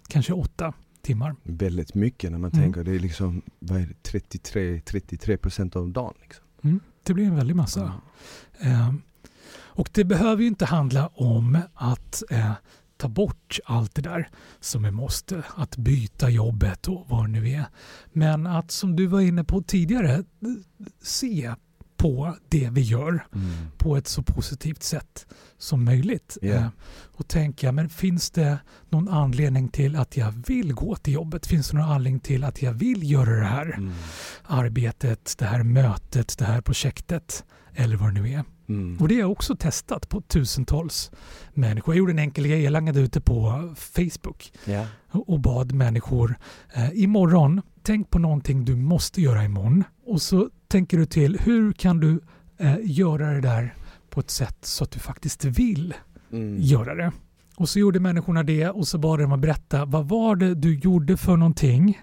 Kanske 0.09 0.33
åtta 0.33 0.73
timmar. 1.03 1.37
Väldigt 1.43 1.95
mycket 1.95 2.31
när 2.31 2.39
man 2.39 2.51
Mm. 2.51 2.63
tänker, 2.63 2.85
det 2.85 2.95
är 2.95 2.99
liksom, 2.99 3.43
vad 3.59 3.81
är 3.81 3.87
det, 3.87 4.03
33, 4.03 4.81
33 4.81 5.37
procent 5.37 5.77
av 5.77 5.91
dagen 5.91 6.15
liksom. 6.23 6.45
Mm, 6.65 6.81
det 7.03 7.15
blir 7.15 7.25
en 7.27 7.37
väldig 7.37 7.57
massa. 7.57 7.93
Eh, 8.61 8.95
och 9.55 9.91
det 9.93 10.05
behöver 10.05 10.43
ju 10.43 10.49
inte 10.49 10.65
handla 10.65 11.07
om 11.07 11.59
att 11.75 12.23
eh, 12.31 12.53
ta 12.97 13.09
bort 13.09 13.59
allt 13.65 13.95
det 13.95 14.03
där 14.03 14.29
som 14.61 14.85
är 14.85 14.91
måste. 14.91 15.43
Att 15.57 15.77
byta 15.77 16.31
jobbet 16.31 16.89
och 16.89 17.05
vad 17.09 17.25
det 17.25 17.29
nu 17.31 17.49
är. 17.51 17.65
Men 18.13 18.47
att 18.47 18.71
som 18.71 18.97
du 18.97 19.07
var 19.07 19.21
inne 19.21 19.45
på 19.45 19.63
tidigare, 19.63 20.25
se 21.03 21.55
på 22.03 22.37
det 22.49 22.69
vi 22.73 22.81
gör 22.81 23.27
Mm. 23.35 23.51
på 23.79 23.97
ett 23.97 24.09
så 24.09 24.23
positivt 24.23 24.83
sätt 24.83 25.27
som 25.59 25.85
möjligt. 25.85 26.39
Ja. 26.43 26.49
Eh, 26.55 26.67
och 27.03 27.29
tänka, 27.29 27.73
men 27.73 27.89
finns 27.89 28.31
det 28.31 28.59
någon 28.91 29.09
anledning 29.09 29.69
till 29.69 29.97
att 29.97 30.17
jag 30.17 30.33
vill 30.47 30.73
gå 30.75 30.97
till 30.97 31.13
jobbet? 31.15 31.47
Finns 31.47 31.69
det 31.69 31.77
någon 31.77 31.91
anledning 31.91 32.21
till 32.21 32.45
att 32.45 32.63
jag 32.63 32.73
vill 32.73 33.11
göra 33.11 33.31
det 33.41 33.45
här 33.47 33.67
Mm. 33.77 33.93
arbetet, 34.47 35.35
det 35.39 35.45
här 35.45 35.63
mötet, 35.63 36.39
det 36.39 36.45
här 36.45 36.61
projektet 36.61 37.45
eller 37.75 37.97
vad 37.97 38.15
det 38.15 38.21
nu 38.21 38.29
är? 38.33 38.45
Mm. 38.69 38.99
Och 39.01 39.09
det 39.09 39.15
har 39.15 39.21
jag 39.21 39.31
också 39.33 39.57
testat 39.57 40.09
på 40.09 40.21
tusentals 40.21 41.11
människor. 41.55 41.95
Jag 41.95 41.99
gjorde 41.99 42.13
en 42.13 42.19
enkel 42.19 42.47
grej, 42.47 42.63
jag 42.63 42.71
langade 42.71 43.01
ut 43.01 43.13
det 43.13 43.21
på 43.21 43.75
Facebook 43.77 44.53
Ja. 44.65 44.87
och 45.11 45.41
bad 45.41 45.73
människor 45.73 46.35
eh, 46.75 46.91
imorgon, 47.03 47.63
tänk 47.83 48.11
på 48.11 48.19
någonting 48.19 48.65
du 48.65 48.77
måste 48.77 49.21
göra 49.23 49.45
imorgon 49.45 49.85
och 50.07 50.23
så 50.23 50.51
tänker 50.69 50.99
du 50.99 51.07
till 51.07 51.39
hur 51.41 51.73
kan 51.73 52.01
du 52.01 52.21
eh, 52.59 52.77
göra 52.83 53.31
det 53.33 53.41
där 53.41 53.75
på 54.11 54.21
ett 54.21 54.31
sätt 54.31 54.57
så 54.63 54.85
att 54.85 54.91
du 54.91 54.99
faktiskt 54.99 55.45
vill 55.45 55.95
Mm. 56.33 56.57
göra 56.61 56.95
det. 56.95 57.13
Och 57.57 57.69
så 57.69 57.79
gjorde 57.79 58.01
människorna 58.01 58.43
det 58.43 58.69
och 58.69 58.89
så 58.89 58.99
bad 58.99 59.19
de 59.19 59.23
dem 59.23 59.33
att 59.33 59.41
berätta 59.41 59.85
vad 59.85 60.09
var 60.09 60.37
det 60.37 60.55
du 60.55 60.79
gjorde 60.79 61.17
för 61.17 61.37
någonting 61.37 61.99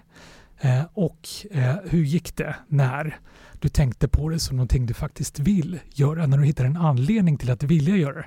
eh, 0.60 0.82
och 0.92 1.28
eh, 1.50 1.74
hur 1.84 2.02
gick 2.04 2.36
det 2.36 2.56
när 2.68 3.18
du 3.60 3.68
tänkte 3.68 4.08
på 4.08 4.28
det 4.28 4.38
som 4.38 4.56
någonting 4.56 4.86
du 4.86 4.94
faktiskt 4.94 5.38
vill 5.38 5.80
göra, 5.94 6.26
när 6.26 6.38
du 6.38 6.44
hittar 6.44 6.64
en 6.64 6.76
anledning 6.76 7.38
till 7.38 7.50
att 7.50 7.62
vilja 7.62 7.96
göra 7.96 8.14
det. 8.14 8.26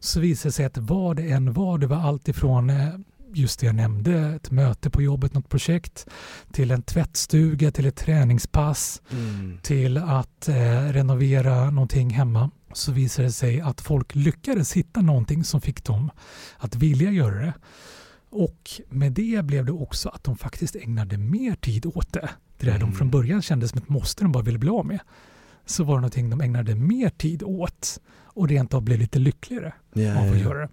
Så 0.00 0.20
visade 0.20 0.48
det 0.48 0.52
sig 0.52 0.64
att 0.64 0.78
vad 0.78 1.16
det 1.16 1.30
än 1.30 1.52
var, 1.52 1.78
det 1.78 1.86
var 1.86 1.96
allt 1.96 2.28
ifrån 2.28 2.70
eh, 2.70 2.88
just 3.34 3.60
det 3.60 3.66
jag 3.66 3.74
nämnde, 3.74 4.18
ett 4.18 4.50
möte 4.50 4.90
på 4.90 5.02
jobbet, 5.02 5.34
något 5.34 5.48
projekt, 5.48 6.06
till 6.52 6.70
en 6.70 6.82
tvättstuga, 6.82 7.70
till 7.70 7.86
ett 7.86 7.96
träningspass, 7.96 9.02
Mm. 9.12 9.58
till 9.62 9.98
att 9.98 10.48
eh, 10.48 10.54
renovera 10.92 11.70
någonting 11.70 12.10
hemma 12.10 12.50
så 12.72 12.92
visade 12.92 13.28
det 13.28 13.32
sig 13.32 13.60
att 13.60 13.80
folk 13.80 14.14
lyckades 14.14 14.72
hitta 14.72 15.00
någonting 15.02 15.44
som 15.44 15.60
fick 15.60 15.84
dem 15.84 16.10
att 16.56 16.74
vilja 16.74 17.10
göra 17.10 17.34
det. 17.40 17.52
Och 18.30 18.70
med 18.88 19.12
det 19.12 19.44
blev 19.44 19.64
det 19.64 19.72
också 19.72 20.08
att 20.08 20.24
de 20.24 20.36
faktiskt 20.36 20.76
ägnade 20.76 21.18
mer 21.18 21.54
tid 21.54 21.86
åt 21.86 22.12
det. 22.12 22.28
Det 22.58 22.66
där 22.66 22.72
de 22.78 22.82
Mm. 22.82 22.92
från 22.94 23.10
början 23.10 23.42
kände 23.42 23.68
som 23.68 23.78
ett 23.78 23.88
måste 23.88 24.24
de 24.24 24.32
bara 24.32 24.42
ville 24.42 24.58
bli 24.58 24.68
av 24.70 24.86
med. 24.86 24.98
Så 25.66 25.84
var 25.84 25.94
det 25.94 26.00
någonting 26.00 26.30
de 26.30 26.40
ägnade 26.40 26.74
mer 26.74 27.08
tid 27.10 27.42
åt 27.42 28.00
och 28.24 28.48
rent 28.48 28.74
av 28.74 28.82
blev 28.82 28.98
lite 28.98 29.18
lyckligare 29.18 29.72
Ja, 29.92 30.10
av 30.18 30.22
att 30.22 30.28
ja. 30.28 30.36
göra 30.36 30.58
det. 30.58 30.68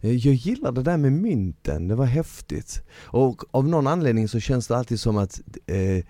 Jag 0.00 0.12
jag 0.14 0.34
gillar 0.34 0.72
det 0.72 0.82
där 0.82 0.96
med 0.96 1.12
mynten, 1.12 1.88
det 1.88 1.94
var 1.94 2.06
häftigt. 2.06 2.82
Och 3.02 3.42
av 3.54 3.68
någon 3.68 3.86
anledning 3.86 4.28
så 4.28 4.40
känns 4.40 4.66
det 4.66 4.76
alltid 4.76 5.00
som 5.00 5.16
att 5.18 5.40
eh, 5.66 6.04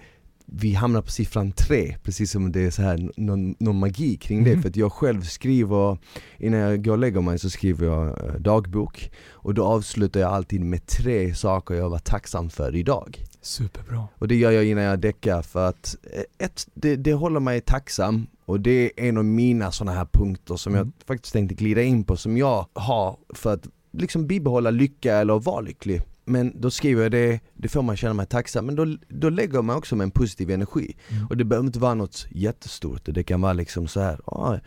vi 0.53 0.75
hamnar 0.75 1.03
på 1.03 1.11
siffran 1.11 1.53
tre, 1.53 1.97
precis 2.03 2.31
som 2.31 2.53
det 2.53 2.61
är 2.61 2.71
så 2.71 2.83
här 2.83 3.11
någon, 3.17 3.55
någon 3.59 3.79
magi 3.79 4.17
kring 4.17 4.45
det. 4.45 4.53
Mhm. 4.53 4.63
För 4.63 4.69
att 4.69 4.77
jag 4.77 4.93
själv 4.93 5.23
skriver, 5.23 5.99
innan 6.39 6.61
jag 6.61 6.85
går 6.85 6.93
och 6.93 6.99
lägger 6.99 7.21
mig 7.21 7.39
så 7.39 7.51
skriver 7.51 7.87
jag 7.87 8.09
eh, 8.09 8.35
dagbok. 8.35 9.11
Och 9.31 9.55
då 9.55 9.65
avslutar 9.65 10.21
jag 10.21 10.31
alltid 10.33 10.61
med 10.61 10.87
tre 10.87 11.35
saker 11.35 11.75
jag 11.75 11.91
var 11.91 11.99
tacksam 11.99 12.51
för 12.51 12.77
idag. 12.77 13.25
Superbra. 13.43 14.09
Och 14.19 14.29
det 14.29 14.37
gör 14.37 14.51
jag 14.51 14.65
innan 14.65 14.85
jag 14.85 15.01
däckar 15.01 15.43
för 15.43 15.69
att 15.69 15.97
eh, 16.13 16.47
ett, 16.47 16.67
det, 16.75 16.97
det 16.97 17.13
håller 17.13 17.41
mig 17.41 17.61
tacksam 17.61 18.27
och 18.45 18.61
det 18.61 18.71
är 19.01 19.09
en 19.09 19.17
av 19.17 19.25
mina 19.25 19.73
sådana 19.73 19.99
här 19.99 20.09
punkter 20.13 20.57
som 20.57 20.75
jag 20.75 20.81
Mm. 20.83 20.93
faktiskt 21.07 21.33
tänkte 21.33 21.55
glida 21.55 21.83
in 21.83 22.05
på 22.05 22.17
som 22.17 22.37
jag 22.37 22.67
har 22.73 23.17
för 23.35 23.53
att 23.55 23.67
liksom 23.93 24.27
bibehålla 24.27 24.71
lycka 24.71 25.15
eller 25.17 25.39
vara 25.39 25.61
lycklig. 25.61 26.03
Men 26.25 26.61
då 26.61 26.71
skriver 26.71 27.03
jag 27.03 27.13
det, 27.13 27.41
det 27.55 27.69
får 27.69 27.83
man 27.83 27.97
känna 27.97 28.15
mig 28.15 28.27
tacksam, 28.27 28.67
men 28.67 28.75
då, 28.77 28.87
då 29.09 29.29
lägger 29.31 29.63
man 29.63 29.77
också 29.77 29.97
med 29.97 30.05
en 30.05 30.11
positiv 30.11 30.51
energi. 30.51 30.97
Mm. 31.09 31.27
Och 31.27 31.37
det 31.37 31.45
behöver 31.45 31.67
inte 31.67 31.79
vara 31.79 31.95
något 31.95 32.27
jättestort, 32.31 33.01
det 33.05 33.23
kan 33.23 33.41
vara 33.41 33.53
liksom 33.53 33.89
så 33.89 34.01
här. 34.01 34.21
"Ah, 34.27 34.59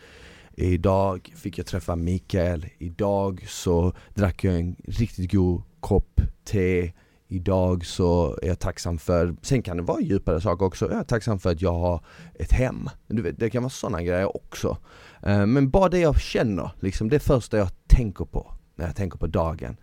Idag 0.56 1.32
fick 1.36 1.58
jag 1.58 1.66
träffa 1.66 1.96
Mikael, 1.96 2.66
idag 2.78 3.44
så 3.48 3.92
drack 4.14 4.44
jag 4.44 4.54
en 4.54 4.76
riktigt 4.84 5.32
god 5.32 5.62
kopp 5.80 6.20
te 6.44 6.92
Idag 7.28 7.86
så 7.86 8.38
är 8.42 8.46
jag 8.46 8.58
tacksam 8.58 8.98
för, 8.98 9.36
sen 9.42 9.62
kan 9.62 9.76
det 9.76 9.82
vara 9.82 10.00
djupare 10.00 10.40
saker 10.40 10.66
också, 10.66 10.90
jag 10.90 11.00
är 11.00 11.04
tacksam 11.04 11.38
för 11.38 11.50
att 11.50 11.62
jag 11.62 11.72
har 11.72 12.04
ett 12.34 12.52
hem. 12.52 12.88
Du 13.06 13.22
vet, 13.22 13.38
det 13.38 13.50
kan 13.50 13.62
vara 13.62 13.70
sådana 13.70 14.02
grejer 14.02 14.36
också. 14.36 14.76
Eh, 15.22 15.46
Men 15.46 15.70
bara 15.70 15.88
det 15.88 15.98
jag 15.98 16.20
känner, 16.20 16.70
liksom 16.80 17.08
det 17.08 17.18
första 17.20 17.58
jag 17.58 17.68
tänker 17.86 18.24
på 18.24 18.54
när 18.76 18.86
jag 18.86 18.96
tänker 18.96 19.18
på 19.18 19.26
dagen. 19.26 19.76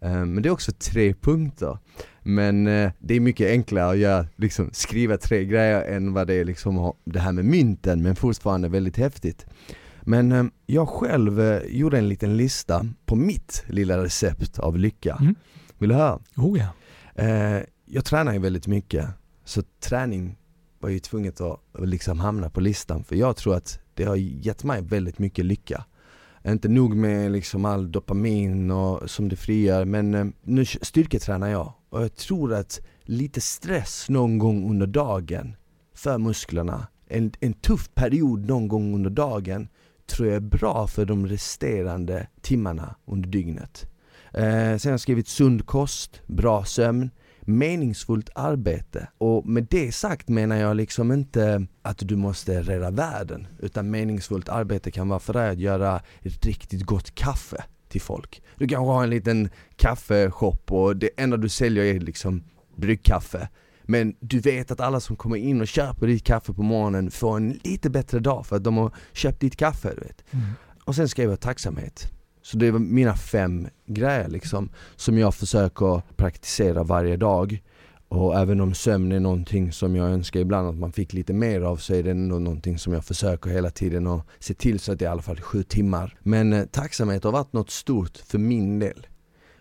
Eh, 0.00 0.24
Men 0.24 0.42
det 0.42 0.48
är 0.48 0.50
också 0.50 0.72
tre 0.72 1.14
punkter. 1.14 1.78
Men 2.22 2.66
eh, 2.66 2.92
det 2.98 3.14
är 3.14 3.20
mycket 3.20 3.50
enklare 3.50 3.90
att 3.90 3.98
göra, 3.98 4.26
liksom, 4.36 4.70
skriva 4.72 5.16
tre 5.16 5.44
grejer 5.44 5.96
än 5.96 6.12
vad 6.12 6.26
det 6.26 6.34
är 6.34 6.44
liksom 6.44 6.92
det 7.04 7.20
här 7.20 7.32
med 7.32 7.44
mynten, 7.44 8.02
men 8.02 8.16
fortfarande 8.16 8.68
väldigt 8.68 8.96
häftigt. 8.96 9.46
Men 10.02 10.32
eh, 10.32 10.44
jag 10.66 10.88
själv 10.88 11.62
gjorde 11.66 11.98
en 11.98 12.08
liten 12.08 12.36
lista 12.36 12.86
på 13.06 13.16
mitt 13.16 13.64
lilla 13.68 14.02
recept 14.02 14.58
av 14.58 14.78
lycka. 14.78 15.16
Mm. 15.20 15.34
Vill 15.78 15.88
du 15.88 15.94
höra? 15.94 16.18
Oh 16.36 16.58
ja. 16.58 16.68
Jag 17.86 18.04
tränar 18.04 18.32
ju 18.32 18.38
väldigt 18.38 18.66
mycket, 18.66 19.06
så 19.44 19.62
träning 19.80 20.36
var 20.80 20.88
ju 20.88 20.98
tvunget 20.98 21.40
att 21.40 21.60
att 21.72 21.88
liksom 21.88 22.20
hamna 22.20 22.50
på 22.50 22.60
listan 22.60 23.04
för 23.04 23.16
jag 23.16 23.36
tror 23.36 23.54
att 23.56 23.80
det 23.94 24.04
har 24.04 24.16
gett 24.16 24.64
mig 24.64 24.82
väldigt 24.82 25.18
mycket 25.18 25.44
lycka. 25.44 25.84
Inte 26.46 26.68
nog 26.68 26.96
med 26.96 27.32
liksom 27.32 27.64
all 27.64 27.92
dopamin 27.92 28.70
och, 28.70 29.10
som 29.10 29.28
det 29.28 29.36
frigör 29.36 29.84
men 29.84 30.14
eh, 30.14 30.26
nu 30.42 30.64
styrketränar 30.64 31.48
jag 31.48 31.72
och 31.90 32.02
jag 32.02 32.14
tror 32.14 32.54
att 32.54 32.80
lite 33.02 33.40
stress 33.40 34.06
någon 34.08 34.38
gång 34.38 34.70
under 34.70 34.86
dagen 34.86 35.56
för 35.94 36.18
musklerna, 36.18 36.86
en, 37.06 37.32
en 37.40 37.52
tuff 37.52 37.94
period 37.94 38.46
någon 38.46 38.68
gång 38.68 38.94
under 38.94 39.10
dagen 39.10 39.68
tror 40.06 40.28
jag 40.28 40.36
är 40.36 40.40
bra 40.40 40.86
för 40.86 41.04
de 41.04 41.26
resterande 41.26 42.26
timmarna 42.40 42.94
under 43.06 43.28
dygnet. 43.28 43.86
Eh, 44.34 44.76
sen 44.76 44.80
har 44.84 44.90
jag 44.90 45.00
skrivit 45.00 45.28
sund 45.28 45.66
kost, 45.66 46.20
bra 46.26 46.64
sömn, 46.64 47.10
meningsfullt 47.48 48.30
arbete. 48.34 49.08
Och 49.18 49.46
med 49.46 49.66
det 49.70 49.92
sagt 49.92 50.28
menar 50.28 50.56
jag 50.56 50.76
liksom 50.76 51.12
inte 51.12 51.66
att 51.82 51.98
du 51.98 52.16
måste 52.16 52.62
rädda 52.62 52.90
världen. 52.90 53.46
Utan 53.58 53.90
meningsfullt 53.90 54.48
arbete 54.48 54.90
kan 54.90 55.08
vara 55.08 55.20
för 55.20 55.32
dig 55.32 55.50
att 55.50 55.58
göra 55.58 56.02
ett 56.22 56.46
riktigt 56.46 56.82
gott 56.82 57.14
kaffe 57.14 57.64
till 57.88 58.00
folk. 58.00 58.42
Du 58.56 58.68
kanske 58.68 58.92
har 58.92 59.02
en 59.02 59.10
liten 59.10 59.48
kaffeshop 59.76 60.72
och 60.72 60.96
det 60.96 61.10
enda 61.16 61.36
du 61.36 61.48
säljer 61.48 61.84
är 61.84 62.00
liksom 62.00 62.44
bryggkaffe. 62.76 63.48
Men 63.82 64.14
du 64.20 64.40
vet 64.40 64.70
att 64.70 64.80
alla 64.80 65.00
som 65.00 65.16
kommer 65.16 65.36
in 65.36 65.60
och 65.60 65.68
köper 65.68 66.06
ditt 66.06 66.24
kaffe 66.24 66.52
på 66.52 66.62
morgonen 66.62 67.10
får 67.10 67.36
en 67.36 67.60
lite 67.64 67.90
bättre 67.90 68.18
dag 68.18 68.46
för 68.46 68.56
att 68.56 68.64
de 68.64 68.76
har 68.76 68.94
köpt 69.12 69.40
ditt 69.40 69.56
kaffe. 69.56 69.94
Du 69.94 70.00
vet. 70.00 70.24
Mm. 70.30 70.46
Och 70.84 70.94
sen 70.94 71.08
skriver 71.08 71.32
jag 71.32 71.40
tacksamhet. 71.40 72.17
Så 72.48 72.56
det 72.56 72.70
var 72.70 72.78
mina 72.78 73.16
fem 73.16 73.68
grejer 73.86 74.28
liksom 74.28 74.68
som 74.96 75.18
jag 75.18 75.34
försöker 75.34 76.02
praktisera 76.16 76.82
varje 76.82 77.16
dag. 77.16 77.62
Och 78.08 78.38
även 78.38 78.60
om 78.60 78.74
sömn 78.74 79.12
är 79.12 79.20
någonting 79.20 79.72
som 79.72 79.96
jag 79.96 80.10
önskar 80.10 80.40
ibland 80.40 80.68
att 80.68 80.78
man 80.78 80.92
fick 80.92 81.12
lite 81.12 81.32
mer 81.32 81.60
av 81.60 81.76
så 81.76 81.94
är 81.94 82.02
det 82.02 82.10
ändå 82.10 82.38
någonting 82.38 82.78
som 82.78 82.92
jag 82.92 83.04
försöker 83.04 83.50
hela 83.50 83.70
tiden 83.70 84.06
att 84.06 84.26
se 84.38 84.54
till 84.54 84.80
så 84.80 84.92
att 84.92 84.98
det 84.98 85.04
är 85.04 85.08
i 85.08 85.12
alla 85.12 85.22
fall 85.22 85.40
sju 85.40 85.62
timmar. 85.62 86.18
Men 86.22 86.52
eh, 86.52 86.64
tacksamhet 86.64 87.24
har 87.24 87.32
varit 87.32 87.52
något 87.52 87.70
stort 87.70 88.18
för 88.18 88.38
min 88.38 88.78
del. 88.78 89.06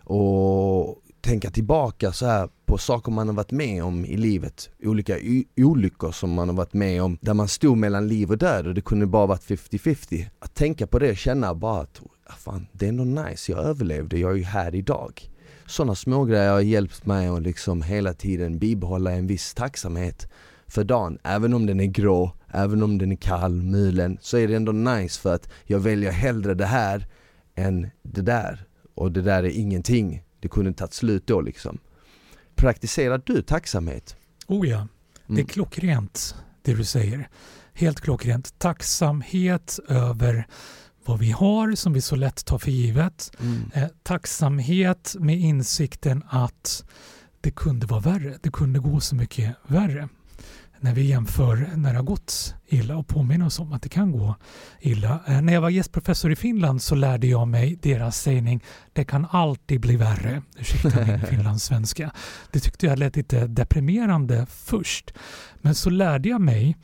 Och 0.03 1.01
tänka 1.21 1.49
tillbaka 1.51 2.11
så 2.11 2.25
här 2.25 2.49
på 2.65 2.77
saker 2.77 3.11
man 3.11 3.27
har 3.27 3.35
varit 3.35 3.51
med 3.51 3.83
om 3.83 4.05
i 4.05 4.17
livet, 4.17 4.69
olika 4.83 5.17
olyckor 5.57 6.11
som 6.11 6.33
man 6.33 6.49
har 6.49 6.55
varit 6.55 6.73
med 6.73 7.03
om 7.03 7.17
där 7.21 7.33
man 7.33 7.47
stod 7.47 7.77
mellan 7.77 8.07
liv 8.07 8.31
och 8.31 8.38
död 8.38 8.67
och 8.67 8.73
det 8.73 8.81
kunde 8.81 9.05
bara 9.05 9.25
varit 9.25 9.43
50-50. 9.43 10.25
Att 10.39 10.53
tänka 10.55 10.88
på 10.88 10.99
det 10.99 11.09
och 11.09 11.17
känna 11.17 11.55
bara 11.55 11.81
att 11.81 12.01
fan, 12.36 12.67
det 12.71 12.86
är 12.86 12.89
ändå 12.89 13.03
nice, 13.03 13.51
jag 13.51 13.63
överlevde, 13.63 14.19
jag 14.19 14.32
är 14.32 14.36
ju 14.36 14.43
här 14.43 14.75
idag. 14.75 15.30
Sådana 15.65 15.95
smågrejer 15.95 16.51
har 16.51 16.59
hjälpt 16.59 17.05
mig 17.05 17.28
att 17.28 17.41
liksom 17.41 17.82
hela 17.82 18.13
tiden 18.13 18.59
bibehålla 18.59 19.11
en 19.11 19.28
viss 19.28 19.53
tacksamhet 19.53 20.28
för 20.67 20.84
dagen. 20.84 21.17
Även 21.23 21.53
om 21.53 21.65
den 21.65 21.80
är 21.80 21.86
grå, 21.86 22.32
även 22.47 22.84
om 22.84 22.97
den 22.97 23.11
är 23.11 23.15
kall, 23.15 23.61
mulen, 23.61 24.17
så 24.21 24.38
är 24.38 24.47
det 24.47 24.55
ändå 24.55 24.71
nice 24.71 25.21
för 25.21 25.36
att 25.36 25.49
jag 25.63 25.80
väljer 25.80 26.11
hellre 26.11 26.53
det 26.53 26.65
här 26.65 27.07
än 27.55 27.89
det 28.03 28.21
där. 28.21 28.65
Och 28.95 29.11
det 29.11 29.21
där 29.21 29.43
är 29.43 29.49
ingenting. 29.49 30.23
Det 30.39 30.47
kunde 30.47 30.73
tagit 30.73 30.93
slut 30.93 31.28
då 31.28 31.41
liksom. 31.41 31.78
Praktiserar 32.55 33.21
du 33.25 33.41
tacksamhet? 33.41 34.15
Oh 34.47 34.69
ja, 34.69 34.88
det 35.28 35.34
är 35.34 35.38
mm. 35.38 35.47
klockrent 35.47 36.36
det 36.61 36.73
du 36.73 36.84
säger. 36.84 37.30
Helt 37.73 38.01
klockrent. 38.01 38.59
Tacksamhet 38.59 39.80
över 39.88 40.47
vad 41.08 41.20
vi 41.20 41.32
har 41.32 41.76
som 41.76 41.93
vi 41.93 42.01
så 42.01 42.16
lätt 42.16 42.45
tar 42.45 42.58
för 42.58 42.72
givet. 42.72 43.32
Mm. 43.39 43.72
Eh, 43.74 43.88
tacksamhet 44.03 45.16
med 45.20 45.39
insikten 45.39 46.24
att 46.30 46.84
det 47.41 47.51
kunde 47.51 47.86
vara 47.86 47.99
värre. 47.99 48.38
Det 48.41 48.51
kunde 48.51 48.80
gå 48.80 48.99
så 48.99 49.16
mycket 49.16 49.55
värre 49.68 50.10
när 50.80 50.93
vi 50.93 51.01
jämför 51.01 51.70
när 51.76 51.91
det 51.91 51.97
har 51.97 52.03
gått 52.03 52.55
illa 52.68 52.97
och 52.97 53.08
påminner 53.08 53.45
oss 53.45 53.60
om 53.60 53.74
att 53.74 53.82
det 53.82 53.89
kan 53.89 54.12
gå 54.12 54.36
illa. 54.80 55.20
Eh, 55.28 55.41
när 55.41 55.53
jag 55.53 55.62
var 55.62 55.70
gästprofessor 55.70 56.32
i 56.32 56.36
Finland 56.36 56.82
så 56.82 56.95
lärde 56.95 57.28
jag 57.28 57.47
mig 57.47 57.80
deras 57.82 58.22
sägning 58.22 58.64
det 58.93 59.05
kan 59.05 59.28
alltid 59.32 59.82
bli 59.82 59.95
värre. 59.95 60.41
Ursäkta 60.60 61.05
min 61.05 61.22
finlandssvenska. 61.30 62.12
Det 62.51 62.60
tyckte 62.60 62.86
jag 62.86 62.99
lät 62.99 63.16
lite 63.16 63.47
deprimerande 63.47 64.45
först. 64.49 65.14
Men 65.62 65.76
så 65.76 65.89
lärde 65.89 66.30
jag 66.30 66.41
mig 66.41 66.78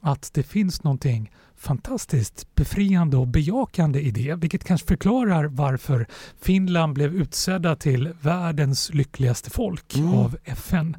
att 0.00 0.30
det 0.34 0.42
finns 0.42 0.82
någonting 0.82 1.30
fantastiskt 1.60 2.54
befriande 2.54 3.16
och 3.16 3.28
bejakande 3.28 4.00
i 4.00 4.10
det, 4.10 4.34
vilket 4.34 4.64
kanske 4.64 4.86
förklarar 4.86 5.44
varför 5.44 6.06
Finland 6.40 6.94
blev 6.94 7.14
utsedda 7.14 7.76
till 7.76 8.12
världens 8.20 8.94
lyckligaste 8.94 9.50
folk 9.50 9.96
mm. 9.96 10.14
av 10.14 10.36
FN 10.44 10.96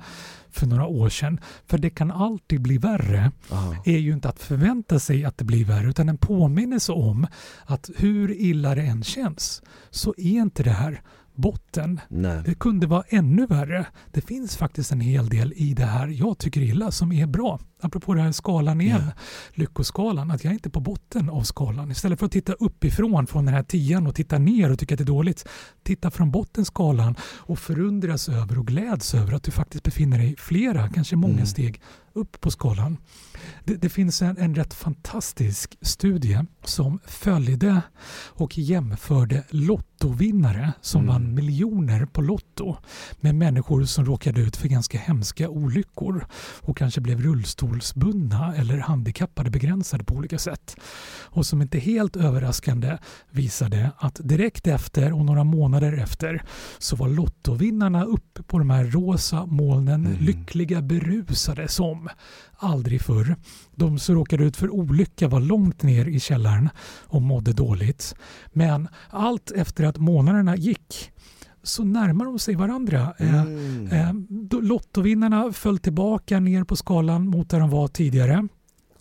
för 0.52 0.68
några 0.68 0.86
år 0.86 1.10
sedan. 1.10 1.40
För 1.68 1.78
det 1.78 1.90
kan 1.90 2.12
alltid 2.12 2.62
bli 2.62 2.78
värre. 2.78 3.32
Aha. 3.52 3.76
är 3.86 3.98
ju 3.98 4.14
inte 4.14 4.30
att 4.30 4.40
förvänta 4.40 5.00
sig 5.00 5.26
att 5.26 5.38
det 5.38 5.44
blir 5.44 5.66
värre 5.66 5.90
utan 5.90 6.10
en 6.10 6.18
påminnelse 6.18 6.92
om 6.92 7.28
att 7.66 7.90
hur 7.98 8.32
illa 8.32 8.76
det 8.76 8.82
än 8.82 9.04
känns 9.04 9.62
så 9.90 10.14
är 10.18 10.42
inte 10.42 10.64
det 10.64 10.72
här 10.72 11.02
botten. 11.36 11.71
Nej. 12.08 12.42
Det 12.46 12.56
kunde 12.56 12.88
vara 12.88 13.04
ännu 13.10 13.46
värre. 13.46 13.86
Det 14.12 14.22
finns 14.22 14.58
faktiskt 14.58 14.92
en 14.92 15.02
hel 15.02 15.30
del 15.30 15.54
i 15.56 15.74
det 15.74 15.86
här 15.86 16.08
jag 16.08 16.38
tycker 16.38 16.62
illa 16.62 16.92
som 16.92 17.12
är 17.12 17.28
bra. 17.28 17.60
Apropå 17.82 18.14
den 18.14 18.24
här 18.24 18.32
skalan 18.32 18.82
igen, 18.82 19.02
yeah. 19.02 19.14
lyckoskalan, 19.54 20.32
att 20.32 20.44
jag 20.44 20.52
är 20.52 20.54
inte 20.54 20.70
på 20.70 20.80
botten 20.80 21.30
av 21.30 21.42
skalan. 21.42 21.92
Istället 21.92 22.20
för 22.20 22.26
att 22.26 22.32
titta 22.32 22.54
uppifrån 22.54 23.28
från 23.28 23.46
den 23.46 23.54
här 23.54 23.64
tian 23.64 24.08
och 24.08 24.16
titta 24.16 24.38
ner 24.38 24.72
och 24.72 24.80
tycka 24.80 24.94
att 24.94 24.98
det 24.98 25.04
är 25.04 25.06
dåligt, 25.06 25.48
titta 25.84 26.12
från 26.12 26.32
bottenskalan 26.32 27.16
och 27.22 27.60
förundras 27.60 28.30
över 28.30 28.60
och 28.60 28.68
gläds 28.68 29.14
över 29.14 29.34
att 29.34 29.44
du 29.44 29.52
faktiskt 29.52 29.84
befinner 29.84 30.18
dig 30.18 30.36
flera, 30.38 30.90
kanske 30.90 31.16
många 31.16 31.34
mm. 31.34 31.46
steg 31.46 31.82
upp 32.14 32.42
på 32.42 32.52
skalan. 32.52 32.98
Det, 33.64 33.76
det 33.76 33.90
finns 33.90 34.22
en, 34.22 34.38
en 34.38 34.56
rätt 34.56 34.74
fantastisk 34.74 35.78
studie 35.82 36.40
som 36.64 37.00
följde 37.06 37.82
och 38.28 38.58
jämförde 38.58 39.44
lottovinnare 39.50 40.74
som 40.82 41.02
mm. 41.02 41.14
vann 41.14 41.34
miljoner 41.34 41.61
på 42.06 42.22
Lotto 42.22 42.76
med 43.20 43.36
människor 43.36 43.84
som 43.84 44.06
råkade 44.06 44.42
ut 44.42 44.58
för 44.58 44.68
ganska 44.68 44.98
hemska 44.98 45.50
olyckor 45.50 46.26
och 46.62 46.78
kanske 46.78 47.02
blev 47.02 47.22
rullstolsbundna 47.22 48.56
eller 48.56 48.78
handikappade 48.78 49.50
begränsade 49.50 50.04
på 50.04 50.16
olika 50.16 50.38
sätt. 50.38 50.76
Och 51.24 51.46
som 51.46 51.62
inte 51.62 51.80
helt 51.80 52.16
överraskande 52.16 52.98
visade 53.30 53.92
att 53.98 54.20
direkt 54.24 54.68
efter 54.68 55.14
och 55.14 55.26
några 55.26 55.44
månader 55.44 55.94
efter 55.94 56.44
så 56.78 56.96
var 56.96 57.08
lottovinnarna 57.08 58.04
uppe 58.04 58.44
på 58.44 58.60
de 58.60 58.70
här 58.70 58.86
rosa 58.86 59.46
molnen 59.46 60.06
mm. 60.06 60.18
lyckliga 60.20 60.82
berusade 60.82 61.68
som 61.68 62.10
aldrig 62.58 63.02
förr. 63.02 63.36
De 63.76 64.00
som 64.00 64.16
råkade 64.16 64.44
ut 64.44 64.58
för 64.58 64.70
olycka 64.70 65.28
var 65.28 65.40
långt 65.40 65.84
ner 65.84 66.06
i 66.06 66.20
källaren 66.20 66.70
och 67.02 67.22
mådde 67.22 67.54
dåligt. 67.54 68.16
Men 68.54 68.88
allt 69.10 69.52
efter 69.52 69.84
att 69.84 69.98
månaderna 69.98 70.56
gick 70.56 71.11
så 71.64 71.84
närmar 71.84 72.26
de 72.26 72.40
sig 72.40 72.56
varandra. 72.56 73.14
Eh, 73.18 73.42
mm. 73.42 73.88
Eh, 73.88 74.14
lottovinnarna 74.62 75.52
föll 75.54 75.78
tillbaka 75.78 76.40
ner 76.40 76.64
på 76.64 76.76
skalan 76.76 77.28
mot 77.28 77.50
där 77.50 77.60
de 77.60 77.70
var 77.70 77.88
tidigare. 77.88 78.48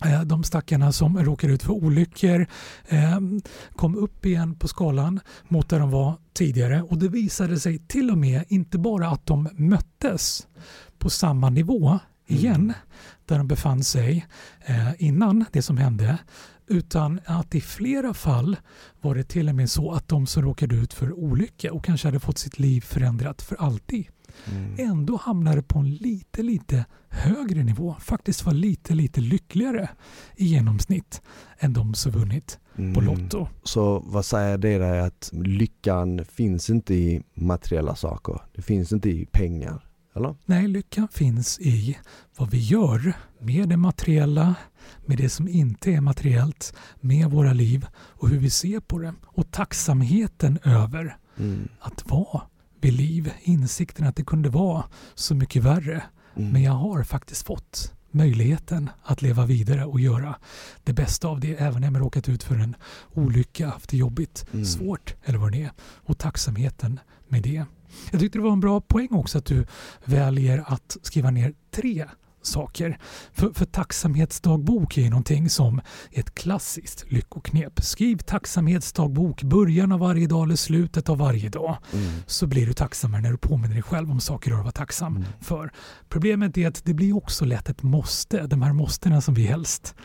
Eh, 0.05 0.21
de 0.21 0.43
stackarna 0.43 0.91
som 0.91 1.17
råkade 1.17 1.53
ut 1.53 1.63
för 1.63 1.73
olyckor 1.73 2.47
kom 3.75 3.95
upp 3.95 4.25
igen 4.25 4.55
på 4.55 4.67
skalan 4.67 5.19
mot 5.47 5.69
där 5.69 5.79
de 5.79 5.91
var 5.91 6.17
tidigare 6.33 6.81
och 6.81 6.97
det 6.97 7.07
visade 7.07 7.59
sig 7.59 7.79
till 7.79 8.11
och 8.11 8.17
med 8.17 8.43
inte 8.47 8.77
bara 8.77 9.07
att 9.07 9.25
de 9.25 9.49
möttes 9.53 10.47
på 10.97 11.09
samma 11.09 11.49
nivå 11.49 11.99
igen 12.27 12.55
mm. 12.55 12.73
där 13.25 13.37
de 13.37 13.47
befann 13.47 13.83
sig 13.83 14.27
innan 14.97 15.45
det 15.51 15.61
som 15.61 15.77
hände 15.77 16.17
utan 16.71 17.19
att 17.25 17.55
i 17.55 17.61
flera 17.61 18.13
fall 18.13 18.57
var 19.01 19.15
det 19.15 19.23
till 19.23 19.49
och 19.49 19.55
med 19.55 19.69
så 19.69 19.91
att 19.91 20.07
de 20.07 20.27
som 20.27 20.43
råkade 20.43 20.75
ut 20.75 20.93
för 20.93 21.13
olycka 21.13 21.73
och 21.73 21.85
kanske 21.85 22.07
hade 22.07 22.19
fått 22.19 22.37
sitt 22.37 22.59
liv 22.59 22.81
förändrat 22.81 23.41
för 23.41 23.55
alltid 23.55 24.07
mm. 24.45 24.75
ändå 24.77 25.17
hamnade 25.17 25.61
på 25.61 25.79
en 25.79 25.95
lite, 25.95 26.43
lite 26.43 26.85
högre 27.09 27.63
nivå. 27.63 27.95
Faktiskt 27.99 28.45
var 28.45 28.53
lite, 28.53 28.93
lite 28.93 29.21
lyckligare 29.21 29.89
i 30.35 30.45
genomsnitt 30.45 31.21
än 31.59 31.73
de 31.73 31.93
som 31.93 32.11
vunnit 32.11 32.59
mm. 32.77 32.93
på 32.93 33.01
Lotto. 33.01 33.47
Så 33.63 33.99
vad 34.05 34.25
säger 34.25 34.57
det 34.57 34.77
dig 34.77 34.99
att 34.99 35.29
lyckan 35.33 36.25
finns 36.25 36.69
inte 36.69 36.93
i 36.93 37.23
materiella 37.33 37.95
saker? 37.95 38.41
Det 38.55 38.61
finns 38.61 38.91
inte 38.91 39.09
i 39.09 39.25
pengar? 39.25 39.87
Eller? 40.15 40.35
Nej, 40.45 40.67
lyckan 40.67 41.07
finns 41.07 41.59
i 41.59 41.97
vad 42.37 42.51
vi 42.51 42.57
gör 42.57 43.13
med 43.39 43.69
det 43.69 43.77
materiella, 43.77 44.55
med 45.05 45.17
det 45.17 45.29
som 45.29 45.47
inte 45.47 45.91
är 45.91 46.01
materiellt, 46.01 46.73
med 46.99 47.31
våra 47.31 47.53
liv 47.53 47.87
och 47.95 48.29
hur 48.29 48.39
vi 48.39 48.49
ser 48.49 48.79
på 48.79 48.99
det. 48.99 49.13
Och 49.25 49.51
tacksamheten 49.51 50.59
över 50.63 51.17
mm. 51.37 51.67
att 51.79 52.09
vara 52.09 52.41
vid 52.81 52.93
liv. 52.93 53.33
Insikten 53.41 54.07
att 54.07 54.15
det 54.15 54.23
kunde 54.23 54.49
vara 54.49 54.83
så 55.15 55.35
mycket 55.35 55.63
värre. 55.63 56.03
Mm. 56.35 56.49
Men 56.49 56.63
jag 56.63 56.73
har 56.73 57.03
faktiskt 57.03 57.47
fått 57.47 57.93
möjligheten 58.11 58.89
att 59.03 59.21
leva 59.21 59.45
vidare 59.45 59.85
och 59.85 59.99
göra 59.99 60.35
det 60.83 60.93
bästa 60.93 61.27
av 61.27 61.39
det 61.39 61.55
även 61.55 61.83
om 61.83 61.95
jag 61.95 62.01
råkat 62.01 62.29
ut 62.29 62.43
för 62.43 62.55
en 62.55 62.75
olycka, 63.13 63.67
haft 63.67 63.89
det 63.89 63.97
jobbigt, 63.97 64.45
mm. 64.53 64.65
svårt 64.65 65.15
eller 65.23 65.39
vad 65.39 65.51
det 65.51 65.63
är. 65.63 65.71
Och 65.81 66.17
tacksamheten 66.17 66.99
med 67.27 67.43
det. 67.43 67.65
Jag 68.11 68.19
tyckte 68.19 68.37
det 68.37 68.43
var 68.43 68.53
en 68.53 68.59
bra 68.59 68.81
poäng 68.81 69.07
också 69.11 69.37
att 69.37 69.45
du 69.45 69.65
väljer 70.05 70.63
att 70.67 70.97
skriva 71.01 71.31
ner 71.31 71.53
tre 71.71 72.05
saker. 72.41 72.97
För, 73.33 73.51
för 73.53 73.65
tacksamhetsdagbok 73.65 74.97
är 74.97 75.09
någonting 75.09 75.49
som 75.49 75.81
är 76.11 76.19
ett 76.19 76.35
klassiskt 76.35 77.05
lyckoknep. 77.11 77.83
Skriv 77.83 78.17
tacksamhetsdagbok 78.17 79.43
början 79.43 79.91
av 79.91 79.99
varje 79.99 80.27
dag 80.27 80.43
eller 80.43 80.55
slutet 80.55 81.09
av 81.09 81.17
varje 81.17 81.49
dag. 81.49 81.77
Mm. 81.93 82.11
Så 82.25 82.47
blir 82.47 82.65
du 82.65 82.73
tacksammare 82.73 83.21
när 83.21 83.31
du 83.31 83.37
påminner 83.37 83.73
dig 83.73 83.83
själv 83.83 84.11
om 84.11 84.19
saker 84.19 84.49
du 84.49 84.57
har 84.57 84.63
varit 84.63 84.75
tacksam 84.75 85.15
mm. 85.15 85.27
för. 85.41 85.71
Problemet 86.09 86.57
är 86.57 86.67
att 86.67 86.85
det 86.85 86.93
blir 86.93 87.17
också 87.17 87.45
lätt 87.45 87.69
ett 87.69 87.83
måste. 87.83 88.47
De 88.47 88.61
här 88.61 88.73
måstena 88.73 89.21
som 89.21 89.33
vi 89.33 89.45
helst 89.45 89.95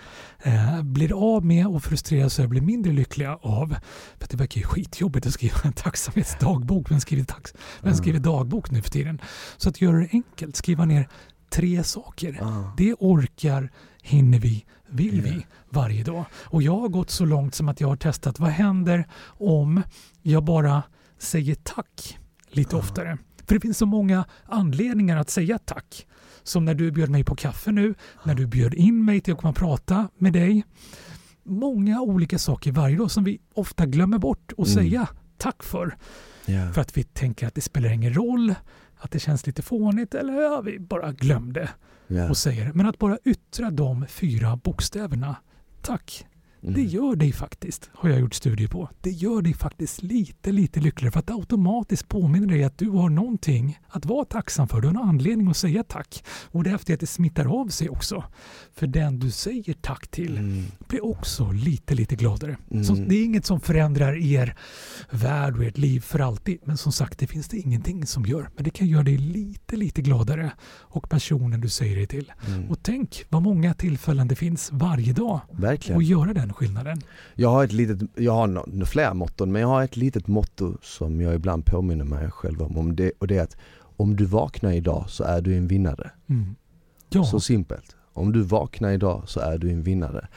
eh, 0.43 0.83
blir 0.83 1.37
av 1.37 1.45
med 1.45 1.67
och 1.67 1.83
frustreras 1.85 2.39
över 2.39 2.49
blir 2.49 2.61
mindre 2.61 2.93
lyckliga 2.93 3.39
av. 3.43 3.77
För 4.19 4.29
det 4.29 4.37
verkar 4.37 4.61
ju 4.61 4.67
skitjobbigt 4.67 5.27
att 5.27 5.33
skriva 5.33 5.57
en 5.65 5.73
tacksamhetsdagbok. 5.73 6.91
Vem 6.91 7.01
skriver, 7.01 7.25
tax 7.25 7.55
vem 7.81 7.95
skriver 7.95 8.21
dagbok 8.21 8.71
nu 8.71 8.83
för 8.83 8.91
tiden? 8.91 9.21
Så 9.57 9.69
att 9.69 9.81
göra 9.81 9.97
det 9.97 10.09
enkelt, 10.13 10.57
skriva 10.57 10.85
ner 10.85 11.09
tre 11.57 11.85
saker. 11.85 12.39
Ah. 12.43 12.75
Det 12.77 12.95
orkar, 12.95 13.71
hinner 14.03 14.39
vi, 14.39 14.65
vill 14.89 15.23
vi 15.23 15.47
varje 15.71 16.05
dag. 16.05 16.25
Och 16.33 16.63
jag 16.63 16.81
har 16.81 16.89
gått 16.89 17.11
så 17.11 17.25
långt 17.25 17.55
som 17.55 17.69
att 17.69 17.81
jag 17.81 17.89
har 17.89 17.97
testat 17.97 18.39
vad 18.39 18.51
händer 18.51 19.09
om 19.39 19.83
jag 20.23 20.45
bara 20.45 20.83
säger 21.19 21.55
tack 21.55 22.19
lite 22.49 22.77
ah. 22.77 22.79
oftare. 22.79 23.19
För 23.47 23.55
det 23.55 23.61
finns 23.61 23.79
så 23.79 23.87
många 23.87 24.25
anledningar 24.45 25.17
att 25.17 25.31
säga 25.31 25.59
tack. 25.59 26.07
Som 26.43 26.65
när 26.65 26.75
du 26.75 26.91
bjöd 26.91 27.11
mig 27.11 27.25
på 27.25 27.35
kaffe 27.35 27.73
nu, 27.73 27.95
när 28.25 28.35
du 28.35 28.47
bjöd 28.47 28.75
in 28.75 29.05
mig 29.05 29.21
till 29.21 29.33
att 29.35 29.41
komma 29.41 29.51
och 29.51 29.57
prata 29.57 30.09
med 30.19 30.33
dig. 30.33 30.65
Många 31.45 32.01
olika 32.01 32.39
saker 32.39 32.73
varje 32.73 32.97
dag 32.97 33.11
som 33.11 33.25
vi 33.25 33.39
ofta 33.55 33.87
glömmer 33.87 34.19
bort 34.19 34.53
att 34.53 34.67
mm. 34.67 34.75
säga 34.75 35.09
tack 35.39 35.63
för. 35.63 35.97
Yeah. 36.47 36.73
För 36.73 36.81
att 36.81 36.97
vi 36.97 37.03
tänker 37.03 37.47
att 37.47 37.55
det 37.55 37.61
spelar 37.61 37.91
ingen 37.91 38.15
roll, 38.15 38.55
att 38.99 39.11
det 39.11 39.19
känns 39.19 39.47
lite 39.47 39.63
fånigt 39.63 40.15
eller 40.15 40.33
ja, 40.33 40.61
vi 40.61 40.79
bara 40.79 41.13
glömde 41.13 41.71
yeah. 42.09 42.33
säga 42.37 42.65
det. 42.65 42.75
Men 42.75 42.87
att 42.87 42.99
bara 42.99 43.19
yttra 43.25 43.71
de 43.71 44.07
fyra 44.07 44.57
bokstäverna, 44.57 45.37
tack, 45.83 46.27
Mm. 46.67 46.75
Det 46.75 46.83
gör 46.83 47.17
dig 47.17 47.33
faktiskt, 47.33 47.91
har 47.95 48.09
jag 48.09 48.21
gjort 48.21 48.35
studier 48.35 48.69
på, 48.69 48.91
det 49.01 49.11
gör 49.11 49.43
dig 49.43 49.55
faktiskt 49.55 50.03
lite, 50.03 50.53
lite 50.53 50.81
lyckligare 50.81 51.13
för 51.13 51.21
att 51.21 51.27
det 51.27 51.33
automatiskt 51.33 52.09
påminner 52.09 52.47
dig 52.47 52.65
att 52.65 52.79
du 52.79 52.91
har 52.91 53.09
någonting 53.09 53.79
att 53.89 54.07
vara 54.07 54.25
tacksam 54.25 54.69
för. 54.69 54.81
Du 54.81 54.87
har 54.87 54.95
en 54.95 55.09
anledning 55.09 55.49
att 55.49 55.57
säga 55.57 55.85
tack. 55.85 56.25
Och 56.51 56.65
det 56.65 56.97
det 57.01 57.07
smittar 57.07 57.61
av 57.61 57.69
sig 57.69 57.89
också. 57.89 58.25
För 58.75 58.87
den 58.87 59.19
du 59.19 59.31
säger 59.31 59.73
tack 59.73 60.09
till 60.09 60.37
mm. 60.37 60.65
blir 60.89 61.05
också 61.05 61.51
lite, 61.53 61.95
lite 61.95 62.17
gladare. 62.17 62.57
Mm. 62.71 62.85
Så 62.85 62.95
det 62.95 63.15
är 63.15 63.25
inget 63.25 63.47
som 63.47 63.61
förändrar 63.61 64.17
er 64.17 64.57
värld 65.11 65.57
och 65.57 65.65
ert 65.65 65.79
liv 65.79 66.01
för 66.01 66.19
alltid. 66.19 66.59
Men 66.65 66.77
som 66.77 66.93
sagt, 66.93 67.19
det 67.19 67.27
finns 67.27 67.49
det 67.49 67.57
ingenting 67.57 68.07
som 68.07 68.27
gör. 68.27 68.51
Men 68.55 68.65
det 68.65 68.71
kan 68.71 68.87
göra 68.87 69.03
dig 69.03 69.19
lite, 69.19 69.77
lite 69.77 70.03
gladare 70.03 70.53
och 70.81 71.09
personen 71.11 71.61
du 71.61 71.69
säger 71.69 71.97
det 71.97 72.07
till. 72.07 72.33
Mm. 72.47 72.71
Och 72.71 72.83
tänk 72.83 73.25
vad 73.29 73.43
många 73.43 73.75
tillfällen 73.75 74.29
det 74.29 74.37
finns 74.37 74.69
varje 74.73 75.13
dag 75.13 75.41
Verkligen. 75.53 75.99
att 75.99 76.07
göra 76.07 76.35
den 76.35 76.51
skillnaden? 76.57 77.01
Jag 77.35 77.49
har 77.49 77.65
ett 77.65 77.73
litet, 77.73 78.11
jag 78.15 78.33
har 78.33 78.85
flera 78.85 79.15
motton, 79.15 79.53
men 79.53 79.61
jag 79.63 79.69
har 79.69 79.85
ett 79.85 79.97
litet 79.97 80.27
motto 80.27 80.77
som 80.83 81.21
jag 81.21 81.35
ibland 81.35 81.67
påminner 81.67 82.05
mig 82.05 82.31
själv 82.31 82.63
om. 82.63 82.79
om 82.79 82.97
det, 82.97 83.13
och 83.19 83.27
det 83.27 83.37
är 83.37 83.43
att 83.43 83.57
om 83.97 84.17
du 84.17 84.25
vaknar 84.25 84.73
idag 84.73 85.05
så 85.09 85.25
är 85.25 85.41
du 85.41 85.57
en 85.57 85.69
vinnare. 85.69 86.11
Mm. 86.27 86.57
Ja. 87.09 87.25
Så 87.25 87.41
simpelt. 87.41 87.97
Om 88.13 88.33
du 88.33 88.43
vaknar 88.43 88.91
idag 88.91 89.23
så 89.27 89.41
är 89.41 89.59
du 89.59 89.71
en 89.71 89.83
vinnare. 89.83 90.29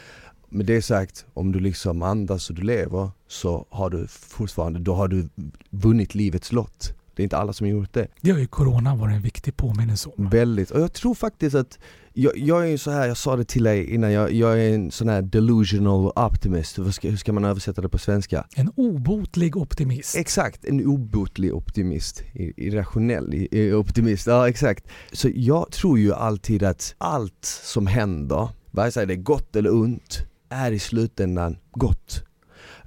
Med 0.50 0.66
det 0.66 0.82
sagt, 0.82 1.26
om 1.34 1.52
du 1.52 1.60
liksom 1.60 2.04
andas 2.04 2.50
och 2.50 2.56
du 2.56 2.62
lever 2.62 3.10
så 3.28 3.66
har 3.70 3.90
du 3.90 4.08
fortfarande, 4.08 4.80
då 4.80 4.94
har 4.94 5.08
du 5.08 5.30
vunnit 5.70 6.16
livets 6.16 6.52
lott. 6.52 6.99
Det 7.20 7.24
är 7.24 7.26
inte 7.26 7.38
alla 7.38 7.54
som 7.54 7.68
har 7.68 7.72
gjort 7.72 7.94
det. 7.94 8.08
Det 8.22 8.32
har 8.32 8.40
ju 8.40 8.48
Corona 8.48 8.96
varit 8.96 9.16
en 9.16 9.22
viktig 9.22 9.58
påminnelse 9.58 10.10
om. 10.18 10.30
Väldigt, 10.30 10.72
och 10.72 10.82
jag 10.82 10.94
tror 10.94 11.16
faktiskt 11.16 11.56
att 11.56 11.80
jag, 12.14 12.38
jag 12.38 12.64
är 12.64 12.68
ju 12.68 12.78
så 12.78 12.92
här, 12.92 13.08
jag 13.08 13.18
sa 13.18 13.36
det 13.36 13.46
till 13.46 13.64
dig 13.64 13.94
innan, 13.94 14.12
jag, 14.12 14.34
jag 14.34 14.62
är 14.62 14.74
en 14.74 14.92
sån 14.92 15.10
här 15.10 15.22
delusional 15.22 16.12
optimist. 16.16 16.80
Hur 16.80 16.92
ska, 16.92 17.10
hur 17.10 17.18
ska 17.18 17.34
man 17.34 17.46
översätta 17.46 17.82
det 17.82 17.90
på 17.90 17.98
svenska? 17.98 18.46
En 18.56 18.72
obotlig 18.76 19.58
optimist. 19.58 20.16
Exakt, 20.16 20.66
en 20.66 20.86
obotlig 20.86 21.54
optimist. 21.54 22.24
Irrationell 22.34 23.48
optimist, 23.74 24.28
ja 24.28 24.50
exakt. 24.50 24.88
Så 25.12 25.30
jag 25.36 25.72
tror 25.72 26.00
ju 26.00 26.14
alltid 26.14 26.64
att 26.64 26.96
allt 26.98 27.46
som 27.64 27.88
händer, 27.88 28.50
vare 28.72 28.92
sig 28.92 29.08
det 29.08 29.14
är 29.14 29.18
gott 29.18 29.56
eller 29.56 29.74
ont, 29.74 30.20
är 30.50 30.72
i 30.72 30.80
slutändan 30.80 31.58
gott. 31.72 32.29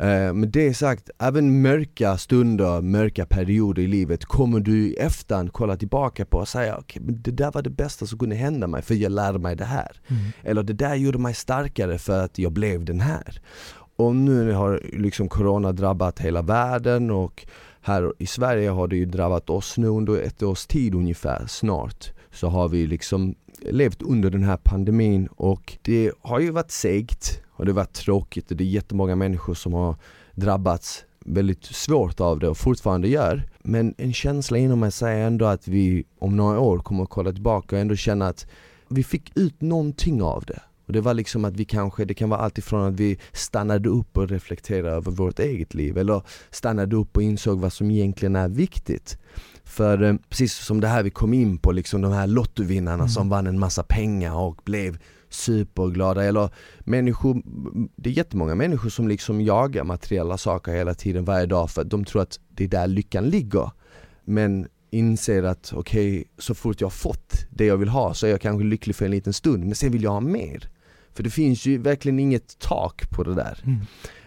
Eh, 0.02 0.32
med 0.32 0.48
det 0.48 0.74
sagt, 0.74 1.10
även 1.18 1.62
mörka 1.62 2.18
stunder, 2.18 2.80
mörka 2.80 3.26
perioder 3.26 3.82
i 3.82 3.86
livet 3.86 4.24
kommer 4.24 4.60
du 4.60 4.88
i 4.88 4.94
efterhand 4.94 5.52
kolla 5.52 5.76
tillbaka 5.76 6.24
på 6.24 6.38
och 6.38 6.48
säga 6.48 6.76
okej, 6.76 7.02
okay, 7.02 7.14
det 7.14 7.30
där 7.30 7.52
var 7.52 7.62
det 7.62 7.70
bästa 7.70 8.06
som 8.06 8.18
kunde 8.18 8.36
hända 8.36 8.66
mig 8.66 8.82
för 8.82 8.94
jag 8.94 9.12
lärde 9.12 9.38
mig 9.38 9.56
det 9.56 9.64
här. 9.64 10.00
Mm. 10.08 10.22
Eller 10.42 10.62
det 10.62 10.72
där 10.72 10.94
gjorde 10.94 11.18
mig 11.18 11.34
starkare 11.34 11.98
för 11.98 12.24
att 12.24 12.38
jag 12.38 12.52
blev 12.52 12.84
den 12.84 13.00
här. 13.00 13.40
Och 13.96 14.16
nu 14.16 14.52
har 14.52 14.80
liksom 14.92 15.28
Corona 15.28 15.72
drabbat 15.72 16.20
hela 16.20 16.42
världen 16.42 17.10
och 17.10 17.46
här 17.80 18.12
i 18.18 18.26
Sverige 18.26 18.70
har 18.70 18.88
det 18.88 18.96
ju 18.96 19.04
drabbat 19.04 19.50
oss 19.50 19.78
nu 19.78 19.86
under 19.86 20.22
ett 20.22 20.42
års 20.42 20.66
tid 20.66 20.94
ungefär 20.94 21.46
snart. 21.46 22.12
Så 22.30 22.48
har 22.48 22.68
vi 22.68 22.86
liksom 22.86 23.34
levt 23.60 24.02
under 24.02 24.30
den 24.30 24.42
här 24.42 24.56
pandemin 24.56 25.26
och 25.26 25.78
det 25.82 26.12
har 26.20 26.40
ju 26.40 26.50
varit 26.50 26.70
segt 26.70 27.41
och 27.52 27.66
det 27.66 27.72
varit 27.72 27.92
tråkigt 27.92 28.50
och 28.50 28.56
det 28.56 28.64
är 28.64 28.68
jättemånga 28.68 29.16
människor 29.16 29.54
som 29.54 29.72
har 29.72 29.96
drabbats 30.34 31.04
väldigt 31.24 31.64
svårt 31.64 32.20
av 32.20 32.38
det 32.38 32.48
och 32.48 32.58
fortfarande 32.58 33.08
gör. 33.08 33.48
Men 33.62 33.94
en 33.98 34.12
känsla 34.12 34.58
inom 34.58 34.80
mig 34.80 34.92
säger 34.92 35.26
ändå 35.26 35.46
att 35.46 35.68
vi 35.68 36.04
om 36.18 36.36
några 36.36 36.60
år 36.60 36.78
kommer 36.78 37.02
att 37.02 37.10
kolla 37.10 37.32
tillbaka 37.32 37.76
och 37.76 37.82
ändå 37.82 37.96
känna 37.96 38.28
att 38.28 38.46
vi 38.88 39.04
fick 39.04 39.36
ut 39.36 39.60
någonting 39.60 40.22
av 40.22 40.44
det. 40.46 40.62
Och 40.86 40.92
det 40.92 41.00
var 41.00 41.14
liksom 41.14 41.44
att 41.44 41.56
vi 41.56 41.64
kanske, 41.64 42.04
det 42.04 42.14
kan 42.14 42.30
vara 42.30 42.40
alltifrån 42.40 42.82
att 42.82 43.00
vi 43.00 43.18
stannade 43.32 43.88
upp 43.88 44.16
och 44.16 44.28
reflekterade 44.28 44.96
över 44.96 45.10
vårt 45.10 45.38
eget 45.38 45.74
liv 45.74 45.98
eller 45.98 46.22
stannade 46.50 46.96
upp 46.96 47.16
och 47.16 47.22
insåg 47.22 47.60
vad 47.60 47.72
som 47.72 47.90
egentligen 47.90 48.36
är 48.36 48.48
viktigt. 48.48 49.18
För 49.64 50.02
eh, 50.02 50.14
precis 50.28 50.54
som 50.54 50.80
det 50.80 50.88
här 50.88 51.02
vi 51.02 51.10
kom 51.10 51.34
in 51.34 51.58
på, 51.58 51.72
liksom 51.72 52.00
de 52.00 52.12
här 52.12 52.26
lottovinnarna 52.26 52.94
mm. 52.94 53.08
som 53.08 53.28
vann 53.28 53.46
en 53.46 53.58
massa 53.58 53.82
pengar 53.82 54.34
och 54.34 54.60
blev 54.64 54.98
superglada 55.34 56.24
eller 56.24 56.50
människor, 56.80 57.42
det 57.96 58.10
är 58.10 58.14
jättemånga 58.14 58.54
människor 58.54 58.90
som 58.90 59.08
liksom 59.08 59.40
jagar 59.40 59.84
materiella 59.84 60.38
saker 60.38 60.72
hela 60.72 60.94
tiden 60.94 61.24
varje 61.24 61.46
dag 61.46 61.70
för 61.70 61.82
att 61.82 61.90
de 61.90 62.04
tror 62.04 62.22
att 62.22 62.40
det 62.48 62.64
är 62.64 62.68
där 62.68 62.86
lyckan 62.86 63.28
ligger. 63.28 63.70
Men 64.24 64.68
inser 64.90 65.42
att 65.42 65.72
okej, 65.76 66.10
okay, 66.10 66.24
så 66.38 66.54
fort 66.54 66.80
jag 66.80 66.86
har 66.86 66.90
fått 66.90 67.46
det 67.50 67.66
jag 67.66 67.76
vill 67.76 67.88
ha 67.88 68.14
så 68.14 68.26
är 68.26 68.30
jag 68.30 68.40
kanske 68.40 68.64
lycklig 68.64 68.96
för 68.96 69.04
en 69.04 69.10
liten 69.10 69.32
stund 69.32 69.64
men 69.64 69.74
sen 69.74 69.92
vill 69.92 70.02
jag 70.02 70.10
ha 70.10 70.20
mer. 70.20 70.68
För 71.14 71.22
det 71.22 71.30
finns 71.30 71.66
ju 71.66 71.78
verkligen 71.78 72.18
inget 72.18 72.58
tak 72.58 73.10
på 73.10 73.22
det 73.22 73.34
där. 73.34 73.62
Mm. 73.64 73.80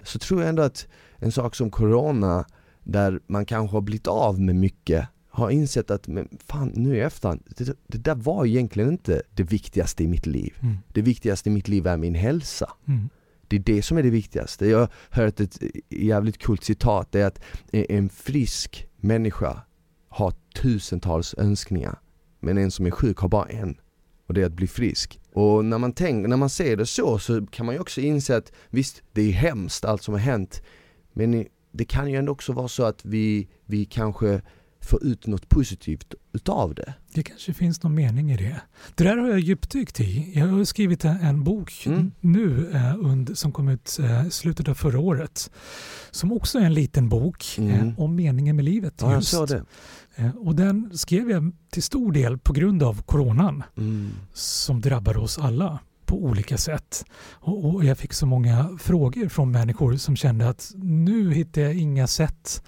Så 0.03 0.19
tror 0.19 0.41
jag 0.41 0.49
ändå 0.49 0.63
att 0.63 0.87
en 1.17 1.31
sak 1.31 1.55
som 1.55 1.71
Corona, 1.71 2.45
där 2.83 3.19
man 3.27 3.45
kanske 3.45 3.75
har 3.75 3.81
blivit 3.81 4.07
av 4.07 4.39
med 4.39 4.55
mycket 4.55 5.07
har 5.35 5.49
insett 5.49 5.91
att, 5.91 6.07
men 6.07 6.37
fan 6.45 6.71
nu 6.75 6.97
i 6.97 6.99
efterhand, 6.99 7.43
det, 7.57 7.77
det 7.87 7.97
där 7.97 8.15
var 8.15 8.45
egentligen 8.45 8.91
inte 8.91 9.21
det 9.33 9.43
viktigaste 9.43 10.03
i 10.03 10.07
mitt 10.07 10.25
liv. 10.25 10.53
Mm. 10.61 10.77
Det 10.93 11.01
viktigaste 11.01 11.49
i 11.49 11.51
mitt 11.51 11.67
liv 11.67 11.87
är 11.87 11.97
min 11.97 12.15
hälsa. 12.15 12.71
Mm. 12.87 13.09
Det 13.47 13.55
är 13.55 13.59
det 13.59 13.81
som 13.81 13.97
är 13.97 14.03
det 14.03 14.09
viktigaste. 14.09 14.67
Jag 14.67 14.79
har 14.79 14.89
hört 15.09 15.39
ett 15.39 15.59
jävligt 15.89 16.43
coolt 16.43 16.63
citat, 16.63 17.11
det 17.11 17.21
är 17.21 17.27
att 17.27 17.39
en 17.71 18.09
frisk 18.09 18.87
människa 18.97 19.61
har 20.09 20.33
tusentals 20.55 21.35
önskningar. 21.37 21.99
Men 22.39 22.57
en 22.57 22.71
som 22.71 22.85
är 22.85 22.91
sjuk 22.91 23.17
har 23.17 23.29
bara 23.29 23.45
en. 23.45 23.77
Och 24.27 24.33
det 24.33 24.41
är 24.41 24.45
att 24.45 24.53
bli 24.53 24.67
frisk. 24.67 25.19
Och 25.33 25.65
när 25.65 25.77
man, 25.77 25.93
tänker, 25.93 26.27
när 26.27 26.37
man 26.37 26.49
ser 26.49 26.77
det 26.77 26.85
så, 26.85 27.19
så 27.19 27.45
kan 27.45 27.65
man 27.65 27.75
ju 27.75 27.81
också 27.81 28.01
inse 28.01 28.37
att 28.37 28.51
visst, 28.69 29.01
det 29.13 29.21
är 29.21 29.31
hemskt 29.31 29.85
allt 29.85 30.03
som 30.03 30.13
har 30.13 30.21
hänt. 30.21 30.61
Men 31.13 31.45
det 31.71 31.85
kan 31.85 32.11
ju 32.11 32.17
ändå 32.17 32.31
också 32.31 32.53
vara 32.53 32.67
så 32.67 32.83
att 32.83 33.05
vi, 33.05 33.47
vi 33.65 33.85
kanske 33.85 34.41
få 34.85 34.99
ut 35.01 35.27
något 35.27 35.49
positivt 35.49 36.13
utav 36.33 36.75
det. 36.75 36.93
Det 37.13 37.23
kanske 37.23 37.53
finns 37.53 37.83
någon 37.83 37.95
mening 37.95 38.31
i 38.31 38.37
det. 38.37 38.61
Det 38.95 39.03
där 39.03 39.17
har 39.17 39.29
jag 39.29 39.39
djupdykt 39.39 39.99
i. 39.99 40.31
Jag 40.39 40.47
har 40.47 40.63
skrivit 40.63 41.05
en 41.05 41.43
bok 41.43 41.83
mm. 41.85 42.11
nu 42.19 42.71
eh, 42.73 43.33
som 43.33 43.51
kom 43.51 43.69
ut 43.69 43.99
eh, 43.99 44.29
slutet 44.29 44.67
av 44.67 44.73
förra 44.73 44.99
året. 44.99 45.51
Som 46.11 46.31
också 46.31 46.59
är 46.59 46.63
en 46.63 46.73
liten 46.73 47.09
bok 47.09 47.45
mm. 47.57 47.87
eh, 47.89 47.99
om 47.99 48.15
meningen 48.15 48.55
med 48.55 48.65
livet. 48.65 48.93
Ja, 49.01 49.15
just. 49.15 49.33
jag 49.33 49.49
såg 49.49 49.57
det. 49.57 49.65
Eh, 50.15 50.35
och 50.35 50.55
den 50.55 50.97
skrev 50.97 51.29
jag 51.29 51.51
till 51.69 51.83
stor 51.83 52.11
del 52.11 52.37
på 52.37 52.53
grund 52.53 52.83
av 52.83 53.01
coronan 53.01 53.63
mm. 53.77 54.09
som 54.33 54.81
drabbade 54.81 55.19
oss 55.19 55.37
alla 55.37 55.79
på 56.05 56.23
olika 56.23 56.57
sätt. 56.57 57.05
Och, 57.31 57.65
och, 57.65 57.85
jag 57.85 57.97
fick 57.97 58.13
så 58.13 58.25
många 58.25 58.77
frågor 58.79 59.27
från 59.29 59.51
människor 59.51 59.95
som 59.95 60.15
kände 60.15 60.49
att 60.49 60.71
nu 60.75 61.33
hittar 61.33 61.61
jag 61.61 61.75
inga 61.75 62.07
sätt 62.07 62.63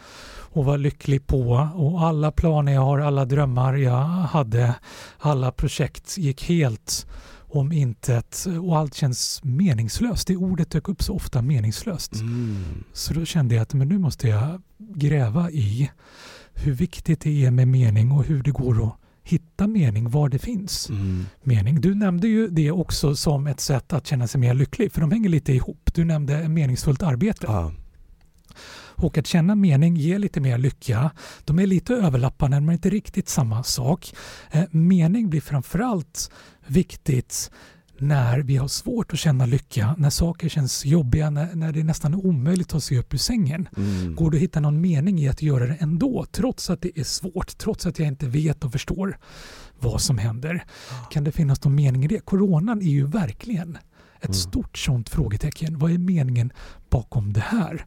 att 0.60 0.66
vara 0.66 0.78
lycklig 0.78 1.28
på 1.28 1.70
och 1.76 2.02
alla 2.02 2.32
planer 2.32 2.74
jag 2.74 2.82
har, 2.82 3.00
alla 3.00 3.26
drömmar 3.26 3.74
jag 3.74 4.02
hade, 4.06 4.76
alla 5.18 5.52
projekt 5.52 6.18
gick 6.18 6.44
helt 6.44 7.08
om 7.50 7.72
intet 7.72 8.46
och 8.62 8.78
allt 8.78 8.94
känns 8.94 9.44
meningslöst. 9.44 10.28
Det 10.28 10.36
ordet 10.36 10.72
dök 10.72 10.90
upp 10.90 11.04
så 11.04 11.14
ofta, 11.14 11.42
meningslöst. 11.42 12.14
Mm. 12.14 12.84
Så 12.94 13.14
då 13.14 13.26
kände 13.26 13.56
jag 13.56 13.62
att 13.62 13.74
men 13.74 13.88
nu 13.88 13.98
måste 13.98 14.28
jag 14.28 14.62
gräva 14.78 15.52
i 15.52 15.92
hur 16.54 16.74
viktigt 16.74 17.22
det 17.22 17.46
är 17.46 17.52
med 17.52 17.68
mening 17.68 18.12
och 18.12 18.24
hur 18.24 18.44
det 18.44 18.52
går 18.52 18.88
att 18.88 18.94
hitta 19.24 19.68
mening 19.68 20.10
var 20.10 20.30
det 20.30 20.40
finns 20.40 20.90
Mm. 20.90 21.26
mening. 21.44 21.82
Du 21.82 21.96
nämnde 21.96 22.28
ju 22.28 22.48
det 22.48 22.72
också 22.72 23.16
som 23.16 23.48
ett 23.48 23.60
sätt 23.60 23.94
att 23.94 24.08
känna 24.08 24.28
sig 24.28 24.42
mer 24.42 24.54
lycklig, 24.54 24.92
för 24.92 25.02
de 25.02 25.12
hänger 25.12 25.30
lite 25.30 25.54
ihop. 25.54 25.90
Du 25.94 26.06
nämnde 26.06 26.50
meningsfullt 26.50 27.04
arbete. 27.04 27.46
Ja. 27.50 27.72
Och 28.98 29.18
att 29.18 29.28
känna 29.28 29.56
mening 29.56 29.96
ger 29.96 30.20
lite 30.20 30.42
mer 30.42 30.58
lycka. 30.58 31.12
De 31.46 31.60
är 31.60 31.68
lite 31.68 31.94
överlappande 31.94 32.60
men 32.62 32.74
inte 32.74 32.90
riktigt 32.90 33.30
samma 33.30 33.64
sak. 33.64 34.14
Eh, 34.52 34.64
mening 34.72 35.30
blir 35.30 35.42
framförallt 35.42 36.32
viktigt 36.68 37.52
när 38.00 38.40
vi 38.40 38.58
har 38.58 38.68
svårt 38.68 39.14
att 39.14 39.20
känna 39.20 39.46
lycka, 39.46 39.96
när 39.98 40.10
saker 40.10 40.50
känns 40.50 40.86
jobbiga, 40.86 41.30
när, 41.30 41.56
när 41.56 41.72
det 41.74 41.80
är 41.80 41.84
nästan 41.84 42.16
omöjligt 42.16 42.68
att 42.68 42.72
ta 42.72 42.80
sig 42.80 42.98
upp 43.00 43.14
ur 43.14 43.18
sängen. 43.18 43.70
Mm. 43.78 44.16
Går 44.16 44.32
det 44.32 44.38
att 44.38 44.44
hitta 44.44 44.60
någon 44.60 44.82
mening 44.82 45.20
i 45.20 45.28
att 45.30 45.42
göra 45.42 45.68
det 45.68 45.78
ändå, 45.80 46.26
trots 46.32 46.70
att 46.70 46.82
det 46.82 47.00
är 47.00 47.04
svårt, 47.04 47.58
trots 47.58 47.86
att 47.86 48.00
jag 48.00 48.08
inte 48.08 48.28
vet 48.28 48.64
och 48.64 48.72
förstår 48.72 49.18
vad 49.80 50.02
som 50.02 50.18
händer? 50.18 50.66
Kan 51.12 51.24
det 51.24 51.32
finnas 51.32 51.64
någon 51.64 51.76
mening 51.76 52.04
i 52.04 52.08
det? 52.08 52.20
Coronan 52.26 52.82
är 52.82 52.86
ju 52.92 53.06
verkligen 53.08 53.78
ett 54.20 54.26
Mm. 54.26 54.34
stort 54.34 54.78
sånt 54.78 55.10
frågetecken. 55.10 55.80
Vad 55.80 55.92
är 55.92 55.98
meningen 55.98 56.52
bakom 56.90 57.34
det 57.34 57.40
här? 57.42 57.86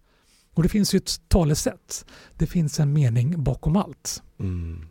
Och 0.61 0.65
det 0.65 0.69
finns 0.69 0.95
ju 0.95 0.97
ett 0.97 1.21
talesätt. 1.29 2.05
Det 2.37 2.47
finns 2.47 2.81
en 2.81 2.93
mening 2.93 3.45
bakom 3.45 3.77
allt. 3.77 4.23
Mm. 4.41 4.85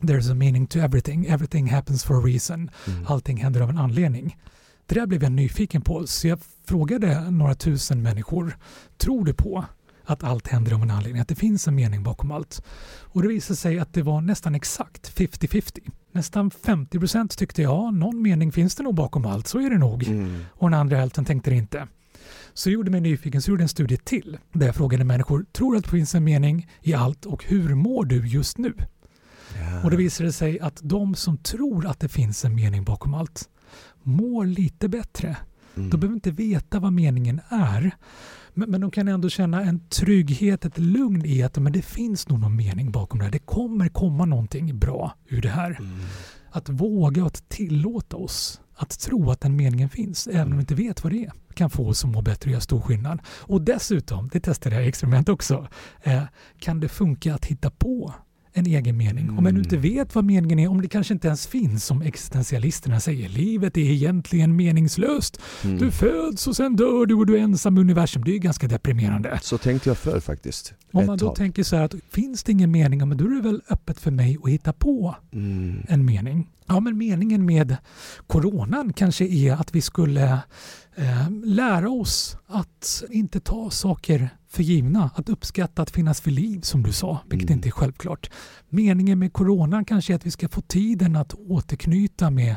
There's 0.00 0.32
a 0.32 0.34
meaning 0.34 0.66
to 0.66 0.78
everything. 0.78 1.26
Everything 1.26 1.70
happens 1.70 2.04
for 2.04 2.18
a 2.18 2.20
reason. 2.26 2.70
Mm. 2.86 3.06
Allting 3.06 3.36
händer 3.36 3.60
av 3.60 3.70
en 3.70 3.78
anledning. 3.78 4.36
Det 4.86 4.94
där 4.94 5.06
blev 5.06 5.22
jag 5.22 5.32
nyfiken 5.32 5.82
på 5.82 6.06
så 6.06 6.28
jag 6.28 6.38
frågade 6.64 7.30
några 7.30 7.54
tusen 7.54 8.02
människor. 8.02 8.56
Tror 8.96 9.24
du 9.24 9.34
på 9.34 9.64
att 10.04 10.24
allt 10.24 10.48
händer 10.48 10.72
av 10.72 10.82
en 10.82 10.90
anledning? 10.90 11.22
Att 11.22 11.28
det 11.28 11.34
finns 11.34 11.68
en 11.68 11.74
mening 11.74 12.02
bakom 12.02 12.30
allt? 12.30 12.62
Och 13.00 13.22
det 13.22 13.28
visade 13.28 13.56
sig 13.56 13.78
att 13.78 13.92
det 13.92 14.02
var 14.02 14.20
nästan 14.20 14.54
exakt 14.54 15.18
50-50. 15.18 15.90
Nästan 16.12 16.50
50 16.50 16.98
procent 16.98 17.38
tyckte 17.38 17.62
ja, 17.62 17.90
någon 17.90 18.22
mening 18.22 18.52
finns 18.52 18.74
det 18.74 18.82
nog 18.82 18.94
bakom 18.94 19.26
allt. 19.26 19.46
Så 19.46 19.58
är 19.58 19.70
det 19.70 19.78
nog. 19.78 20.08
Mm. 20.08 20.44
Och 20.50 20.70
den 20.70 20.80
andra 20.80 20.96
hälften 20.96 21.24
tänkte 21.24 21.50
det 21.50 21.56
inte. 21.56 21.86
Så 22.56 22.68
jag 22.68 22.74
gjorde 22.74 22.90
mig 22.90 23.00
nyfiken, 23.00 23.42
så 23.42 23.50
gjorde 23.50 23.64
en 23.64 23.68
studie 23.68 23.96
till 23.96 24.38
där 24.52 24.66
jag 24.66 24.74
frågade 24.74 25.04
människor, 25.04 25.46
tror 25.52 25.72
du 25.72 25.78
att 25.78 25.84
det 25.84 25.90
finns 25.90 26.14
en 26.14 26.24
mening 26.24 26.68
i 26.82 26.94
allt 26.94 27.26
och 27.26 27.44
hur 27.44 27.74
mår 27.74 28.04
du 28.04 28.26
just 28.26 28.58
nu? 28.58 28.74
Ja. 29.54 29.84
Och 29.84 29.90
det 29.90 29.96
visade 29.96 30.32
sig 30.32 30.60
att 30.60 30.80
de 30.82 31.14
som 31.14 31.38
tror 31.38 31.86
att 31.86 32.00
det 32.00 32.08
finns 32.08 32.44
en 32.44 32.54
mening 32.54 32.84
bakom 32.84 33.14
allt 33.14 33.48
mår 34.02 34.46
lite 34.46 34.88
bättre. 34.88 35.36
Mm. 35.76 35.90
De 35.90 36.00
behöver 36.00 36.14
inte 36.14 36.30
veta 36.30 36.80
vad 36.80 36.92
meningen 36.92 37.40
är. 37.48 37.96
Men, 38.54 38.70
men 38.70 38.80
de 38.80 38.90
kan 38.90 39.08
ändå 39.08 39.28
känna 39.28 39.62
en 39.62 39.88
trygghet, 39.88 40.64
ett 40.64 40.78
lugn 40.78 41.26
i 41.26 41.42
att 41.42 41.58
men 41.58 41.72
det 41.72 41.82
finns 41.82 42.28
nog 42.28 42.40
någon 42.40 42.56
mening 42.56 42.90
bakom 42.90 43.18
det 43.18 43.24
här. 43.24 43.32
Det 43.32 43.38
kommer 43.38 43.88
komma 43.88 44.24
någonting 44.24 44.78
bra 44.78 45.14
ur 45.28 45.42
det 45.42 45.48
här. 45.48 45.76
Mm. 45.80 45.98
Att 46.50 46.68
våga 46.68 47.22
och 47.22 47.26
att 47.26 47.48
tillåta 47.48 48.16
oss 48.16 48.60
att 48.76 48.98
tro 48.98 49.30
att 49.30 49.40
den 49.40 49.56
meningen 49.56 49.88
finns, 49.88 50.26
även 50.26 50.52
om 50.52 50.58
vi 50.58 50.60
inte 50.60 50.74
vet 50.74 51.04
vad 51.04 51.12
det 51.12 51.24
är, 51.24 51.32
kan 51.54 51.70
få 51.70 51.88
oss 51.88 52.04
att 52.04 52.10
må 52.10 52.22
bättre 52.22 52.48
och 52.48 52.52
göra 52.52 52.60
stor 52.60 52.80
skillnad. 52.80 53.20
Och 53.28 53.62
dessutom, 53.62 54.28
det 54.32 54.40
testade 54.40 54.76
jag 54.76 54.84
i 54.84 54.88
experiment 54.88 55.28
också, 55.28 55.68
eh, 56.02 56.22
kan 56.58 56.80
det 56.80 56.88
funka 56.88 57.34
att 57.34 57.44
hitta 57.44 57.70
på 57.70 58.14
en 58.58 58.66
egen 58.66 58.96
mening. 58.96 59.30
Om 59.30 59.44
man 59.44 59.56
inte 59.56 59.76
vet 59.76 60.14
vad 60.14 60.24
meningen 60.24 60.58
är, 60.58 60.68
om 60.68 60.80
det 60.82 60.88
kanske 60.88 61.14
inte 61.14 61.26
ens 61.28 61.46
finns 61.46 61.84
som 61.84 62.02
existentialisterna 62.02 63.00
säger, 63.00 63.28
livet 63.28 63.76
är 63.76 63.80
egentligen 63.90 64.56
meningslöst. 64.56 65.40
Mm. 65.64 65.78
Du 65.78 65.90
föds 65.90 66.46
och 66.46 66.56
sen 66.56 66.76
dör 66.76 67.06
du 67.06 67.14
och 67.14 67.26
du 67.26 67.36
är 67.36 67.40
ensam 67.42 67.78
i 67.78 67.80
universum. 67.80 68.24
Det 68.24 68.34
är 68.34 68.38
ganska 68.38 68.68
deprimerande. 68.68 69.38
Så 69.42 69.58
tänkte 69.58 69.90
jag 69.90 69.98
förr 69.98 70.20
faktiskt. 70.20 70.74
Om 70.92 71.06
man 71.06 71.18
då 71.18 71.26
tag. 71.26 71.36
tänker 71.36 71.62
så 71.62 71.76
här 71.76 71.84
att 71.84 71.94
finns 72.10 72.44
det 72.44 72.52
ingen 72.52 72.70
mening, 72.70 73.08
men 73.08 73.18
då 73.18 73.24
är 73.24 73.28
det 73.28 73.40
väl 73.40 73.62
öppet 73.70 74.00
för 74.00 74.10
mig 74.10 74.36
att 74.44 74.50
hitta 74.50 74.72
på 74.72 75.16
Mm. 75.32 75.82
en 75.88 76.04
mening. 76.04 76.48
Ja, 76.66 76.80
men 76.80 76.98
meningen 76.98 77.44
med 77.46 77.76
coronan 78.26 78.92
kanske 78.92 79.24
är 79.26 79.52
att 79.52 79.74
vi 79.74 79.80
skulle 79.80 80.38
lära 81.44 81.90
oss 81.90 82.36
att 82.46 83.02
inte 83.10 83.40
ta 83.40 83.70
saker 83.70 84.28
för 84.48 84.62
givna. 84.62 85.10
Att 85.14 85.28
uppskatta 85.28 85.82
att 85.82 85.90
finnas 85.90 86.26
vid 86.26 86.34
liv 86.34 86.60
som 86.60 86.82
du 86.82 86.92
sa, 86.92 87.18
vilket 87.28 87.50
Mm. 87.50 87.58
inte 87.58 87.68
är 87.68 87.70
självklart. 87.70 88.30
Meningen 88.68 89.18
med 89.18 89.32
coronan 89.32 89.84
kanske 89.84 90.12
är 90.12 90.14
att 90.14 90.26
vi 90.26 90.30
ska 90.30 90.48
få 90.48 90.60
tiden 90.60 91.16
att 91.16 91.34
återknyta 91.34 92.30
med, 92.30 92.56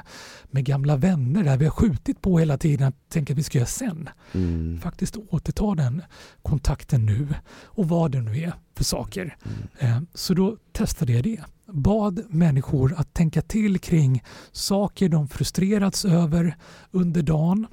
med 0.52 0.66
gamla 0.66 0.98
vänner 0.98 1.44
där 1.44 1.58
vi 1.58 1.66
har 1.66 1.72
skjutit 1.72 2.22
på 2.22 2.40
hela 2.40 2.58
tiden 2.58 2.88
att 2.88 3.10
tänka 3.10 3.34
att 3.34 3.40
vi 3.40 3.44
ska 3.44 3.58
göra 3.58 3.68
sen. 3.68 4.10
Mm. 4.34 4.80
Faktiskt 4.82 5.18
återta 5.18 5.76
den 5.76 6.02
kontakten 6.42 7.06
nu 7.06 7.28
och 7.64 7.88
vad 7.90 8.12
det 8.12 8.22
nu 8.22 8.38
är 8.40 8.54
för 8.78 8.84
saker. 8.84 9.38
Mm. 9.80 9.94
Eh, 9.98 10.02
Så 10.14 10.34
då 10.34 10.58
testade 10.72 11.14
jag 11.14 11.24
det. 11.24 11.40
Bad 11.72 12.22
människor 12.30 12.94
att 12.98 13.14
tänka 13.14 13.42
till 13.42 13.80
kring 13.80 14.24
saker 14.52 15.10
de 15.10 15.28
frustrerats 15.28 16.06
över 16.06 16.58
under 16.92 17.22
dagen, 17.22 17.68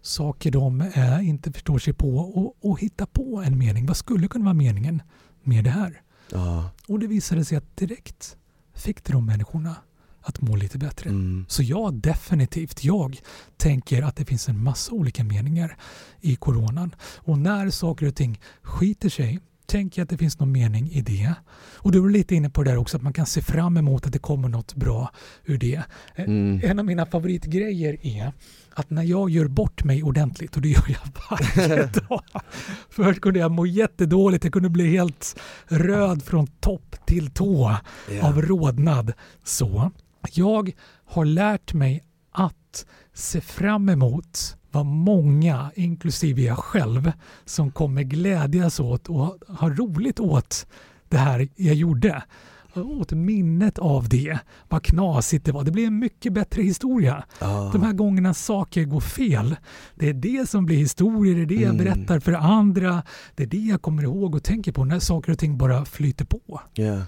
saker 0.00 0.50
de 0.50 0.80
eh, 0.80 1.28
inte 1.28 1.52
förstår 1.52 1.78
sig 1.78 1.92
på 1.92 2.18
och, 2.18 2.56
och 2.60 2.80
hitta 2.80 3.06
på 3.06 3.42
en 3.46 3.58
mening. 3.58 3.86
Vad 3.86 3.96
skulle 3.96 4.28
kunna 4.28 4.44
vara 4.44 4.54
meningen 4.54 5.02
med 5.42 5.64
det 5.64 5.70
här? 5.70 6.02
Ja. 6.32 6.70
Och 6.88 6.98
det 6.98 7.06
visade 7.06 7.44
sig 7.44 7.58
att 7.58 7.76
direkt 7.76 8.36
fick 8.74 9.04
de 9.04 9.26
människorna 9.26 9.76
att 10.22 10.40
må 10.40 10.56
lite 10.56 10.78
bättre. 10.78 11.10
Mm. 11.10 11.44
Så 11.48 11.62
ja, 11.62 11.90
definitivt. 11.92 12.84
Jag 12.84 13.20
tänker 13.56 14.02
att 14.02 14.16
det 14.16 14.24
finns 14.24 14.48
en 14.48 14.62
massa 14.62 14.92
olika 14.92 15.24
meningar 15.24 15.76
i 16.20 16.36
coronan. 16.36 16.94
Och 17.16 17.38
när 17.38 17.70
saker 17.70 18.06
och 18.06 18.14
ting 18.14 18.40
skiter 18.62 19.08
sig 19.08 19.40
tänker 19.70 20.00
jag 20.00 20.04
att 20.04 20.10
det 20.10 20.18
finns 20.18 20.38
någon 20.38 20.52
mening 20.52 20.90
i 20.90 21.00
det. 21.00 21.34
Och 21.76 21.92
du 21.92 22.00
var 22.00 22.10
lite 22.10 22.34
inne 22.34 22.50
på 22.50 22.62
det 22.62 22.70
där 22.70 22.76
också, 22.76 22.96
att 22.96 23.02
man 23.02 23.12
kan 23.12 23.26
se 23.26 23.42
fram 23.42 23.76
emot 23.76 24.06
att 24.06 24.12
det 24.12 24.18
kommer 24.18 24.48
något 24.48 24.74
bra 24.74 25.10
ur 25.44 25.58
det. 25.58 25.82
Eh, 26.14 26.24
Mm. 26.24 26.60
En 26.64 26.78
av 26.78 26.84
mina 26.84 27.06
favoritgrejer 27.06 28.06
är 28.06 28.32
att 28.74 28.90
när 28.90 29.02
jag 29.02 29.30
gör 29.30 29.48
bort 29.48 29.84
mig 29.84 30.02
ordentligt, 30.02 30.56
och 30.56 30.62
det 30.62 30.68
gör 30.68 30.84
jag 30.88 31.08
varje 31.30 31.86
dag. 32.08 32.22
Först 32.90 33.20
kunde 33.20 33.38
jag 33.40 33.50
må 33.50 33.66
jättedåligt, 33.66 34.44
jag 34.44 34.52
kunde 34.52 34.68
bli 34.70 34.90
helt 34.90 35.40
röd 35.68 36.22
från 36.22 36.46
topp 36.46 36.96
till 37.06 37.30
tå 37.30 37.76
Ja. 38.10 38.28
av 38.28 38.42
rodnad. 38.42 39.12
Så 39.44 39.90
jag 40.32 40.70
har 41.06 41.24
lärt 41.24 41.72
mig 41.74 42.02
att 42.32 42.86
se 43.14 43.40
fram 43.40 43.88
emot 43.88 44.56
vad 44.70 44.86
många, 44.86 45.70
inklusive 45.74 46.42
jag 46.42 46.58
själv, 46.58 47.12
som 47.44 47.70
kommer 47.70 48.02
glädjas 48.02 48.80
åt 48.80 49.08
och 49.08 49.38
ha 49.48 49.68
roligt 49.70 50.20
åt 50.20 50.66
det 51.08 51.18
här 51.18 51.48
jag 51.56 51.74
gjorde. 51.74 52.22
Åt 52.74 53.12
minnet 53.12 53.78
av 53.78 54.08
det, 54.08 54.38
vad 54.68 54.82
knasigt 54.82 55.44
det 55.44 55.52
var. 55.52 55.64
Det 55.64 55.70
blir 55.70 55.86
en 55.86 55.98
mycket 55.98 56.32
bättre 56.32 56.62
historia. 56.62 57.24
Ja. 57.40 57.70
De 57.72 57.82
här 57.82 57.92
gångerna 57.92 58.34
saker 58.34 58.84
går 58.84 59.00
fel, 59.00 59.56
det 59.94 60.08
är 60.08 60.12
det 60.14 60.48
som 60.50 60.66
blir 60.66 60.76
historier, 60.76 61.34
det 61.34 61.42
är 61.42 61.46
det 61.46 61.54
jag 61.62 61.74
Mm. 61.74 61.84
berättar 61.84 62.20
för 62.20 62.32
andra, 62.32 63.02
det 63.34 63.42
är 63.42 63.46
det 63.46 63.56
jag 63.58 63.82
kommer 63.82 64.02
ihåg 64.02 64.34
och 64.34 64.42
tänker 64.42 64.72
på 64.72 64.84
när 64.84 64.98
saker 64.98 65.32
och 65.32 65.38
ting 65.38 65.58
bara 65.58 65.84
flyter 65.84 66.24
på. 66.24 66.60
Ja. 66.74 67.02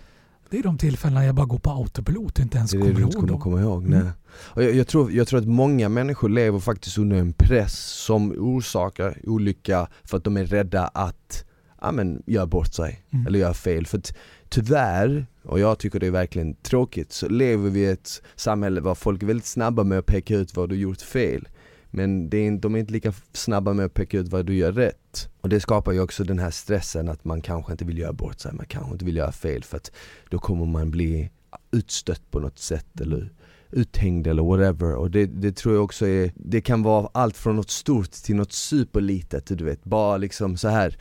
Det 0.53 0.59
är 0.59 0.63
de 0.63 0.79
tillfällena 0.79 1.25
jag 1.25 1.35
bara 1.35 1.47
går 1.47 1.59
på 1.59 1.71
autopilot 1.71 2.39
och 2.39 2.41
inte 2.45 2.59
ens 2.59 2.71
Det 2.71 2.77
det 2.77 2.81
kommer 2.83 3.01
inte 3.01 3.03
ihåg 3.03 3.13
kommer 3.13 3.39
komma 3.39 3.61
ihåg. 3.61 3.87
Mm. 3.87 4.05
Nej. 4.05 4.13
Och 4.29 4.63
jag, 4.63 4.75
jag, 4.75 4.87
tror, 4.87 5.13
jag 5.13 5.29
tror 5.29 5.41
att 5.41 5.49
många 5.49 5.89
människor 5.89 6.29
lever 6.29 6.59
faktiskt 6.59 6.99
under 6.99 7.17
en 7.17 7.33
press 7.33 7.79
som 7.79 8.33
orsakar 8.39 9.19
olycka 9.25 9.89
för 10.05 10.17
att 10.17 10.25
de 10.25 10.37
är 10.37 10.45
rädda 10.47 10.87
att 10.87 11.45
ja, 11.81 11.93
men, 11.93 12.23
göra 12.27 12.47
bort 12.47 12.75
sig 12.75 13.05
Mm. 13.13 13.27
eller 13.27 13.39
göra 13.39 13.55
fel. 13.55 13.87
För 13.87 13.99
att, 13.99 14.15
tyvärr, 14.49 15.27
och 15.45 15.61
jag 15.61 15.79
tycker 15.79 16.01
det 16.01 16.07
är 16.07 16.11
verkligen 16.11 16.55
tråkigt, 16.55 17.13
så 17.13 17.29
lever 17.29 17.71
vi 17.71 17.81
i 17.81 17.87
ett 17.87 18.23
samhälle 18.37 18.81
där 18.81 18.95
folk 18.95 19.23
är 19.23 19.27
väldigt 19.27 19.47
snabba 19.47 19.85
med 19.85 19.99
att 19.99 20.07
peka 20.07 20.37
ut 20.37 20.57
vad 20.57 20.69
du 20.69 20.77
gjort 20.77 21.01
fel. 21.01 21.49
Men 21.95 22.31
det 22.31 22.37
är, 22.39 22.47
inte- 22.47 22.63
de 22.63 22.75
är 22.75 22.79
inte 22.79 22.93
lika 22.93 23.13
snabba 23.33 23.73
med 23.73 23.87
att 23.87 23.95
peka 23.95 24.19
ut 24.19 24.29
vad 24.29 24.47
du 24.47 24.55
gör 24.55 24.73
rätt. 24.73 25.29
Och 25.41 25.49
det 25.49 25.61
skapar 25.61 25.93
ju 25.93 26.01
också 26.01 26.25
den 26.25 26.39
här 26.39 26.51
stressen 26.51 27.09
att 27.09 27.25
man 27.25 27.41
kanske 27.41 27.73
inte 27.73 27.85
vill 27.85 27.99
göra 27.99 28.13
bort 28.13 28.41
sig, 28.41 28.53
man 28.55 28.67
kanske 28.67 28.93
inte 28.93 29.05
vill 29.05 29.17
göra 29.17 29.33
fel 29.33 29.65
för 29.65 29.77
att 29.77 29.93
då 30.31 30.39
kommer 30.39 30.67
man 30.67 30.91
bli 30.91 31.31
utstött 31.71 32.31
på 32.31 32.41
något 32.41 32.59
sätt 32.59 33.01
eller 33.01 33.33
uthängd 33.71 34.27
eller 34.27 34.43
whatever 34.43 34.95
och 34.95 35.11
det, 35.11 35.27
det 35.27 35.53
tror 35.53 35.75
jag 35.75 35.85
också 35.85 36.07
är, 36.07 36.33
det 36.37 36.61
kan 36.61 36.83
vara 36.83 37.09
allt 37.15 37.37
från 37.37 37.57
något 37.57 37.71
stort 37.71 38.11
till 38.13 38.37
något 38.37 38.53
superlitet, 38.53 39.47
du 39.59 39.65
vet, 39.65 39.85
bara 39.85 40.17
liksom 40.17 40.57
så 40.57 40.69
här 40.69 40.97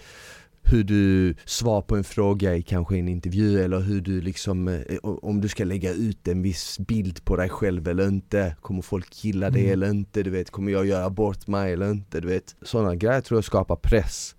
hur 0.64 0.84
du 0.84 1.36
svarar 1.46 1.82
på 1.82 1.96
en 1.96 2.04
fråga 2.04 2.56
i 2.56 2.62
kanske 2.62 2.98
en 2.98 3.08
intervju 3.08 3.64
eller 3.64 3.80
hur 3.80 4.02
du 4.02 4.22
liksom, 4.22 4.68
eh, 4.68 4.98
om 5.04 5.42
du 5.42 5.48
ska 5.48 5.64
lägga 5.64 5.92
ut 5.94 6.28
en 6.28 6.42
viss 6.42 6.80
bild 6.80 7.26
på 7.26 7.36
dig 7.36 7.50
själv 7.50 7.88
eller 7.88 8.08
inte, 8.08 8.56
kommer 8.62 8.82
folk 8.82 9.24
gilla 9.26 9.50
det 9.50 9.60
Mm. 9.60 9.72
eller 9.74 9.90
inte, 9.90 10.24
du 10.24 10.30
vet, 10.30 10.52
kommer 10.52 10.72
jag 10.72 10.86
göra 10.86 11.10
bort 11.10 11.48
mig 11.48 11.74
eller 11.74 11.92
inte, 11.92 12.20
du 12.22 12.28
vet. 12.28 12.56
Sådana 12.62 12.96
grejer 12.96 13.22
tror 13.22 13.38
jag 13.38 13.46
skapar 13.46 13.76
press 13.76 14.36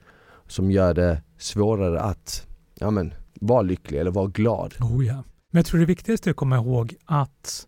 som 0.49 0.70
gör 0.70 0.95
det 0.95 1.23
svårare 1.39 2.01
att, 2.01 2.47
ja 2.75 2.91
men, 2.91 3.14
vara 3.41 3.62
lycklig 3.62 3.99
eller 3.99 4.11
vara 4.11 4.27
glad. 4.27 4.75
Oh 4.81 5.07
ja. 5.07 5.25
Men 5.51 5.59
jag 5.59 5.66
tror 5.66 5.81
det 5.81 5.87
viktigaste 5.87 6.29
är 6.29 6.31
att 6.31 6.37
komma 6.37 6.57
ihåg 6.57 6.95
att 7.05 7.66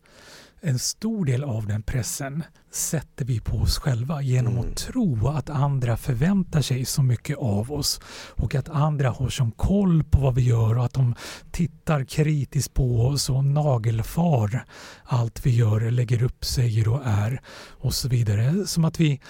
en 0.64 0.78
stor 0.78 1.24
del 1.24 1.44
av 1.44 1.66
den 1.66 1.82
pressen 1.82 2.42
sätter 2.72 3.24
vi 3.24 3.40
på 3.40 3.56
oss 3.56 3.78
själva 3.78 4.22
genom 4.22 4.52
Mm. 4.52 4.70
att 4.70 4.76
tro 4.76 5.28
att 5.28 5.50
andra 5.50 5.96
förväntar 5.96 6.60
sig 6.62 6.84
så 6.84 7.02
mycket 7.02 7.38
av 7.38 7.72
oss 7.72 8.00
och 8.30 8.54
att 8.54 8.68
andra 8.68 9.10
har 9.10 9.28
som 9.28 9.52
koll 9.52 10.04
på 10.04 10.20
vad 10.20 10.34
vi 10.34 10.42
gör 10.42 10.78
och 10.78 10.84
att 10.84 10.92
de 10.92 11.14
tittar 11.50 12.04
kritiskt 12.04 12.74
på 12.74 13.06
oss 13.06 13.30
och 13.30 13.44
nagelfar 13.44 14.64
allt 15.04 15.46
vi 15.46 15.56
gör, 15.56 15.90
lägger 15.90 16.22
upp, 16.22 16.44
säger 16.44 16.88
och 16.88 17.00
är 17.04 17.40
och 17.70 17.94
så 17.94 18.08
vidare. 18.08 18.66
Som 18.66 18.84
att 18.84 19.00
vi 19.00 19.20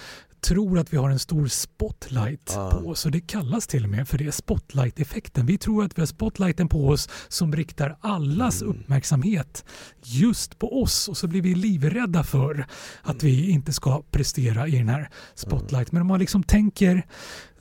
tror 0.47 0.79
att 0.79 0.93
vi 0.93 0.97
har 0.97 1.09
en 1.09 1.19
stor 1.19 1.47
spotlight 1.47 2.53
Ah. 2.57 2.71
på 2.71 2.89
oss 2.89 3.05
och 3.05 3.11
det 3.11 3.21
kallas 3.21 3.67
till 3.67 3.83
och 3.83 3.89
med 3.89 4.07
för 4.07 4.17
det, 4.17 4.31
spotlight-effekten. 4.31 5.45
Vi 5.45 5.57
tror 5.57 5.83
att 5.85 5.97
vi 5.97 6.01
har 6.01 6.07
spotlighten 6.07 6.67
på 6.67 6.87
oss 6.87 7.09
som 7.27 7.55
riktar 7.55 7.97
allas 8.01 8.61
Mm. 8.61 8.75
uppmärksamhet 8.75 9.65
just 10.03 10.59
på 10.59 10.81
oss 10.81 11.07
och 11.07 11.17
så 11.17 11.27
blir 11.27 11.41
vi 11.41 11.55
livrädda 11.55 12.23
för 12.23 12.67
att 13.01 13.23
vi 13.23 13.49
inte 13.49 13.73
ska 13.73 14.03
prestera 14.11 14.67
i 14.67 14.71
den 14.71 14.89
här 14.89 15.09
spotlight. 15.35 15.91
Men 15.91 16.01
om 16.01 16.07
man 16.07 16.19
liksom 16.19 16.43
tänker 16.43 17.05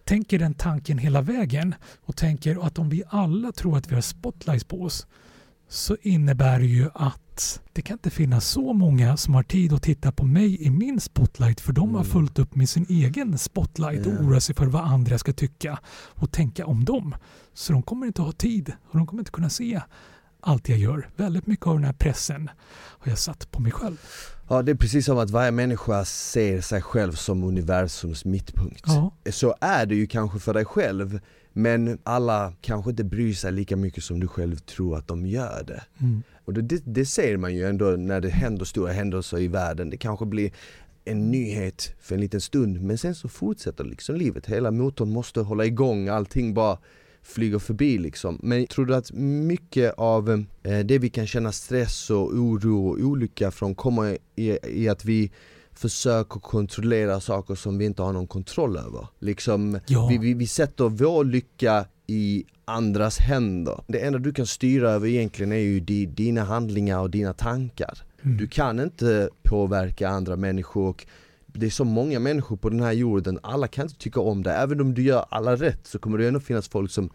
tänker 0.05 0.39
den 0.39 0.55
tanken 0.55 0.99
hela 0.99 1.21
vägen 1.23 1.75
och 2.07 2.17
tänker 2.17 2.67
att 2.67 2.79
om 2.79 2.89
vi 2.89 3.03
alla 3.09 3.53
tror 3.53 3.77
att 3.79 3.91
vi 3.91 3.95
har 3.95 4.03
spotlights 4.03 4.65
på 4.65 4.83
oss 4.83 5.07
så 5.69 5.97
innebär 6.03 6.59
det 6.59 6.67
ju 6.67 6.89
att 6.95 7.61
det 7.73 7.83
kan 7.83 7.95
inte 7.95 8.11
finnas 8.11 8.49
så 8.49 8.73
många 8.73 9.17
som 9.17 9.35
har 9.35 9.43
tid 9.43 9.73
att 9.73 9.83
titta 9.83 10.13
på 10.13 10.25
mig 10.25 10.63
i 10.63 10.71
min 10.71 11.01
spotlight 11.01 11.61
för 11.61 11.73
de 11.73 11.95
har 11.95 12.01
Mm. 12.01 12.13
fullt 12.13 12.39
upp 12.39 12.55
med 12.55 12.69
sin 12.69 12.87
egen 12.89 13.39
spotlight 13.39 14.07
och 14.07 14.13
oroar 14.13 14.41
sig 14.41 14.55
för 14.55 14.67
vad 14.67 14.83
andra 14.85 15.19
ska 15.19 15.33
tycka 15.33 15.79
och 15.95 16.33
tänka 16.33 16.67
om 16.67 16.85
dem. 16.85 17.15
Så 17.55 17.73
de 17.73 17.83
kommer 17.83 18.07
inte 18.07 18.23
ha 18.23 18.33
tid 18.33 18.73
och 18.91 18.99
de 18.99 19.07
kommer 19.07 19.21
inte 19.21 19.31
kunna 19.31 19.51
se 19.51 19.81
allt 20.41 20.69
jag 20.69 20.79
gör. 20.79 21.09
Väldigt 21.17 21.47
mycket 21.47 21.67
av 21.67 21.75
den 21.75 21.85
här 21.85 21.93
pressen 21.93 22.51
har 22.75 23.11
jag 23.11 23.19
satt 23.19 23.51
på 23.51 23.61
mig 23.63 23.73
själv. 23.73 23.97
Ja 24.49 24.63
det 24.63 24.71
är 24.73 24.77
precis 24.77 25.07
som 25.07 25.19
att 25.19 25.31
varje 25.31 25.51
människa 25.51 26.05
ser 26.05 26.61
sig 26.61 26.83
själv 26.83 27.13
som 27.13 27.45
universums 27.45 28.25
mittpunkt. 28.25 28.83
Ja. 28.87 29.15
Så 29.31 29.55
är 29.61 29.87
det 29.87 29.95
ju 29.95 30.07
kanske 30.07 30.39
för 30.39 30.55
dig 30.55 30.65
själv 30.65 31.21
men 31.57 31.99
alla 32.03 32.53
kanske 32.61 32.91
inte 32.91 33.05
bryr 33.05 33.33
sig 33.33 33.53
lika 33.53 33.77
mycket 33.77 34.05
som 34.05 34.21
du 34.21 34.29
själv 34.29 34.57
tror 34.57 34.97
att 34.97 35.09
de 35.09 35.27
gör 35.27 35.65
det. 35.67 35.83
Mm. 36.01 36.23
Och 36.45 36.55
det, 36.55 36.83
det, 36.85 37.07
ser 37.07 37.37
man 37.37 37.55
ju 37.55 37.69
ändå 37.69 37.85
när 37.85 38.21
det 38.21 38.29
händer 38.29 38.65
stora 38.65 38.93
händelser 38.93 39.39
i 39.39 39.49
världen. 39.49 39.91
Det 39.91 39.97
kanske 39.97 40.27
blir 40.27 40.53
en 41.05 41.31
nyhet 41.31 41.95
för 42.01 42.15
en 42.15 42.21
liten 42.21 42.41
stund 42.41 42.83
men 42.83 42.99
sen 42.99 43.15
så 43.15 43.29
fortsätter 43.29 43.85
liksom 43.85 44.17
livet. 44.17 44.47
Hela 44.47 44.71
motorn 44.71 45.11
måste 45.11 45.41
hålla 45.41 45.65
igång, 45.65 46.09
allting 46.09 46.55
bara 46.55 46.79
flyger 47.23 47.59
förbi 47.59 47.99
liksom. 47.99 48.39
Men 48.43 48.67
tror 48.67 48.87
du 48.87 48.95
att 48.95 49.13
mycket 49.13 49.95
av 49.97 50.45
eh, 50.63 50.79
det 50.79 50.99
vi 50.99 51.11
kan 51.11 51.27
känna 51.27 51.53
stress 51.53 52.11
och 52.11 52.35
oro 52.35 52.89
och 52.89 52.99
olycka 52.99 53.51
från 53.51 53.75
kommer 53.75 54.19
i, 54.37 54.59
i 54.69 54.89
att 54.89 55.05
vi 55.05 55.31
försöker 55.75 56.41
kontrollera 56.41 57.21
saker 57.21 57.55
som 57.55 57.79
vi 57.79 57.85
inte 57.85 58.03
har 58.03 58.13
någon 58.13 58.27
kontroll 58.27 58.77
över? 58.77 59.07
Liksom, 59.19 59.81
Ja. 59.87 60.07
vi, 60.11 60.19
vi, 60.19 60.35
vi 60.35 60.47
sätter 60.47 60.89
vår 60.89 61.25
lycka 61.25 61.87
i 62.07 62.45
andras 62.65 63.19
händer. 63.19 63.85
Det 63.87 63.99
enda 63.99 64.19
du 64.19 64.33
kan 64.33 64.47
styra 64.47 64.91
över 64.91 65.09
egentligen 65.09 65.53
är 65.53 65.57
ju 65.57 65.81
di, 65.81 66.07
dina 66.07 66.45
handlingar 66.45 67.01
och 67.01 67.11
dina 67.11 67.33
tankar. 67.33 67.99
Mm. 68.23 68.37
Du 68.37 68.47
kan 68.47 68.81
inte 68.81 69.31
påverka 69.43 70.09
andra 70.09 70.37
människor 70.37 70.89
och 70.89 71.07
det 71.47 71.67
är 71.67 71.71
så 71.71 71.85
många 71.85 72.19
människor 72.21 72.57
på 72.57 72.71
den 72.71 72.81
här 72.81 72.93
jorden, 72.93 73.39
alla 73.43 73.69
kan 73.69 73.83
inte 73.87 73.99
tycka 73.99 74.21
om 74.21 74.43
dig. 74.43 74.55
Även 74.57 74.81
om 74.81 74.95
du 74.95 75.03
gör 75.03 75.25
alla 75.29 75.57
rätt 75.57 75.87
så 75.87 75.99
kommer 75.99 76.19
det 76.19 76.29
ändå 76.29 76.41
finnas 76.41 76.69
folk 76.69 76.91
som 76.91 77.11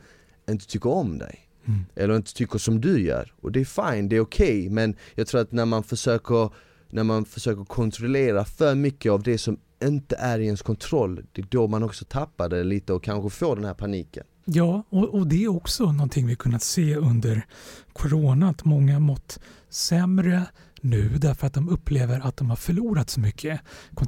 inte 0.49 0.67
tycker 0.67 0.89
om 0.89 1.17
dig. 1.17 1.39
Mm. 1.65 1.79
Eller 1.95 2.15
inte 2.15 2.33
tycker 2.33 2.59
som 2.59 2.81
du 2.81 3.01
gör. 3.01 3.33
Och 3.41 3.51
det 3.51 3.59
är 3.59 3.91
fine, 3.93 4.09
det 4.09 4.15
är 4.15 4.19
okej. 4.19 4.69
men 4.69 4.95
jag 5.15 5.27
tror 5.27 5.41
att 5.41 5.51
när 5.51 5.65
man 5.65 5.83
försöker 5.83 6.49
när 6.89 7.03
man 7.03 7.25
försöker 7.25 7.65
kontrollera 7.65 8.45
för 8.45 8.75
mycket 8.75 9.11
av 9.11 9.23
det 9.23 9.37
som 9.37 9.57
inte 9.83 10.15
är 10.15 10.39
i 10.39 10.45
ens 10.45 10.61
kontroll, 10.61 11.25
det 11.31 11.41
är 11.41 11.45
då 11.49 11.67
man 11.67 11.83
också 11.83 12.05
tappar 12.05 12.49
det 12.49 12.63
lite 12.63 12.93
och 12.93 13.03
kanske 13.03 13.29
får 13.29 13.55
den 13.55 13.65
här 13.65 13.73
paniken. 13.73 14.23
Ja, 14.45 14.83
och, 14.89 15.13
och 15.13 15.27
det 15.27 15.43
är 15.43 15.47
också 15.47 15.91
någonting 15.91 16.27
vi 16.27 16.35
kunnat 16.35 16.63
se 16.63 16.95
under 16.95 17.45
corona, 17.93 18.49
att 18.49 18.65
många 18.65 18.99
mått 18.99 19.39
sämre 19.69 20.45
nu 20.81 21.09
därför 21.17 21.47
att 21.47 21.53
de 21.53 21.69
upplever 21.69 22.19
att 22.19 22.37
de 22.37 22.49
har 22.49 22.55
förlorat 22.55 23.09
så 23.09 23.19
mycket. 23.19 23.61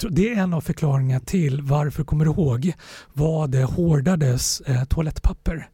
Det 0.09 0.33
är 0.33 0.37
en 0.37 0.53
av 0.53 0.61
förklaringarna 0.61 1.19
till 1.19 1.61
varför, 1.61 2.03
kommer 2.03 2.25
du 2.25 2.31
ihåg, 2.31 2.73
vad 3.13 3.51
det 3.51 3.63
hårdades 3.63 4.61
eh, 4.61 4.83
toalettpapper 4.83 5.69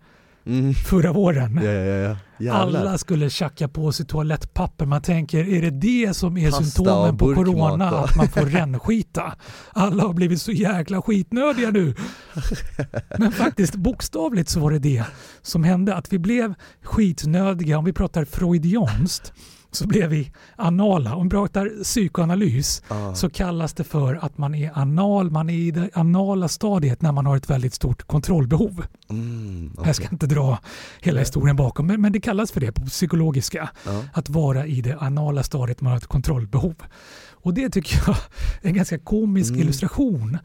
Mm. 0.48 0.74
förra 0.74 1.14
våren? 1.14 1.60
Ja, 1.64 1.72
ja, 1.72 2.18
ja. 2.38 2.54
Alla 2.54 2.98
skulle 2.98 3.30
tjacka 3.30 3.68
på 3.68 3.92
sig 3.92 4.06
toalettpapper. 4.06 4.86
Man 4.86 5.02
tänker, 5.02 5.48
är 5.50 5.62
det 5.62 5.70
det 5.70 6.14
som 6.14 6.38
är 6.38 6.52
Pasta 6.52 6.64
symptomen 6.64 7.18
på 7.18 7.36
corona? 7.36 7.90
Att 7.90 8.16
man 8.16 8.28
får 8.28 8.42
rännskita? 8.46 9.34
Alla 9.72 10.04
har 10.04 10.14
blivit 10.14 10.42
så 10.42 10.52
jäkla 10.52 11.02
skitnödiga 11.02 11.72
nu. 11.72 11.96
Men 13.18 13.32
faktiskt 13.32 13.76
bokstavligt 13.76 14.50
så 14.50 14.60
var 14.60 14.72
det 14.72 14.80
det 14.80 15.04
som 15.42 15.64
hände. 15.64 15.96
Att 15.96 16.14
vi 16.14 16.20
blev 16.20 16.54
skitnödiga. 16.84 17.78
Om 17.78 17.86
vi 17.86 17.94
pratar 17.94 18.26
freudianskt 18.26 19.34
så 19.72 19.88
blev 19.88 20.10
vi 20.10 20.32
anala. 20.56 21.16
Om 21.16 21.24
vi 21.24 21.30
pratar 21.30 21.84
psykoanalys 21.84 22.82
Ah. 22.88 23.14
så 23.14 23.30
kallas 23.30 23.74
det 23.74 23.84
för 23.84 24.16
att 24.26 24.38
man 24.38 24.56
är 24.56 24.72
anal. 24.74 25.32
Man 25.32 25.50
är 25.50 25.54
i 25.54 25.72
det 25.72 25.90
anala 25.94 26.48
stadiet 26.48 27.02
när 27.02 27.12
man 27.12 27.26
har 27.26 27.38
ett 27.38 27.50
väldigt 27.50 27.74
stort 27.74 28.04
kontrollbehov. 28.04 28.86
Mm, 29.10 29.72
Jag 29.86 29.96
ska 29.96 30.08
inte 30.12 30.28
dra 30.28 30.60
hela 31.02 31.20
historien 31.20 31.56
bakom, 31.56 31.88
men, 31.88 32.02
men 32.02 32.12
det 32.12 32.20
kallas 32.20 32.52
för 32.52 32.60
det 32.60 32.72
på 32.72 32.86
psykologiska. 32.86 33.70
Ja. 33.86 34.04
Att 34.14 34.30
vara 34.30 34.66
i 34.66 34.82
det 34.82 34.98
anala 34.98 35.44
stadiet 35.44 35.82
man 35.82 35.92
har 35.92 35.98
ett 35.98 36.08
kontrollbehov. 36.08 36.76
Och 37.32 37.54
det 37.54 37.70
tycker 37.70 38.00
jag 38.08 38.16
är 38.62 38.68
en 38.68 38.74
ganska 38.74 39.00
komisk 39.00 39.50
Mm. 39.52 39.62
illustration 39.62 40.38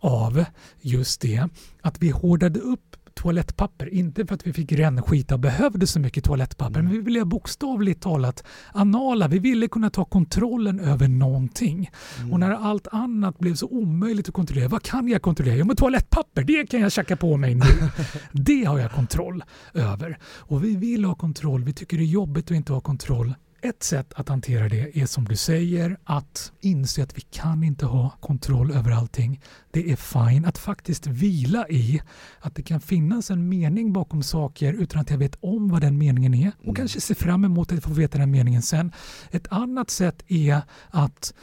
av 0.00 0.44
just 0.80 1.20
det. 1.20 1.48
Att 1.82 2.02
vi 2.02 2.10
hårdade 2.10 2.60
upp 2.60 2.96
toalettpapper, 3.20 3.94
inte 3.94 4.26
för 4.26 4.34
att 4.34 4.46
vi 4.46 4.52
fick 4.52 4.72
rännskita 4.72 5.34
och 5.34 5.40
behövde 5.40 5.86
så 5.86 6.00
mycket 6.00 6.24
toalettpapper, 6.24 6.80
Mm. 6.80 6.84
men 6.84 6.92
vi 6.94 7.00
ville 7.04 7.24
bokstavligt 7.24 8.02
talat 8.02 8.44
anala. 8.74 9.28
Vi 9.28 9.38
ville 9.38 9.68
kunna 9.68 9.90
ta 9.90 10.04
kontrollen 10.04 10.80
över 10.80 11.08
någonting. 11.08 11.90
Mm. 12.18 12.32
Och 12.32 12.40
när 12.40 12.50
allt 12.50 12.86
annat 12.92 13.38
blev 13.38 13.54
så 13.54 13.66
omöjligt 13.66 14.28
att 14.28 14.34
kontrollera, 14.34 14.68
vad 14.68 14.82
kan 14.82 15.08
jag 15.08 15.22
kontrollera? 15.22 15.56
Jo 15.56 15.64
men 15.64 15.76
toalettpapper, 15.76 16.44
det 16.44 16.70
kan 16.70 16.80
jag 16.80 16.92
tjacka 16.92 17.16
på 17.16 17.36
mig 17.36 17.54
nu. 17.54 17.64
det 18.32 18.64
har 18.64 18.78
jag 18.78 18.92
kontroll 18.92 19.44
över. 19.74 20.18
Och 20.24 20.64
vi 20.64 20.76
vill 20.76 21.04
ha 21.04 21.14
kontroll, 21.14 21.64
vi 21.64 21.72
tycker 21.72 21.96
det 21.96 22.02
är 22.02 22.06
jobbigt 22.06 22.44
att 22.50 22.56
inte 22.56 22.72
ha 22.72 22.80
kontroll. 22.80 23.34
Ett 23.60 23.82
sätt 23.82 24.12
att 24.16 24.28
hantera 24.28 24.68
det 24.68 24.98
är 25.00 25.06
som 25.06 25.24
du 25.24 25.36
säger 25.36 25.96
att 26.04 26.52
inse 26.60 27.02
att 27.02 27.18
vi 27.18 27.20
kan 27.20 27.64
inte 27.64 27.86
ha 27.86 28.10
kontroll 28.20 28.70
över 28.70 28.90
allting. 28.90 29.40
Det 29.70 29.92
är 29.92 29.96
fine 29.96 30.44
att 30.44 30.58
faktiskt 30.58 31.06
vila 31.06 31.68
i 31.68 32.02
att 32.40 32.54
det 32.54 32.62
kan 32.62 32.80
finnas 32.80 33.30
en 33.30 33.48
mening 33.48 33.92
bakom 33.92 34.22
saker 34.22 34.72
utan 34.72 35.00
att 35.00 35.10
jag 35.10 35.18
vet 35.18 35.36
om 35.40 35.68
vad 35.68 35.80
den 35.80 35.98
meningen 35.98 36.34
är 36.34 36.52
och 36.58 36.64
Mm. 36.64 36.74
kanske 36.74 37.00
se 37.00 37.14
fram 37.14 37.44
emot 37.44 37.72
att 37.72 37.84
få 37.84 37.90
veta 37.92 38.18
den 38.18 38.30
meningen 38.30 38.62
sen. 38.62 38.92
Ett 39.30 39.46
annat 39.50 39.90
sätt 39.90 40.22
är 40.28 40.62
att 40.90 41.34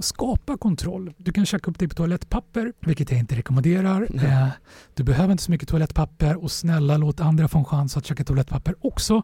skapa 0.00 0.56
kontroll. 0.56 1.12
Du 1.16 1.32
kan 1.32 1.46
checka 1.46 1.70
upp 1.70 1.78
dig 1.78 1.88
på 1.88 1.94
toalettpapper, 1.94 2.72
vilket 2.80 3.10
jag 3.10 3.20
inte 3.20 3.36
rekommenderar. 3.36 4.08
Eh, 4.20 4.48
du 4.94 5.02
behöver 5.02 5.32
inte 5.32 5.44
så 5.44 5.50
mycket 5.50 5.68
toalettpapper 5.68 6.44
och 6.44 6.52
snälla 6.52 6.96
låt 6.96 7.20
andra 7.20 7.48
få 7.48 7.58
en 7.58 7.64
chans 7.64 7.96
att 7.96 8.06
checka 8.06 8.24
toalettpapper 8.24 8.74
också. 8.80 9.22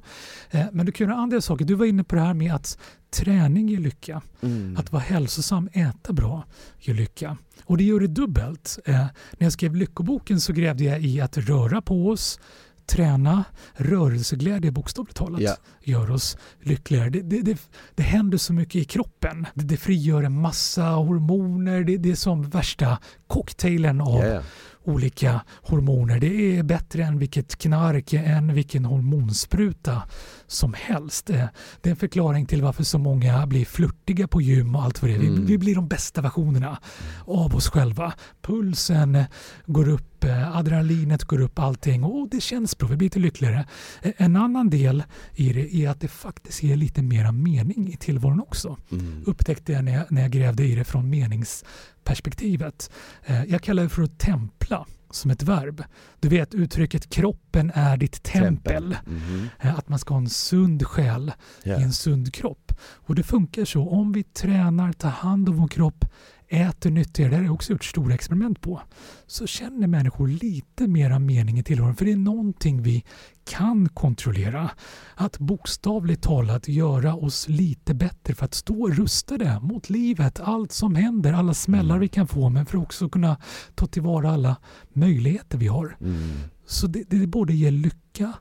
Eh, 0.50 0.66
men 0.72 0.86
du 0.86 0.92
kan 0.92 1.08
göra 1.08 1.18
andra 1.18 1.40
saker. 1.40 1.64
Du 1.64 1.74
var 1.74 1.86
inne 1.86 2.04
på 2.04 2.14
det 2.14 2.20
här 2.20 2.34
med 2.34 2.54
att 2.54 2.78
träning 3.10 3.68
ger 3.68 3.78
lycka. 3.78 4.22
Mm. 4.40 4.76
Att 4.76 4.92
vara 4.92 5.02
hälsosam, 5.02 5.68
äta 5.72 6.12
bra, 6.12 6.44
ger 6.78 6.94
lycka. 6.94 7.36
Och 7.64 7.76
det 7.76 7.84
gör 7.84 8.00
det 8.00 8.06
dubbelt. 8.06 8.78
Eh, 8.84 8.94
när 8.94 9.46
jag 9.46 9.52
skrev 9.52 9.76
Lyckoboken 9.76 10.40
så 10.40 10.52
grävde 10.52 10.84
jag 10.84 11.02
i 11.02 11.20
att 11.20 11.36
röra 11.36 11.82
på 11.82 12.08
oss, 12.08 12.40
träna, 12.86 13.44
rörelseglädje 13.74 14.70
bokstavligt 14.70 15.16
talat 15.16 15.40
Ja. 15.40 15.56
gör 15.82 16.10
oss 16.10 16.36
lyckligare. 16.62 17.10
Det, 17.10 17.22
det, 17.22 17.42
det, 17.42 17.58
det 17.94 18.02
händer 18.02 18.38
så 18.38 18.52
mycket 18.52 18.74
i 18.76 18.84
kroppen. 18.84 19.46
Det, 19.54 19.64
det 19.64 19.76
frigör 19.76 20.22
en 20.22 20.40
massa 20.40 20.82
hormoner. 20.88 21.84
Det, 21.84 21.96
det 21.96 22.10
är 22.10 22.14
som 22.16 22.42
värsta 22.50 22.98
cocktailen 23.26 24.00
av 24.00 24.24
ja. 24.24 24.42
olika 24.84 25.40
hormoner. 25.62 26.20
Det 26.20 26.58
är 26.58 26.62
bättre 26.62 27.04
än 27.04 27.18
vilket 27.18 27.56
knark, 27.56 28.12
än 28.12 28.54
vilken 28.54 28.84
hormonspruta 28.84 30.02
som 30.46 30.74
helst. 30.74 31.30
Eh, 31.30 31.44
Det 31.80 31.88
är 31.88 31.90
en 31.90 31.96
förklaring 31.96 32.46
till 32.46 32.62
varför 32.62 32.84
så 32.84 32.98
många 32.98 33.46
blir 33.46 33.64
flörtiga 33.64 34.28
på 34.28 34.40
gym 34.40 34.74
och 34.76 34.82
allt 34.82 35.02
vad 35.02 35.10
det 35.10 35.14
är. 35.14 35.18
Vi, 35.18 35.26
Mm. 35.26 35.46
vi 35.46 35.58
blir 35.58 35.74
de 35.74 35.88
bästa 35.88 36.20
versionerna 36.20 36.78
av 37.26 37.56
oss 37.56 37.68
själva. 37.68 38.12
Pulsen 38.42 39.24
går 39.66 39.88
upp, 39.88 40.15
adrenalinet 40.30 41.24
går 41.24 41.40
upp, 41.40 41.58
allting 41.58 42.04
och 42.04 42.28
det 42.30 42.40
känns 42.40 42.78
bra. 42.78 42.88
Vi 42.88 42.96
blir 42.96 43.06
lite 43.06 43.18
lyckligare. 43.18 43.66
Eh, 44.02 44.12
En 44.16 44.36
annan 44.36 44.70
del 44.70 45.02
i 45.34 45.52
det 45.52 45.74
är 45.74 45.88
att 45.90 46.00
det 46.00 46.08
faktiskt 46.08 46.62
ger 46.62 46.76
lite 46.76 47.02
mera 47.02 47.32
mening 47.32 47.88
i 47.92 47.96
tillvaron 47.96 48.40
också 48.40 48.76
Mm. 48.92 49.22
upptäckte 49.26 49.72
jag 49.72 49.84
när, 49.84 49.92
jag 49.92 50.12
när 50.12 50.22
jag 50.22 50.30
grävde 50.30 50.64
i 50.64 50.74
det 50.74 50.84
från 50.84 51.10
meningsperspektivet. 51.10 52.90
Eh, 53.26 53.44
Jag 53.44 53.62
kallar 53.62 53.82
det 53.82 53.88
för 53.88 54.02
att 54.02 54.18
templa 54.18 54.86
som 55.10 55.30
ett 55.30 55.42
verb. 55.42 55.84
Du 56.20 56.28
vet 56.28 56.54
uttrycket 56.54 57.10
kroppen 57.10 57.72
är 57.74 57.96
ditt 57.96 58.22
tempel. 58.22 58.96
Mhm. 59.06 59.48
Eh, 59.60 59.78
Att 59.78 59.88
man 59.88 59.98
ska 59.98 60.14
ha 60.14 60.20
en 60.20 60.28
sund 60.28 60.86
själ 60.86 61.32
Ja. 61.62 61.80
i 61.80 61.82
en 61.82 61.92
sund 61.92 62.34
kropp. 62.34 62.72
Och 62.80 63.14
det 63.14 63.22
funkar 63.22 63.64
så. 63.64 63.88
Om 63.88 64.12
vi 64.12 64.22
tränar, 64.22 64.92
tar 64.92 65.08
hand 65.10 65.48
om 65.48 65.56
vår 65.56 65.68
kropp, 65.68 66.04
äter 66.48 66.90
nyttigare, 66.90 67.30
det 67.30 67.36
har 67.36 67.44
jag 67.44 67.54
också 67.54 67.72
gjort 67.72 67.84
stora 67.84 68.14
experiment 68.14 68.60
på, 68.60 68.80
så 69.26 69.46
känner 69.46 69.86
människor 69.86 70.28
lite 70.28 70.86
mera 70.86 71.18
mening 71.18 71.58
i 71.58 71.62
tillvaron. 71.62 71.96
För 71.96 72.04
det 72.04 72.12
är 72.12 72.16
någonting 72.16 72.82
vi 72.82 73.04
kan 73.44 73.88
kontrollera. 73.88 74.70
Att 75.14 75.38
bokstavligt 75.38 76.22
talat 76.22 76.68
göra 76.68 77.14
oss 77.14 77.48
lite 77.48 77.94
bättre 77.94 78.34
för 78.34 78.44
att 78.44 78.54
stå 78.54 78.88
rustade 78.88 79.60
mot 79.60 79.90
livet, 79.90 80.40
allt 80.40 80.72
som 80.72 80.94
händer, 80.94 81.32
alla 81.32 81.54
smällar 81.54 81.94
Mm. 81.94 82.00
vi 82.00 82.08
kan 82.08 82.26
få, 82.26 82.48
men 82.48 82.66
för 82.66 82.78
att 82.78 82.84
också 82.84 83.08
kunna 83.08 83.36
ta 83.74 83.86
tillvara 83.86 84.30
alla 84.30 84.56
möjligheter 84.92 85.58
vi 85.58 85.66
har. 85.66 85.96
Mm. 86.00 86.18
Så 86.66 86.86
det, 86.86 87.04
det 87.10 87.26
både 87.26 87.54
ger 87.54 87.70
lycka 87.70 88.32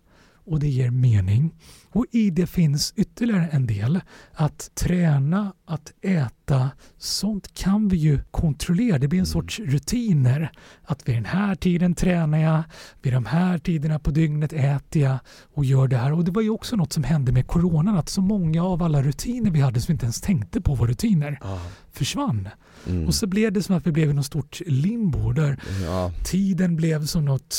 och 0.46 0.60
det 0.60 0.68
ger 0.70 0.90
mening. 0.92 1.54
Och 1.92 2.06
i 2.12 2.30
det 2.30 2.48
finns 2.48 2.94
ytterligare 2.96 3.48
en 3.52 3.68
del. 3.68 4.00
Att 4.34 4.72
träna, 4.76 5.54
att 5.66 5.94
äta, 6.02 6.70
sånt 6.98 7.54
kan 7.54 7.88
vi 7.88 7.98
ju 7.98 8.20
kontrollera. 8.32 8.98
Det 9.00 9.08
blir 9.08 9.20
en 9.20 9.24
Mm. 9.26 9.32
sorts 9.34 9.60
rutiner. 9.60 10.52
Att 10.84 11.10
vid 11.10 11.16
den 11.16 11.26
här 11.26 11.56
tiden 11.56 11.96
tränar 11.96 12.38
jag, 12.38 12.64
vid 13.02 13.14
de 13.14 13.26
här 13.26 13.58
tiderna 13.58 14.00
på 14.00 14.12
dygnet 14.12 14.54
äter 14.54 15.02
jag 15.02 15.18
och 15.54 15.66
gör 15.66 15.88
det 15.88 15.98
här. 15.98 16.12
Och 16.14 16.24
det 16.26 16.32
var 16.32 16.42
ju 16.42 16.50
också 16.50 16.76
något 16.76 16.94
som 16.94 17.04
hände 17.04 17.32
med 17.32 17.48
coronan, 17.48 17.98
att 17.98 18.10
så 18.10 18.22
många 18.22 18.64
av 18.64 18.84
alla 18.84 19.02
rutiner 19.04 19.52
vi 19.52 19.60
hade 19.62 19.82
som 19.82 19.88
vi 19.88 19.94
inte 19.94 20.06
ens 20.06 20.22
tänkte 20.22 20.62
på 20.62 20.76
var 20.76 20.88
rutiner 20.88 21.40
Ja. 21.42 21.60
försvann. 21.92 22.50
Mm. 22.88 23.08
Och 23.08 23.16
så 23.16 23.28
blev 23.28 23.52
det 23.54 23.64
som 23.64 23.76
att 23.76 23.88
vi 23.88 23.92
blev 23.92 24.10
i 24.10 24.14
något 24.14 24.26
stort 24.26 24.62
limbo 24.68 25.32
där 25.32 25.60
Ja. 25.86 26.12
tiden 26.26 26.76
blev 26.76 27.06
som 27.06 27.26
något 27.26 27.54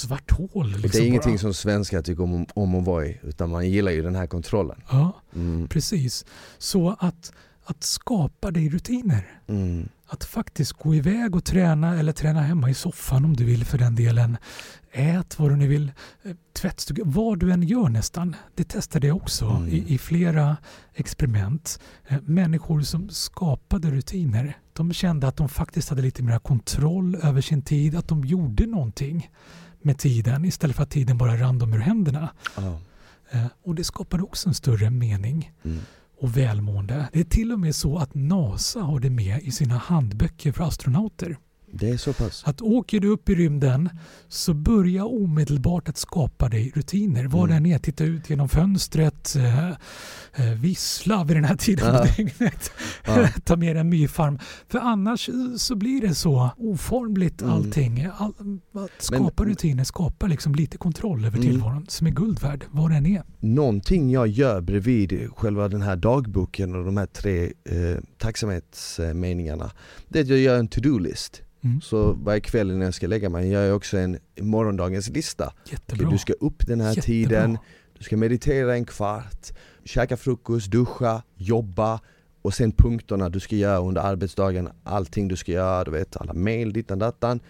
svart 0.00 0.30
hål. 0.30 0.66
Liksom 0.70 0.90
det 0.92 0.98
är 0.98 1.06
ingenting 1.08 1.32
bara. 1.32 1.38
som 1.38 1.54
svenskar 1.54 2.02
tycker 2.02 2.22
om, 2.22 2.46
om 2.54 2.74
att 2.74 2.84
vara 2.84 3.06
i, 3.06 3.20
utan 3.22 3.50
man 3.50 3.70
gillar 3.70 3.92
ju 3.92 4.02
den 4.02 4.14
här 4.16 4.26
kontrollen. 4.26 4.82
Ja, 4.90 5.12
Mm. 5.34 5.68
precis. 5.68 6.24
Så 6.58 6.96
att, 7.00 7.32
att 7.64 7.82
skapa 7.84 8.50
dig 8.50 8.68
rutiner. 8.68 9.30
Mm. 9.48 9.88
Att 10.06 10.24
faktiskt 10.24 10.72
gå 10.72 10.94
iväg 10.94 11.36
och 11.36 11.44
träna 11.44 11.98
eller 11.98 12.12
träna 12.12 12.40
hemma 12.40 12.70
i 12.70 12.74
soffan 12.74 13.24
om 13.24 13.36
du 13.36 13.44
vill 13.44 13.64
för 13.64 13.78
den 13.78 13.94
delen. 13.94 14.36
Ät 14.92 15.38
vad 15.38 15.50
du 15.50 15.56
nu 15.56 15.66
vill. 15.68 15.92
Eh, 16.22 16.32
Tvättstuga, 16.52 17.02
vad 17.06 17.38
du 17.38 17.52
än 17.52 17.62
gör 17.62 17.88
nästan. 17.88 18.36
Det 18.54 18.64
testade 18.64 19.06
jag 19.06 19.16
också 19.16 19.44
Mm. 19.44 19.68
i, 19.68 19.94
i 19.94 19.98
flera 19.98 20.56
experiment. 20.94 21.80
Eh, 22.08 22.18
Människor 22.22 22.80
som 22.80 23.08
skapade 23.08 23.90
rutiner. 23.90 24.58
De 24.72 24.92
kände 24.92 25.28
att 25.28 25.36
de 25.36 25.48
faktiskt 25.48 25.88
hade 25.88 26.02
lite 26.02 26.22
mer 26.22 26.38
kontroll 26.38 27.14
över 27.22 27.40
sin 27.40 27.62
tid. 27.62 27.96
Att 27.96 28.08
de 28.08 28.24
gjorde 28.24 28.66
någonting 28.66 29.30
med 29.82 29.98
tiden 29.98 30.44
istället 30.44 30.76
för 30.76 30.82
att 30.82 30.90
tiden 30.90 31.18
bara 31.18 31.36
rann 31.36 31.58
dem 31.58 31.72
ur 31.74 31.78
händerna. 31.78 32.28
Eh, 33.30 33.46
Och 33.62 33.74
det 33.74 33.84
skapade 33.84 34.22
också 34.22 34.48
en 34.48 34.54
större 34.54 34.90
mening 34.90 35.52
Mm. 35.64 35.78
och 36.20 36.36
välmående. 36.36 37.08
Det 37.12 37.20
är 37.20 37.24
till 37.24 37.52
och 37.52 37.60
med 37.60 37.74
så 37.74 37.98
att 37.98 38.14
NASA 38.14 38.80
har 38.80 39.00
det 39.00 39.10
med 39.10 39.42
i 39.42 39.50
sina 39.50 39.76
handböcker 39.78 40.52
för 40.52 40.64
astronauter. 40.64 41.36
Det 41.72 41.90
är 41.90 41.96
så 41.96 42.12
pass. 42.12 42.42
Att 42.46 42.60
åker 42.60 43.00
du 43.00 43.08
upp 43.08 43.28
i 43.28 43.34
rymden 43.34 43.90
så 44.28 44.54
börja 44.54 45.04
omedelbart 45.04 45.88
att 45.88 45.96
skapa 45.96 46.48
dig 46.48 46.72
rutiner. 46.74 47.24
Var 47.24 47.44
Mm. 47.44 47.54
den 47.62 47.66
är, 47.72 47.78
titta 47.78 48.04
ut 48.04 48.30
genom 48.30 48.48
fönstret, 48.48 49.36
eh, 49.36 49.68
eh, 49.68 50.54
vissla 50.60 51.24
vid 51.24 51.36
den 51.36 51.44
här 51.44 51.56
tiden 51.56 51.96
på 51.96 52.06
dygnet. 52.16 52.72
Ta 53.44 53.56
med 53.56 53.76
en 53.76 53.88
myrfarm. 53.88 54.38
För 54.68 54.78
annars 54.78 55.28
eh, 55.28 55.34
så 55.56 55.74
blir 55.76 56.00
det 56.00 56.14
så 56.14 56.50
oformligt 56.56 57.42
Mm. 57.42 57.54
allting. 57.54 58.08
All, 58.16 58.32
att 58.74 59.02
skapa 59.02 59.44
rutiner 59.44 59.84
skapar 59.84 60.28
liksom 60.28 60.54
lite 60.54 60.76
kontroll 60.78 61.24
över 61.24 61.38
Mm. 61.38 61.50
tillvaron 61.50 61.86
som 61.88 62.06
är 62.06 62.10
guld 62.10 62.40
värd, 62.42 62.64
vad 62.70 62.90
den 62.90 63.06
är. 63.06 63.22
Någonting 63.38 64.10
jag 64.10 64.26
gör 64.28 64.60
bredvid 64.60 65.28
själva 65.36 65.68
den 65.68 65.82
här 65.82 65.96
dagboken 65.96 66.74
och 66.74 66.84
de 66.84 66.96
här 66.96 67.06
tre 67.06 67.44
eh, 67.44 67.98
tacksamhetsmeningarna 68.20 69.70
Det 70.08 70.18
är 70.18 70.22
att 70.22 70.28
jag 70.28 70.38
gör 70.38 70.58
en 70.58 70.68
to-do-list. 70.68 71.42
Mm. 71.64 71.80
Så 71.80 72.12
varje 72.12 72.40
kväll 72.40 72.76
när 72.76 72.84
jag 72.84 72.94
ska 72.94 73.06
lägga 73.06 73.28
mig 73.28 73.48
gör 73.48 73.62
jag 73.62 73.76
också 73.76 73.98
en 73.98 74.18
morgondagens 74.40 75.08
lista. 75.08 75.52
Jättebra. 75.64 76.10
Du 76.10 76.18
ska 76.18 76.32
upp 76.32 76.66
den 76.66 76.80
här 76.80 76.88
Jättebra. 76.88 77.06
tiden, 77.06 77.58
du 77.98 78.04
ska 78.04 78.16
meditera 78.16 78.74
en 78.74 78.84
kvart, 78.84 79.46
käka 79.84 80.16
frukost, 80.16 80.70
duscha, 80.70 81.22
jobba 81.34 82.00
och 82.42 82.54
sen 82.54 82.72
punkterna 82.72 83.28
du 83.28 83.40
ska 83.40 83.56
göra 83.56 83.78
under 83.78 84.00
arbetsdagen, 84.00 84.68
allting 84.84 85.28
du 85.28 85.36
ska 85.36 85.52
göra, 85.52 85.84
du 85.84 85.90
vet 85.90 86.16
alla 86.16 86.32
mail, 86.32 86.72
dittan 86.72 86.98
dattan. 86.98 87.40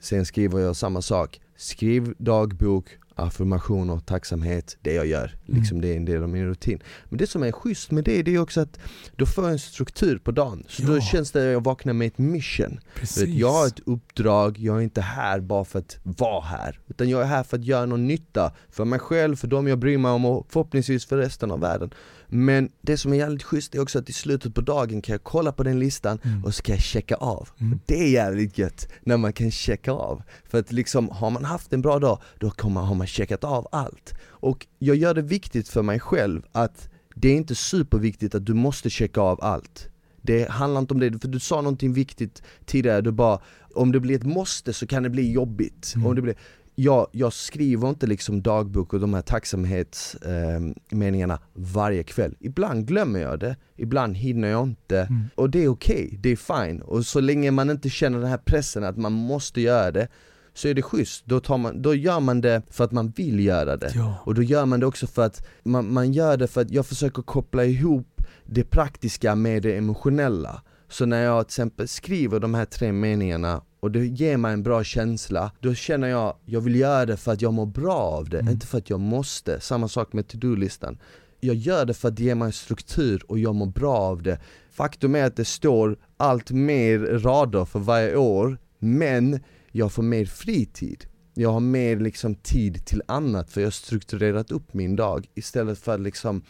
Sen 0.00 0.26
skriver 0.26 0.60
jag 0.60 0.76
samma 0.76 1.02
sak, 1.02 1.40
skriv 1.56 2.14
dagbok, 2.18 2.98
affirmationer, 3.18 3.98
tacksamhet, 3.98 4.76
det 4.82 4.92
jag 4.92 5.06
gör. 5.06 5.36
Mm. 5.48 5.60
Liksom 5.60 5.80
det 5.80 5.88
är 5.88 5.96
en 5.96 6.04
del 6.04 6.22
av 6.22 6.28
min 6.28 6.46
rutin. 6.46 6.82
Men 7.08 7.18
det 7.18 7.26
som 7.26 7.42
är 7.42 7.52
schysst 7.52 7.90
med 7.90 8.04
det, 8.04 8.22
det 8.22 8.34
är 8.34 8.38
också 8.38 8.60
att 8.60 8.78
då 9.16 9.26
får 9.26 9.44
jag 9.44 9.52
en 9.52 9.58
struktur 9.58 10.18
på 10.18 10.30
dagen. 10.30 10.64
Så 10.68 10.82
då 10.82 10.96
Ja. 10.96 11.00
känns 11.00 11.30
det 11.32 11.46
att 11.46 11.52
jag 11.52 11.64
vaknar 11.64 11.92
med 11.92 12.06
ett 12.06 12.18
mission. 12.18 12.80
Precis. 12.94 13.28
jag 13.28 13.52
har 13.52 13.66
ett 13.66 13.80
uppdrag, 13.86 14.58
jag 14.58 14.76
är 14.76 14.80
inte 14.80 15.00
här 15.00 15.40
bara 15.40 15.64
för 15.64 15.78
att 15.78 15.98
vara 16.02 16.40
här. 16.44 16.78
Utan 16.88 17.08
jag 17.08 17.22
är 17.22 17.26
här 17.26 17.42
för 17.42 17.56
att 17.56 17.64
göra 17.64 17.86
någon 17.86 18.06
nytta 18.06 18.52
för 18.70 18.84
mig 18.84 18.98
själv, 18.98 19.36
för 19.36 19.48
dem 19.48 19.68
jag 19.68 19.78
bryr 19.78 19.98
mig 19.98 20.10
om 20.10 20.24
och 20.24 20.46
förhoppningsvis 20.50 21.06
för 21.06 21.16
resten 21.16 21.50
av 21.50 21.60
världen. 21.60 21.90
Men 22.28 22.70
det 22.80 22.96
som 22.96 23.12
är 23.12 23.16
jävligt 23.16 23.42
schysst 23.42 23.74
är 23.74 23.80
också 23.80 23.98
att 23.98 24.08
i 24.08 24.12
slutet 24.12 24.54
på 24.54 24.60
dagen 24.60 25.02
kan 25.02 25.12
jag 25.12 25.22
kolla 25.22 25.52
på 25.52 25.62
den 25.62 25.78
listan 25.78 26.18
Mm. 26.22 26.44
och 26.44 26.54
så 26.54 26.62
kan 26.62 26.74
jag 26.74 26.82
checka 26.82 27.14
av. 27.14 27.48
Mm. 27.60 27.80
Det 27.86 27.94
är 28.04 28.08
jävligt 28.08 28.58
gött 28.58 28.88
när 29.02 29.16
man 29.16 29.32
kan 29.32 29.50
checka 29.50 29.92
av. 29.92 30.22
För 30.44 30.58
att 30.58 30.72
liksom, 30.72 31.08
har 31.08 31.30
man 31.30 31.44
haft 31.44 31.72
en 31.72 31.82
bra 31.82 31.98
dag, 31.98 32.18
då 32.38 32.50
kommer, 32.50 32.80
har 32.80 32.94
man 32.94 33.06
checkat 33.06 33.44
av 33.44 33.68
allt. 33.72 34.14
Och 34.26 34.66
jag 34.78 34.96
gör 34.96 35.14
det 35.14 35.22
viktigt 35.22 35.68
för 35.68 35.82
mig 35.82 36.00
själv 36.00 36.42
att 36.52 36.88
det 37.14 37.28
är 37.28 37.36
inte 37.36 37.54
superviktigt 37.54 38.34
att 38.34 38.46
du 38.46 38.54
måste 38.54 38.90
checka 38.90 39.20
av 39.20 39.44
allt. 39.44 39.88
Det 40.22 40.50
handlar 40.50 40.80
inte 40.80 40.94
om 40.94 41.00
det, 41.00 41.20
för 41.22 41.28
du 41.28 41.40
sa 41.40 41.56
någonting 41.56 41.92
viktigt 41.92 42.42
tidigare, 42.66 43.00
du 43.00 43.10
bara 43.12 43.40
om 43.74 43.92
det 43.92 44.00
blir 44.00 44.16
ett 44.16 44.26
måste 44.26 44.72
så 44.72 44.86
kan 44.86 45.02
det 45.02 45.10
bli 45.10 45.32
jobbigt. 45.32 45.92
Mm. 45.96 46.06
Om 46.06 46.14
det 46.14 46.22
blir, 46.22 46.36
jag, 46.80 47.06
jag 47.12 47.32
skriver 47.32 47.88
inte 47.88 48.06
liksom 48.06 48.42
dagbok 48.42 48.92
och 48.92 49.00
de 49.00 49.14
här 49.14 49.22
tacksamhetsmeningarna 49.22 51.34
eh, 51.34 51.40
varje 51.54 52.02
kväll. 52.02 52.36
Ibland 52.40 52.86
glömmer 52.86 53.20
jag 53.20 53.40
det, 53.40 53.56
ibland 53.76 54.16
hinner 54.16 54.48
jag 54.48 54.62
inte. 54.62 55.00
Mm. 55.00 55.24
Och 55.34 55.50
det 55.50 55.64
är 55.64 55.68
okej, 55.68 56.18
det 56.22 56.28
är 56.28 56.36
fine. 56.36 56.82
Och 56.82 57.06
så 57.06 57.20
länge 57.20 57.50
man 57.50 57.70
inte 57.70 57.90
känner 57.90 58.18
den 58.18 58.28
här 58.28 58.38
pressen 58.38 58.84
att 58.84 58.96
man 58.96 59.12
måste 59.12 59.60
göra 59.60 59.90
det, 59.90 60.08
så 60.54 60.68
är 60.68 60.74
det 60.74 60.82
schysst. 60.82 61.26
Då, 61.26 61.40
tar 61.40 61.58
man, 61.58 61.82
då 61.82 61.94
gör 61.94 62.20
man 62.20 62.40
det 62.40 62.62
för 62.70 62.84
att 62.84 62.92
man 62.92 63.10
vill 63.10 63.40
göra 63.40 63.76
det. 63.76 63.92
Ja. 63.94 64.22
Och 64.24 64.34
då 64.34 64.42
gör 64.42 64.66
man 64.66 64.80
det 64.80 64.86
också 64.86 65.06
för 65.06 65.26
att 65.26 65.46
man, 65.62 65.92
man 65.92 66.12
gör 66.12 66.36
det 66.36 66.46
för 66.46 66.60
att 66.60 66.70
jag 66.70 66.86
försöker 66.86 67.22
koppla 67.22 67.64
ihop 67.64 68.22
det 68.46 68.64
praktiska 68.64 69.34
med 69.34 69.62
det 69.62 69.76
emotionella. 69.76 70.62
Så 70.88 71.06
när 71.06 71.24
jag 71.24 71.46
till 71.46 71.52
exempel 71.52 71.88
skriver 71.88 72.40
de 72.40 72.54
här 72.54 72.64
tre 72.64 72.92
meningarna 72.92 73.62
och 73.80 73.90
det 73.90 74.06
ger 74.06 74.36
mig 74.36 74.52
en 74.52 74.62
bra 74.62 74.84
känsla, 74.84 75.52
då 75.60 75.74
känner 75.74 76.08
jag, 76.08 76.36
jag 76.44 76.60
vill 76.60 76.74
göra 76.74 77.06
det 77.06 77.16
för 77.16 77.32
att 77.32 77.42
jag 77.42 77.52
mår 77.54 77.66
bra 77.66 77.94
av 77.96 78.28
det, 78.28 78.38
Mm. 78.38 78.52
inte 78.52 78.66
för 78.66 78.78
att 78.78 78.90
jag 78.90 79.00
måste. 79.00 79.60
Samma 79.60 79.88
sak 79.88 80.12
med 80.12 80.28
to-do-listan. 80.28 80.98
Jag 81.40 81.56
gör 81.56 81.84
det 81.84 81.94
för 81.94 82.08
att 82.08 82.16
det 82.16 82.22
ger 82.24 82.34
mig 82.34 82.52
struktur 82.52 83.22
och 83.28 83.38
jag 83.38 83.54
mår 83.54 83.66
bra 83.66 83.96
av 83.96 84.22
det. 84.22 84.38
Faktum 84.70 85.14
är 85.14 85.24
att 85.24 85.36
det 85.36 85.44
står 85.44 85.98
allt 86.16 86.50
mer 86.50 86.98
rader 86.98 87.64
för 87.64 87.78
varje 87.78 88.16
år, 88.16 88.58
men 88.78 89.40
jag 89.72 89.92
får 89.92 90.02
mer 90.02 90.24
fritid. 90.26 91.04
Jag 91.34 91.52
har 91.52 91.60
mer 91.60 91.96
liksom 91.96 92.34
tid 92.34 92.86
till 92.86 93.02
annat 93.08 93.50
för 93.50 93.60
jag 93.60 93.66
har 93.66 93.70
strukturerat 93.70 94.50
upp 94.52 94.74
min 94.74 94.96
dag 94.96 95.26
istället 95.34 95.78
för 95.78 95.94
att 95.94 96.00
liksom, 96.00 96.42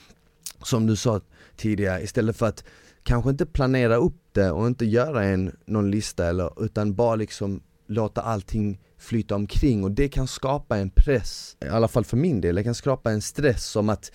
som 0.63 0.87
du 0.87 0.97
sa 0.97 1.21
tidigare, 1.57 2.03
istället 2.03 2.37
för 2.37 2.47
att 2.47 2.65
kanske 3.09 3.31
inte 3.31 3.47
planera 3.47 3.97
upp 3.97 4.23
det 4.33 4.51
och 4.51 4.67
inte 4.67 4.87
göra 4.87 5.25
en, 5.25 5.57
någon 5.67 5.91
lista 5.91 6.27
eller, 6.29 6.65
utan 6.65 6.95
bara 6.95 7.17
liksom 7.17 7.63
låta 7.87 8.23
allting 8.23 8.81
flyta 8.99 9.35
omkring 9.35 9.85
och 9.85 9.91
det 9.91 10.09
kan 10.09 10.27
skapa 10.27 10.77
en 10.77 10.91
press, 10.91 11.57
i 11.65 11.69
alla 11.69 11.89
fall 11.89 12.05
för 12.05 12.17
min 12.17 12.41
del, 12.41 12.55
det 12.55 12.65
kan 12.65 12.75
skapa 12.75 13.11
en 13.11 13.23
stress 13.23 13.77
om 13.77 13.89
att 13.89 14.13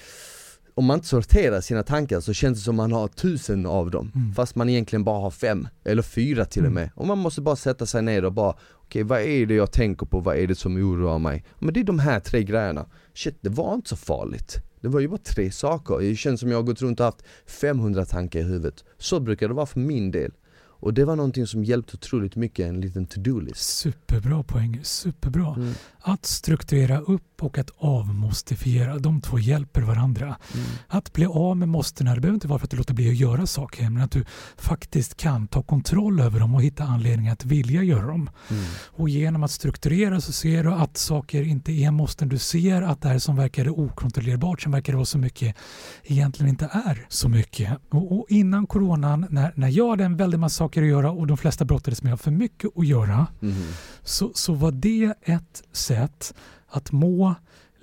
om 0.76 0.86
man 0.86 0.98
inte 0.98 1.08
sorterar 1.08 1.62
sina 1.62 1.84
tankar 1.84 2.20
så 2.20 2.34
känns 2.34 2.58
det 2.58 2.64
som 2.64 2.76
man 2.76 2.92
har 2.92 3.08
tusen 3.08 3.66
av 3.66 3.92
dem 3.92 4.12
Mm. 4.16 4.34
Fast 4.34 4.56
man 4.56 4.70
egentligen 4.70 5.04
bara 5.04 5.20
har 5.20 5.32
fem, 5.32 5.68
eller 5.86 6.02
fyra 6.02 6.46
till 6.46 6.62
och 6.62 6.72
Mm. 6.72 6.84
med 6.84 6.90
Och 6.96 7.08
man 7.08 7.18
måste 7.18 7.42
bara 7.42 7.56
sätta 7.56 7.86
sig 7.86 8.02
ner 8.02 8.26
och 8.26 8.34
bara 8.34 8.56
Okej 8.74 9.04
vad 9.04 9.22
är 9.22 9.46
det 9.46 9.54
jag 9.56 9.72
tänker 9.72 10.06
på, 10.06 10.20
vad 10.20 10.36
är 10.38 10.48
det 10.48 10.56
som 10.56 10.78
oroar 10.78 11.20
mig? 11.20 11.44
Men 11.60 11.74
det 11.74 11.80
är 11.80 11.84
de 11.84 12.00
här 12.00 12.20
tre 12.20 12.44
grejerna 12.44 12.86
Shit 13.14 13.38
det 13.42 13.50
var 13.50 13.74
inte 13.74 13.90
så 13.90 13.96
farligt 13.96 14.58
Det 14.84 14.90
var 14.90 15.00
ju 15.00 15.08
bara 15.08 15.18
tre 15.18 15.52
saker, 15.52 16.00
det 16.00 16.16
känns 16.16 16.40
som 16.40 16.50
jag 16.50 16.58
har 16.58 16.64
gått 16.64 16.82
runt 16.82 17.00
och 17.00 17.06
haft 17.06 17.24
500 17.46 18.06
tankar 18.06 18.40
i 18.40 18.44
huvudet 18.44 18.84
Så 18.98 19.20
brukar 19.20 19.48
det 19.48 19.54
vara 19.54 19.66
för 19.66 19.80
min 19.80 20.12
del 20.12 20.32
Och 20.56 20.94
det 20.94 21.06
var 21.06 21.16
någonting 21.16 21.48
som 21.48 21.64
hjälpte 21.64 21.96
otroligt 21.96 22.36
mycket, 22.36 22.66
en 22.68 22.82
liten 22.82 23.06
to-do-list 23.06 23.62
Superbra 23.78 24.44
poäng, 24.44 24.80
superbra. 24.84 25.56
mm. 25.56 25.74
Att 26.00 26.26
strukturera 26.26 27.00
upp 27.00 27.33
och 27.44 27.58
att 27.58 27.70
avmostifiera. 27.78 28.98
De 28.98 29.22
två 29.22 29.40
hjälper 29.40 29.82
varandra. 29.82 30.26
Mm. 30.26 30.66
Att 30.88 31.14
bli 31.14 31.26
av 31.26 31.58
med 31.58 31.70
måstena, 31.70 32.16
det 32.16 32.22
behöver 32.22 32.36
inte 32.36 32.48
vara 32.48 32.60
för 32.60 32.66
att 32.66 32.72
du 32.72 32.78
låter 32.78 32.94
bli 32.94 33.10
att 33.10 33.16
göra 33.16 33.48
saker, 33.48 33.90
men 33.90 34.04
att 34.04 34.12
du 34.12 34.26
faktiskt 34.58 35.18
kan 35.18 35.48
ta 35.48 35.64
kontroll 35.64 36.20
över 36.20 36.40
dem 36.40 36.56
och 36.56 36.62
hitta 36.62 36.84
anledningar 36.84 37.34
att 37.34 37.46
vilja 37.46 37.84
göra 37.84 38.08
dem. 38.08 38.30
Mm. 38.50 38.64
Och 38.86 39.10
genom 39.10 39.44
att 39.44 39.52
strukturera 39.52 40.22
så 40.22 40.32
ser 40.32 40.64
du 40.64 40.72
att 40.72 40.98
saker 40.98 41.42
inte 41.44 41.72
är 41.72 41.92
måsten. 41.92 42.30
Du 42.30 42.38
ser 42.38 42.82
att 42.82 43.02
det 43.02 43.10
här 43.10 43.20
som 43.20 43.36
verkade 43.36 43.70
okontrollerbart, 43.70 44.62
som 44.62 44.72
verkade 44.72 44.96
vara 44.96 45.06
så 45.06 45.18
mycket, 45.18 45.56
egentligen 46.04 46.50
inte 46.50 46.70
är 46.74 47.06
så 47.10 47.30
mycket. 47.30 47.72
Och, 47.90 48.20
och 48.20 48.26
innan 48.30 48.68
coronan, 48.68 49.28
när, 49.30 49.54
när 49.56 49.70
jag 49.70 49.90
hade 49.90 50.04
en 50.04 50.18
väldig 50.18 50.40
massa 50.40 50.58
saker 50.58 50.82
att 50.82 50.88
göra 50.88 51.12
och 51.12 51.28
de 51.28 51.38
flesta 51.38 51.66
brottades 51.66 52.04
med 52.04 52.20
för 52.20 52.32
mycket 52.32 52.70
att 52.76 52.88
göra, 52.88 53.28
mm. 53.42 53.56
så, 54.04 54.32
så 54.34 54.54
var 54.54 54.72
det 54.72 55.14
ett 55.22 55.64
sätt 55.72 56.34
att 56.74 56.92
må 56.92 57.36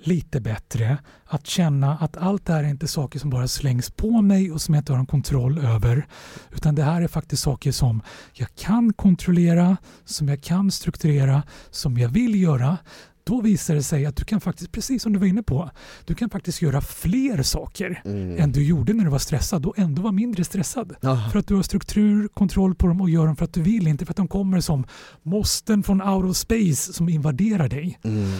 lite 0.03 0.41
bättre, 0.41 0.97
att 1.25 1.47
känna 1.47 1.97
att 1.97 2.17
allt 2.17 2.45
det 2.45 2.53
här 2.53 2.63
är 2.63 2.67
inte 2.67 2.87
saker 2.87 3.19
som 3.19 3.29
bara 3.29 3.47
slängs 3.47 3.91
på 3.91 4.21
mig 4.21 4.51
och 4.51 4.61
som 4.61 4.73
jag 4.73 4.81
inte 4.81 4.93
har 4.93 4.99
en 4.99 5.05
kontroll 5.05 5.57
över, 5.57 6.07
utan 6.51 6.75
det 6.75 6.83
här 6.83 7.01
är 7.01 7.07
faktiskt 7.07 7.43
saker 7.43 7.71
som 7.71 8.01
jag 8.33 8.55
kan 8.55 8.93
kontrollera, 8.93 9.77
som 10.05 10.29
jag 10.29 10.41
kan 10.41 10.71
strukturera, 10.71 11.43
som 11.69 11.97
jag 11.97 12.09
vill 12.09 12.41
göra. 12.41 12.77
Då 13.23 13.41
visar 13.41 13.75
det 13.75 13.83
sig 13.83 14.05
att 14.05 14.15
du 14.15 14.25
kan 14.25 14.41
faktiskt, 14.41 14.71
precis 14.71 15.03
som 15.03 15.13
du 15.13 15.19
var 15.19 15.27
inne 15.27 15.43
på, 15.43 15.69
du 16.05 16.15
kan 16.15 16.29
faktiskt 16.29 16.61
göra 16.61 16.81
fler 16.81 17.43
saker 17.43 18.01
mm. 18.05 18.39
än 18.39 18.51
du 18.51 18.63
gjorde 18.63 18.93
när 18.93 19.03
du 19.03 19.09
var 19.09 19.19
stressad 19.19 19.65
och 19.65 19.79
ändå 19.79 20.01
vara 20.01 20.11
mindre 20.11 20.43
stressad. 20.43 20.95
Aha. 21.03 21.29
För 21.29 21.39
att 21.39 21.47
du 21.47 21.55
har 21.55 21.63
struktur, 21.63 22.27
kontroll 22.27 22.75
på 22.75 22.87
dem 22.87 23.01
och 23.01 23.09
gör 23.09 23.25
dem 23.25 23.35
för 23.35 23.45
att 23.45 23.53
du 23.53 23.61
vill, 23.61 23.87
inte 23.87 24.05
för 24.05 24.13
att 24.13 24.17
de 24.17 24.27
kommer 24.27 24.59
som 24.59 24.85
måsten 25.23 25.83
från 25.83 26.01
out 26.01 26.25
of 26.25 26.37
space 26.37 26.93
som 26.93 27.09
invaderar 27.09 27.67
dig. 27.67 27.99
Mm. 28.03 28.31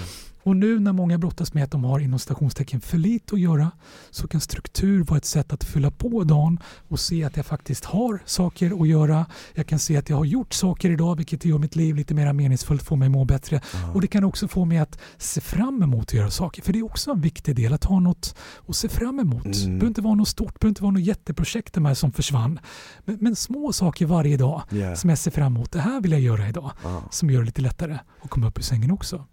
Och 0.44 0.56
nu 0.56 0.80
när 0.80 0.94
många 0.94 1.18
brottas 1.18 1.54
med 1.54 1.64
att 1.64 1.72
de 1.72 1.84
har 1.84 2.00
inom 2.00 2.20
stationstecken 2.20 2.82
för 2.82 2.98
lite 2.98 3.36
att 3.36 3.42
göra 3.42 3.72
så 4.10 4.28
kan 4.28 4.42
struktur 4.42 5.04
vara 5.04 5.18
ett 5.18 5.26
sätt 5.26 5.54
att 5.54 5.64
fylla 5.64 5.92
på 5.92 6.24
dagen 6.24 6.60
och 6.88 7.00
se 7.00 7.24
att 7.24 7.38
jag 7.38 7.46
faktiskt 7.46 7.86
har 7.86 8.20
saker 8.26 8.82
att 8.82 8.88
göra. 8.88 9.26
Jag 9.54 9.68
kan 9.68 9.80
se 9.80 9.98
att 9.98 10.10
jag 10.10 10.18
har 10.18 10.26
gjort 10.26 10.54
saker 10.54 10.89
idag 10.89 11.16
vilket 11.16 11.46
gör 11.46 11.58
mitt 11.58 11.76
liv 11.76 11.96
lite 11.96 12.14
mer 12.14 12.34
meningsfullt, 12.34 12.84
får 12.84 12.96
mig 12.96 13.10
må 13.10 13.26
bättre. 13.26 13.62
Mm. 13.76 13.89
Och 13.89 14.02
det 14.02 14.08
kan 14.08 14.24
också 14.24 14.48
få 14.48 14.66
mig 14.66 14.78
att 14.78 15.00
se 15.18 15.42
fram 15.42 15.84
emot 15.84 16.08
att 16.08 16.14
göra 16.14 16.32
saker. 16.32 16.62
För 16.62 16.74
det 16.74 16.80
är 16.80 16.86
också 16.86 17.12
en 17.12 17.22
viktig 17.22 17.56
del 17.56 17.74
att 17.74 17.84
ha 17.84 18.00
något 18.00 18.36
att 18.68 18.76
se 18.76 18.89
fram 18.89 19.20
emot. 19.20 19.46
Mm. 19.46 19.52
Det 19.52 19.68
behöver 19.68 19.88
inte 19.88 20.02
vara 20.02 20.16
något 20.16 20.28
stort, 20.28 20.54
det 20.54 20.60
behöver 20.60 20.72
inte 20.72 20.84
vara 20.84 20.92
något 20.92 21.04
jätteprojekt 21.04 21.74
de 21.74 21.86
här 21.86 21.94
som 21.94 22.12
försvann. 22.12 22.60
Men, 23.06 23.18
men 23.22 23.36
små 23.36 23.74
saker 23.74 24.06
varje 24.06 24.38
dag 24.38 24.62
yeah. 24.72 24.96
som 24.96 25.10
jag 25.10 25.20
ser 25.20 25.32
fram 25.32 25.56
emot. 25.56 25.72
Det 25.72 25.80
här 25.80 26.02
vill 26.02 26.12
jag 26.12 26.22
göra 26.22 26.50
idag. 26.50 26.72
Mm. 26.86 27.02
Som 27.12 27.30
gör 27.30 27.39
det 27.39 27.46
lite 27.46 27.62
lättare 27.62 27.98
att 28.22 28.30
komma 28.30 28.48
upp 28.48 28.58
ur 28.58 28.64
sängen 28.64 28.92
också. 28.92 29.26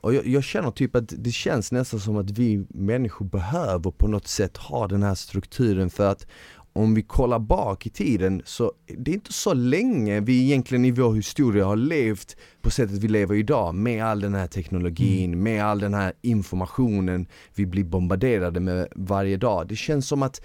Och 0.00 0.14
jag, 0.14 0.26
jag 0.26 0.44
känner 0.48 0.70
typ 0.70 0.96
att 0.96 1.12
det 1.18 1.30
känns 1.30 1.72
nästan 1.72 2.00
som 2.00 2.16
att 2.16 2.30
vi 2.30 2.66
människor 2.68 3.26
behöver 3.26 3.90
på 3.90 4.08
något 4.08 4.26
sätt 4.28 4.56
ha 4.56 4.88
den 4.88 5.02
här 5.02 5.14
strukturen 5.14 5.90
för 5.90 6.10
att 6.10 6.26
om 6.72 6.94
vi 6.94 7.02
kollar 7.02 7.38
bak 7.38 7.86
i 7.86 7.90
tiden 7.90 8.42
så 8.44 8.72
det 8.98 9.10
är 9.10 9.14
inte 9.14 9.32
så 9.32 9.54
länge 9.54 10.20
vi 10.20 10.42
egentligen 10.42 10.84
i 10.84 10.90
vår 10.90 11.14
historia 11.14 11.64
har 11.64 11.76
levt 11.76 12.36
på 12.62 12.70
sättet 12.70 12.98
vi 12.98 13.08
lever 13.08 13.34
idag 13.34 13.74
med 13.74 14.04
all 14.04 14.20
den 14.20 14.34
här 14.34 14.46
teknologin, 14.46 15.32
mm. 15.32 15.42
med 15.42 15.64
all 15.64 15.80
den 15.80 15.94
här 15.94 16.12
informationen 16.22 17.26
vi 17.54 17.66
blir 17.66 17.84
bombarderade 17.84 18.60
med 18.60 18.88
varje 18.96 19.36
dag. 19.36 19.68
Det 19.68 19.76
känns 19.76 20.08
som 20.08 20.22
att 20.22 20.40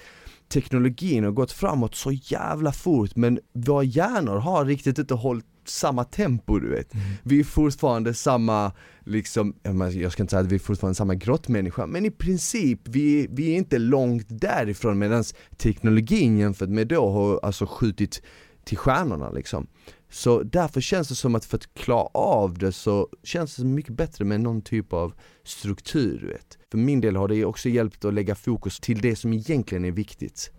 teknologin 0.50 1.24
har 1.24 1.32
gått 1.32 1.52
framåt 1.52 1.96
så 1.96 2.12
jävla 2.12 2.72
fort 2.72 3.16
men 3.16 3.40
våra 3.54 3.84
hjärnor 3.84 4.38
har 4.38 4.66
riktigt 4.66 4.98
inte 4.98 5.14
hållit 5.14 5.46
samma 5.70 6.04
tempo 6.04 6.60
du 6.60 6.70
vet. 6.70 6.94
Mm. 6.94 7.06
Vi 7.24 7.40
är 7.40 7.44
fortfarande 7.44 8.14
samma, 8.14 8.72
liksom, 9.04 9.56
jag 9.94 10.12
ska 10.12 10.24
inte 10.24 10.32
säga 10.32 10.42
att 10.42 10.52
vi 10.52 10.56
är 10.56 10.60
fortfarande 10.60 10.96
samma 10.96 11.16
grottmänniska, 11.16 11.88
men 11.88 12.06
i 12.06 12.12
princip, 12.12 12.80
vi, 12.84 13.28
vi 13.32 13.54
är 13.54 13.58
inte 13.58 13.78
långt 13.78 14.26
därifrån 14.30 15.00
medan 15.00 15.24
teknologin 15.58 16.38
jämfört 16.38 16.70
med 16.70 16.88
då 16.88 17.12
har 17.12 17.40
alltså 17.44 17.66
skjutit 17.66 18.22
till 18.64 18.78
stjärnorna 18.78 19.32
liksom. 19.32 19.68
Så 20.10 20.44
därför 20.44 20.82
känns 20.82 21.08
det 21.08 21.16
som 21.16 21.36
att 21.36 21.46
för 21.46 21.58
att 21.58 21.74
klara 21.74 22.08
av 22.14 22.58
det 22.58 22.72
så 22.72 23.08
känns 23.24 23.56
det 23.56 23.66
mycket 23.66 23.94
bättre 23.94 24.26
med 24.26 24.42
någon 24.42 24.62
typ 24.62 24.94
av 24.94 25.14
struktur 25.44 26.20
du 26.20 26.28
vet. 26.28 26.58
För 26.72 26.78
min 26.78 27.02
del 27.02 27.16
har 27.16 27.28
det 27.28 27.46
också 27.46 27.70
hjälpt 27.70 28.06
att 28.06 28.14
lägga 28.14 28.36
fokus 28.36 28.80
till 28.80 29.02
det 29.02 29.16
som 29.16 29.34
egentligen 29.34 29.86
är 29.86 29.92
viktigt 29.92 30.52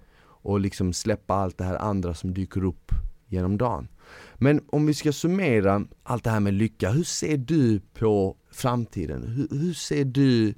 och 0.45 0.61
liksom 0.61 0.93
släppa 0.93 1.35
allt 1.35 1.59
det 1.59 1.65
här 1.65 1.77
andra 1.77 2.15
som 2.15 2.35
dyker 2.35 2.65
upp 2.65 2.93
genom 3.29 3.59
dagen. 3.59 3.89
Men 4.35 4.61
om 4.69 4.87
vi 4.87 4.95
ska 4.95 5.13
summera 5.13 5.85
allt 6.03 6.25
det 6.25 6.31
här 6.31 6.41
med 6.41 6.55
lycka, 6.55 6.91
hur 6.91 7.05
ser 7.05 7.37
du 7.37 7.81
på 7.81 8.37
framtiden? 8.53 9.23
Hur, 9.29 9.59
hur 9.59 9.75
ser 9.75 10.05
du 10.05 10.55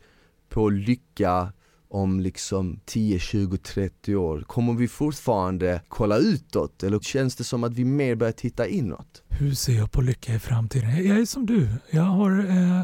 på 0.49 0.71
lycka 0.71 1.53
om 1.89 2.21
liksom 2.21 2.81
10, 2.85 3.19
20, 3.19 3.57
30 3.57 4.17
år? 4.17 4.41
Kommer 4.41 4.75
vi 4.75 4.89
fortfarande 4.89 5.83
kolla 5.89 6.19
utåt 6.19 6.83
eller 6.83 7.01
känns 7.01 7.37
det 7.37 7.45
som 7.45 7.65
att 7.65 7.75
vi 7.75 7.85
mer 7.85 8.15
börjar 8.15 8.33
titta 8.33 8.67
inåt? 8.67 9.23
Hur 9.29 9.55
ser 9.55 9.73
jag 9.73 9.93
på 9.93 10.01
lycka 10.01 10.35
i 10.35 10.39
framtiden? 10.39 11.07
Jag 11.07 11.19
är 11.19 11.25
som 11.25 11.47
du. 11.47 11.69
Jag 11.91 12.03
har 12.03 12.39
eh, 12.39 12.83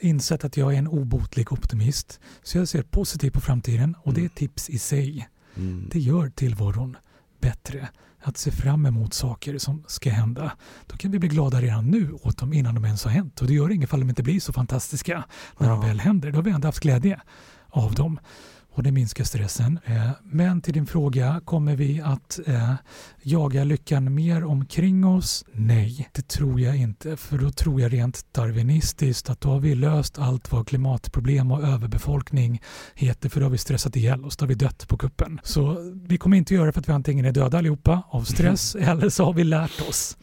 insett 0.00 0.44
att 0.44 0.56
jag 0.56 0.74
är 0.74 0.78
en 0.78 0.88
obotlig 0.88 1.52
optimist. 1.52 2.20
Så 2.42 2.58
jag 2.58 2.68
ser 2.68 2.82
positivt 2.82 3.32
på 3.32 3.40
framtiden 3.40 3.96
och 4.02 4.14
det 4.14 4.20
är 4.20 4.22
mm. 4.22 4.32
tips 4.34 4.70
i 4.70 4.78
sig. 4.78 5.28
Mm. 5.56 5.88
Det 5.92 5.98
gör 5.98 6.28
tillvaron 6.28 6.96
bättre 7.40 7.88
att 8.22 8.36
se 8.36 8.50
fram 8.50 8.86
emot 8.86 9.14
saker 9.14 9.58
som 9.58 9.84
ska 9.86 10.10
hända. 10.10 10.52
Då 10.86 10.96
kan 10.96 11.10
vi 11.10 11.18
bli 11.18 11.28
glada 11.28 11.60
redan 11.60 11.90
nu 11.90 12.12
åt 12.12 12.38
dem 12.38 12.52
innan 12.52 12.74
de 12.74 12.84
ens 12.84 13.04
har 13.04 13.10
hänt. 13.10 13.40
Och 13.40 13.46
det 13.46 13.54
gör 13.54 13.70
inget 13.72 13.90
fall 13.90 14.00
de 14.00 14.08
inte 14.08 14.22
blir 14.22 14.40
så 14.40 14.52
fantastiska 14.52 15.24
när 15.58 15.68
ja. 15.68 15.74
de 15.74 15.86
väl 15.86 16.00
händer. 16.00 16.30
Då 16.30 16.38
har 16.38 16.42
vi 16.42 16.50
ändå 16.50 16.68
haft 16.68 16.80
glädje 16.80 17.20
av 17.68 17.94
dem 17.94 18.18
och 18.74 18.82
det 18.82 18.92
minskar 18.92 19.24
stressen. 19.24 19.78
Eh, 19.84 20.10
men 20.22 20.60
till 20.60 20.74
din 20.74 20.86
fråga, 20.86 21.40
kommer 21.44 21.76
vi 21.76 22.00
att 22.00 22.40
eh, 22.46 22.74
jaga 23.22 23.64
lyckan 23.64 24.14
mer 24.14 24.44
omkring 24.44 25.04
oss? 25.04 25.44
Nej, 25.52 26.08
det 26.12 26.28
tror 26.28 26.60
jag 26.60 26.76
inte. 26.76 27.16
För 27.16 27.38
då 27.38 27.50
tror 27.50 27.80
jag 27.80 27.92
rent 27.92 28.26
darwinistiskt 28.32 29.30
att 29.30 29.40
då 29.40 29.48
har 29.48 29.60
vi 29.60 29.74
löst 29.74 30.18
allt 30.18 30.52
vad 30.52 30.68
klimatproblem 30.68 31.50
och 31.50 31.62
överbefolkning 31.62 32.62
heter 32.94 33.28
för 33.28 33.40
då 33.40 33.46
har 33.46 33.50
vi 33.50 33.58
stressat 33.58 33.96
ihjäl 33.96 34.24
oss, 34.24 34.36
då 34.36 34.42
har 34.42 34.48
vi 34.48 34.54
dött 34.54 34.88
på 34.88 34.96
kuppen. 34.96 35.40
Så 35.42 35.76
vi 36.06 36.18
kommer 36.18 36.36
inte 36.36 36.54
göra 36.54 36.66
det 36.66 36.72
för 36.72 36.80
att 36.80 36.88
vi 36.88 36.92
antingen 36.92 37.24
är 37.24 37.32
döda 37.32 37.58
allihopa 37.58 38.02
av 38.10 38.22
stress 38.22 38.74
eller 38.74 39.08
så 39.08 39.24
har 39.24 39.32
vi 39.32 39.44
lärt 39.44 39.88
oss, 39.88 40.16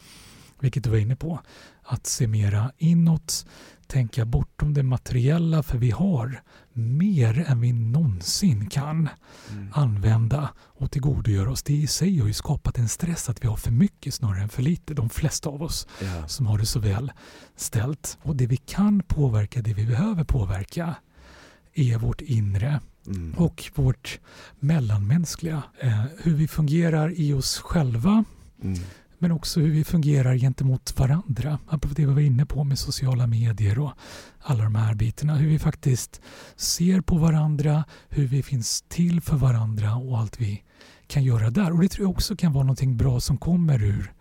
vilket 0.60 0.84
du 0.84 0.90
var 0.90 0.96
inne 0.96 1.16
på, 1.16 1.40
att 1.82 2.06
se 2.06 2.26
mera 2.26 2.72
inåt, 2.78 3.46
tänka 3.86 4.24
bortom 4.24 4.74
det 4.74 4.82
materiella 4.82 5.62
för 5.62 5.78
vi 5.78 5.90
har 5.90 6.42
mer 6.80 7.44
än 7.48 7.60
vi 7.60 7.72
någonsin 7.72 8.68
kan 8.68 9.08
mm. 9.50 9.68
använda 9.72 10.48
och 10.58 10.90
tillgodogöra 10.90 11.50
oss. 11.50 11.62
Det 11.62 11.72
i 11.72 11.86
sig 11.86 12.18
har 12.18 12.26
ju 12.26 12.32
skapat 12.32 12.78
en 12.78 12.88
stress 12.88 13.28
att 13.28 13.44
vi 13.44 13.48
har 13.48 13.56
för 13.56 13.70
mycket 13.70 14.14
snarare 14.14 14.42
än 14.42 14.48
för 14.48 14.62
lite. 14.62 14.94
De 14.94 15.10
flesta 15.10 15.48
av 15.48 15.62
oss 15.62 15.86
yeah. 16.02 16.26
som 16.26 16.46
har 16.46 16.58
det 16.58 16.66
så 16.66 16.80
väl 16.80 17.12
ställt. 17.56 18.18
Och 18.22 18.36
det 18.36 18.46
vi 18.46 18.56
kan 18.56 19.02
påverka, 19.02 19.62
det 19.62 19.74
vi 19.74 19.86
behöver 19.86 20.24
påverka 20.24 20.94
är 21.74 21.98
vårt 21.98 22.20
inre 22.20 22.80
mm. 23.06 23.34
och 23.38 23.70
vårt 23.74 24.20
mellanmänskliga. 24.58 25.62
Eh, 25.80 26.04
hur 26.22 26.34
vi 26.34 26.48
fungerar 26.48 27.20
i 27.20 27.32
oss 27.32 27.58
själva 27.58 28.24
mm 28.62 28.78
men 29.22 29.32
också 29.32 29.60
hur 29.60 29.70
vi 29.70 29.84
fungerar 29.84 30.36
gentemot 30.36 30.98
varandra. 30.98 31.58
Apropå 31.66 31.94
det 31.94 32.06
vi 32.06 32.12
var 32.12 32.20
inne 32.20 32.46
på 32.46 32.64
med 32.64 32.78
sociala 32.78 33.26
medier 33.26 33.78
och 33.78 33.92
alla 34.40 34.64
de 34.64 34.74
här 34.74 34.94
bitarna. 34.94 35.34
Hur 35.34 35.48
vi 35.48 35.58
faktiskt 35.58 36.20
ser 36.56 37.00
på 37.00 37.16
varandra, 37.16 37.84
hur 38.08 38.26
vi 38.26 38.42
finns 38.42 38.82
till 38.82 39.20
för 39.20 39.36
varandra 39.36 39.94
och 39.94 40.18
allt 40.18 40.40
vi 40.40 40.62
kan 41.06 41.24
göra 41.24 41.50
där. 41.50 41.72
Och 41.72 41.82
det 41.82 41.88
tror 41.88 42.04
jag 42.04 42.10
också 42.10 42.36
kan 42.36 42.52
vara 42.52 42.64
någonting 42.64 42.96
bra 42.96 43.20
som 43.20 43.36
kommer 43.36 43.82
ur 43.82 44.12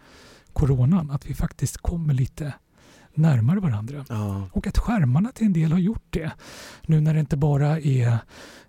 coronan. 0.53 1.11
Att 1.11 1.25
vi 1.25 1.33
faktiskt 1.33 1.77
kommer 1.77 2.13
lite 2.13 2.53
närmare 3.13 3.59
varandra. 3.59 4.05
Ja. 4.09 4.49
Och 4.51 4.67
att 4.67 4.77
skärmarna 4.77 5.31
till 5.31 5.45
en 5.45 5.53
del 5.53 5.71
har 5.71 5.79
gjort 5.79 6.05
det. 6.09 6.31
Nu 6.85 7.01
när 7.01 7.13
det 7.13 7.19
inte 7.19 7.37
bara 7.37 7.79
är 7.79 8.17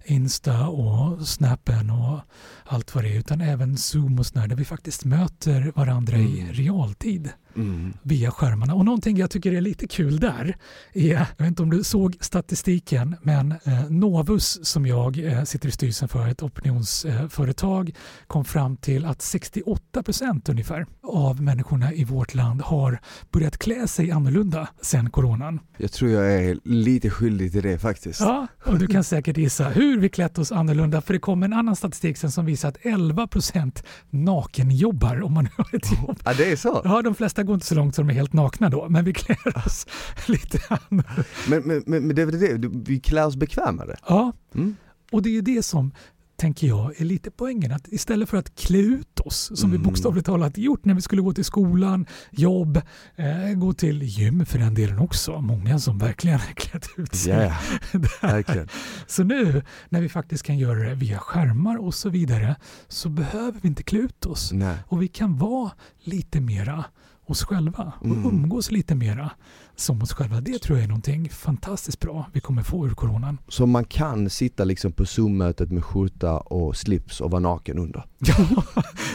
Insta 0.05 0.68
och 0.68 1.28
Snappen 1.28 1.90
och 1.90 2.20
allt 2.64 2.94
vad 2.94 3.05
det 3.05 3.14
är 3.14 3.18
utan 3.18 3.40
även 3.40 3.76
Zoom 3.76 4.18
och 4.18 4.26
sådär 4.26 4.48
där 4.48 4.57
vi 4.57 4.64
faktiskt 4.64 5.05
möter 5.05 5.72
varandra 5.74 6.16
mm. 6.16 6.28
i 6.28 6.53
realtid 6.53 7.30
mm. 7.57 7.92
via 8.03 8.30
skärmarna. 8.30 8.74
Och 8.74 8.84
någonting 8.84 9.16
jag 9.16 9.30
tycker 9.30 9.53
är 9.53 9.61
lite 9.61 9.86
kul 9.88 10.20
där 10.20 10.57
är, 10.92 11.09
jag 11.12 11.26
vet 11.38 11.48
inte 11.48 11.62
om 11.62 11.70
du 11.70 11.84
såg 11.84 12.16
statistiken, 12.20 13.16
men 13.22 13.55
eh, 13.64 13.90
Novus 13.90 14.66
som 14.66 14.86
jag 14.86 15.18
eh, 15.18 15.44
sitter 15.44 15.68
i 15.68 15.72
styrelsen 15.72 16.09
för, 16.09 16.28
ett 16.28 16.42
opinionsföretag, 16.42 17.88
eh, 17.88 17.94
kom 18.26 18.44
fram 18.44 18.76
till 18.76 19.05
att 19.05 19.22
68 19.22 20.03
procent 20.03 20.48
ungefär 20.48 20.86
av 21.03 21.42
människorna 21.42 21.92
i 21.92 22.05
vårt 22.05 22.34
land 22.34 22.62
har 22.62 23.01
börjat 23.30 23.59
klä 23.59 23.88
sig 23.88 24.11
annorlunda 24.11 24.68
sen 24.80 25.11
coronan. 25.11 25.61
Jag 25.76 25.92
tror 25.92 26.11
jag 26.11 26.34
är 26.34 26.59
lite 26.64 27.11
skyldig 27.11 27.53
till 27.53 27.62
det 27.62 27.78
faktiskt. 27.78 28.20
Ja, 28.20 28.46
och 28.64 28.78
du 28.78 28.86
kan 28.86 29.05
säkert 29.05 29.36
gissa 29.36 29.68
hur 29.68 29.89
vi 29.99 30.09
klätt 30.09 30.38
oss 30.38 30.53
annorlunda 30.53 31.01
för 31.01 31.12
det 31.12 31.18
kom 31.20 31.43
en 31.43 31.53
annan 31.53 31.76
statistik 31.76 32.16
sen 32.16 32.30
som 32.32 32.45
visar 32.47 32.68
att 32.68 32.76
11 32.82 33.26
procent 33.26 33.84
nakenjobbar 34.11 35.22
om 35.22 35.32
man 35.34 35.49
har 35.57 35.74
ett 35.76 35.93
jobb. 35.93 36.18
Ja, 36.24 36.34
det 36.34 36.53
är 36.53 36.57
så? 36.57 36.80
Ja, 36.84 37.03
de 37.03 37.14
flesta 37.14 37.43
går 37.43 37.55
inte 37.55 37.66
så 37.66 37.74
långt 37.74 37.95
så 37.95 38.03
de 38.03 38.11
är 38.11 38.14
helt 38.14 38.32
nakna 38.32 38.68
då, 38.68 38.88
men 38.88 39.05
vi 39.05 39.12
klär 39.12 39.57
oss 39.66 39.86
lite 40.26 40.59
annorlunda. 40.68 41.24
Men, 41.49 41.62
men, 41.62 41.82
men, 41.86 42.07
men 42.07 42.16
det 42.16 42.22
är 42.22 42.26
väl 42.26 42.41
det, 42.61 42.68
vi 42.91 43.01
klär 43.01 43.26
oss 43.26 43.36
bekvämare? 43.36 43.97
Ja, 44.09 44.32
Mm. 44.55 44.76
och 45.12 45.22
det 45.22 45.28
är 45.28 45.32
ju 45.32 45.41
det 45.41 45.62
som 45.62 45.93
tänker 46.41 46.66
jag 46.66 47.01
är 47.01 47.05
lite 47.05 47.30
poängen. 47.30 47.72
Att 47.72 47.88
istället 47.88 48.28
för 48.28 48.36
att 48.36 48.55
klä 48.55 48.78
ut 48.78 49.20
oss, 49.20 49.51
som 49.55 49.70
vi 49.70 49.76
Mm. 49.76 49.88
bokstavligt 49.88 50.26
talat 50.26 50.59
gjort 50.59 50.84
när 50.84 50.95
vi 50.95 51.01
skulle 51.01 51.22
gå 51.22 51.32
till 51.32 51.45
skolan, 51.45 52.07
jobb, 52.30 52.80
eh, 53.16 53.55
gå 53.57 53.72
till 53.72 54.03
gym 54.03 54.47
för 54.47 54.59
den 54.59 54.74
delen 54.74 54.99
också. 54.99 55.41
Många 55.41 55.78
som 55.78 55.99
verkligen 55.99 56.38
har 56.47 56.53
klätt 56.53 56.88
ut 56.97 57.14
sig. 57.14 57.53
Verkligen. 58.22 58.68
Så 59.07 59.24
nu 59.24 59.62
när 59.88 60.01
vi 60.01 60.09
faktiskt 60.09 60.43
kan 60.43 60.59
göra 60.59 60.88
det 60.88 60.95
via 60.95 61.18
skärmar 61.18 61.76
och 61.76 61.95
så 61.95 62.09
vidare 62.09 62.57
så 62.88 63.09
behöver 63.09 63.61
vi 63.62 63.68
inte 63.68 63.82
klä 63.82 63.99
ut 63.99 64.26
oss. 64.26 64.53
Nej. 64.53 64.76
Och 64.86 65.03
vi 65.03 65.09
kan 65.09 65.38
vara 65.38 65.70
lite 66.03 66.41
mera 66.41 66.84
oss 67.31 67.45
själva 67.45 67.93
och 68.01 68.07
Mm. 68.07 68.24
umgås 68.26 68.70
lite 68.70 68.95
mera 68.95 69.31
som 69.76 70.03
oss 70.03 70.12
själva. 70.12 70.41
Det 70.41 70.59
tror 70.59 70.78
jag 70.78 70.85
är 70.85 70.89
någonting 70.89 71.28
fantastiskt 71.31 72.01
bra 72.01 72.26
vi 72.33 72.41
kommer 72.41 72.62
få 72.62 72.87
ur 72.87 72.91
coronan. 72.95 73.39
Så 73.49 73.66
man 73.66 73.85
kan 73.85 74.31
sitta 74.31 74.64
liksom 74.64 74.93
på 74.93 75.07
Zoom-mötet 75.07 75.70
med 75.72 75.85
skjorta 75.85 76.37
och 76.39 76.76
slips 76.76 77.20
och 77.20 77.31
vara 77.31 77.41
naken 77.41 77.78
under? 77.78 78.05
Ja, 78.26 78.62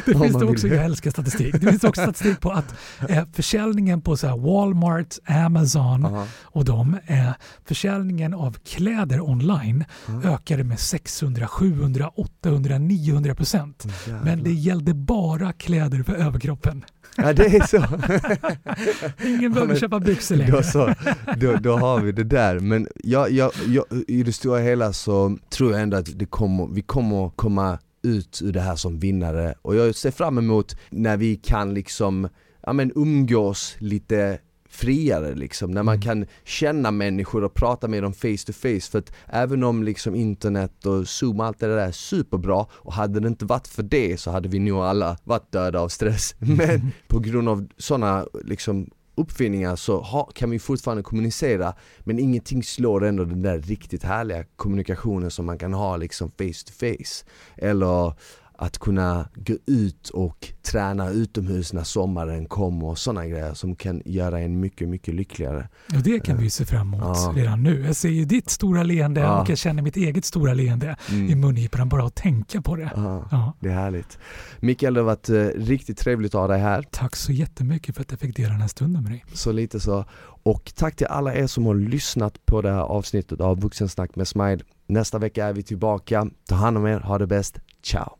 det 0.06 0.16
Om 0.16 0.22
finns 0.22 0.40
det 0.40 0.46
också. 0.46 0.68
Jag 0.68 0.86
älskar 0.86 1.12
statistik. 1.12 1.54
Det 1.54 1.60
finns 1.72 1.84
också 1.84 2.02
statistik 2.02 2.40
på 2.40 2.52
att 2.52 2.76
eh, 3.10 3.24
försäljningen 3.34 4.02
på 4.02 4.18
så 4.18 4.38
Walmart, 4.38 5.16
Amazon 5.28 6.06
Aha. 6.06 6.28
och 6.42 6.66
de, 6.66 6.98
eh, 7.06 7.30
försäljningen 7.66 8.34
av 8.34 8.58
kläder 8.66 9.22
online 9.30 9.84
Ja. 10.24 10.30
ökade 10.30 10.64
med 10.64 10.80
600, 10.80 11.48
700, 11.48 12.08
800, 12.16 12.78
900 12.78 13.36
procent. 13.36 13.86
Men 14.24 14.44
det 14.44 14.52
gällde 14.54 14.94
bara 14.94 15.54
kläder 15.54 16.04
för 16.04 16.14
överkroppen. 16.16 16.86
Ja 17.18 17.34
det 17.34 17.46
är 17.46 17.68
så. 17.68 17.78
Ingen 19.28 19.52
behöver 19.54 19.68
men 19.68 19.80
köpa 19.80 20.00
byxor 20.00 20.36
då, 20.36 20.42
längre. 20.42 20.64
så 20.64 20.94
då, 21.38 21.56
då 21.56 21.78
har 21.78 22.00
vi 22.00 22.12
det 22.12 22.24
där. 22.24 22.60
Men 22.60 22.88
jag, 23.04 23.32
jag, 23.32 23.52
jag, 23.68 23.86
i 24.08 24.24
det 24.24 24.34
stora 24.34 24.60
hela 24.60 24.94
så 24.94 25.38
tror 25.50 25.72
jag 25.72 25.82
ändå 25.82 25.98
att 25.98 26.20
det 26.20 26.26
kommer, 26.26 26.68
vi 26.68 26.82
kommer 26.82 27.30
komma 27.30 27.80
ut 28.04 28.42
ur 28.44 28.52
det 28.52 28.62
här 28.62 28.76
som 28.76 29.00
vinnare. 29.00 29.56
Och 29.62 29.76
jag 29.76 29.96
ser 29.96 30.12
fram 30.12 30.38
emot 30.38 30.78
när 30.90 31.18
vi 31.18 31.36
kan 31.36 31.74
liksom, 31.74 32.30
ja 32.66 32.74
men 32.74 32.92
umgås 32.96 33.76
lite 33.80 34.40
friare 34.76 35.36
liksom, 35.36 35.72
när 35.72 35.84
man 35.84 35.96
Mm. 35.96 36.02
kan 36.02 36.26
känna 36.44 36.92
människor 36.92 37.44
och 37.44 37.54
prata 37.54 37.88
med 37.88 38.04
dem 38.04 38.14
face 38.14 38.46
to 38.46 38.54
face 38.54 38.92
för 38.92 39.00
att 39.00 39.12
även 39.28 39.64
om 39.64 39.84
liksom 39.84 40.16
internet 40.16 40.86
och 40.86 41.08
zoom 41.08 41.40
och 41.40 41.46
allt 41.46 41.60
det 41.60 41.68
där 41.68 41.78
är 41.78 41.92
superbra 41.92 42.66
och 42.72 42.94
hade 42.94 43.20
det 43.20 43.28
inte 43.28 43.46
varit 43.46 43.68
för 43.68 43.84
det 43.84 44.18
så 44.20 44.32
hade 44.32 44.50
vi 44.50 44.60
nog 44.60 44.80
alla 44.80 45.18
varit 45.24 45.52
döda 45.52 45.80
av 45.80 45.88
stress 45.90 46.36
men 46.40 46.92
på 47.08 47.20
grund 47.20 47.50
av 47.50 47.68
sådana 47.78 48.26
liksom 48.44 48.90
uppfinningar 49.18 49.76
så 49.76 50.02
ha, 50.02 50.26
kan 50.26 50.50
vi 50.50 50.60
fortfarande 50.60 51.04
kommunicera 51.04 51.74
men 52.00 52.20
ingenting 52.20 52.64
slår 52.64 53.04
ändå 53.06 53.24
den 53.26 53.42
där 53.42 53.60
riktigt 53.60 54.04
härliga 54.04 54.44
kommunikationen 54.56 55.32
som 55.32 55.46
man 55.46 55.58
kan 55.58 55.74
ha 55.74 55.98
liksom 55.98 56.32
face 56.32 56.66
to 56.66 56.74
face 56.80 57.26
eller 57.58 58.14
att 58.58 58.78
kunna 58.78 59.30
gå 59.36 59.54
ut 59.66 60.10
och 60.10 60.48
träna 60.62 61.10
utomhus 61.10 61.74
när 61.74 61.84
sommaren 61.84 62.46
kommer 62.46 62.86
och 62.88 62.98
sådana 62.98 63.28
grejer 63.28 63.54
som 63.54 63.76
kan 63.76 64.02
göra 64.06 64.40
en 64.40 64.60
mycket, 64.60 64.90
mycket 64.90 65.16
lyckligare. 65.16 65.70
Och 65.96 66.02
det 66.04 66.20
kan 66.20 66.38
vi 66.38 66.50
se 66.50 66.66
fram 66.66 66.94
emot 66.94 67.18
Ja. 67.18 67.34
redan 67.36 67.64
nu. 67.64 67.86
Jag 67.86 67.96
ser 67.96 68.10
ju 68.10 68.26
ditt 68.26 68.50
stora 68.50 68.84
leende 68.84 69.22
Ja. 69.22 69.42
och 69.42 69.50
jag 69.50 69.58
känner 69.58 69.84
mitt 69.84 69.98
eget 69.98 70.26
stora 70.26 70.54
leende 70.54 70.96
i 71.10 71.14
Mm. 71.16 71.40
mungiporna 71.40 71.86
bara 71.86 72.04
att 72.06 72.16
tänka 72.16 72.62
på 72.62 72.76
det. 72.76 72.92
Ja, 72.96 73.28
Ja. 73.32 73.54
det 73.60 73.70
är 73.70 73.74
härligt. 73.74 74.18
Mikael, 74.60 74.94
det 74.94 75.00
har 75.00 75.06
varit 75.06 75.30
eh, 75.30 75.36
riktigt 75.56 75.98
trevligt 75.98 76.36
att 76.36 76.42
ha 76.42 76.48
dig 76.48 76.60
här. 76.60 76.82
Tack 76.92 77.16
så 77.16 77.32
jättemycket 77.32 77.96
för 77.96 78.02
att 78.02 78.12
jag 78.12 78.20
fick 78.20 78.36
dela 78.36 78.50
den 78.52 78.62
här 78.62 78.68
stunden 78.68 79.04
med 79.04 79.12
dig. 79.12 79.26
Så 79.34 79.52
lite 79.52 79.80
så. 79.80 80.06
Och 80.44 80.72
tack 80.76 80.96
till 80.96 81.08
alla 81.08 81.34
er 81.36 81.48
som 81.48 81.66
har 81.66 81.76
lyssnat 81.76 82.46
på 82.46 82.62
det 82.62 82.72
här 82.72 82.80
avsnittet 82.82 83.42
av 83.42 83.60
Vuxensnack 83.62 84.16
med 84.16 84.28
Smile. 84.28 84.64
Nästa 84.88 85.18
vecka 85.20 85.46
är 85.46 85.54
vi 85.54 85.64
tillbaka. 85.64 86.28
Ta 86.50 86.56
hand 86.56 86.78
om 86.78 86.86
er, 86.88 87.00
ha 87.00 87.18
det 87.18 87.28
bäst. 87.28 87.60
Ciao! 87.84 88.18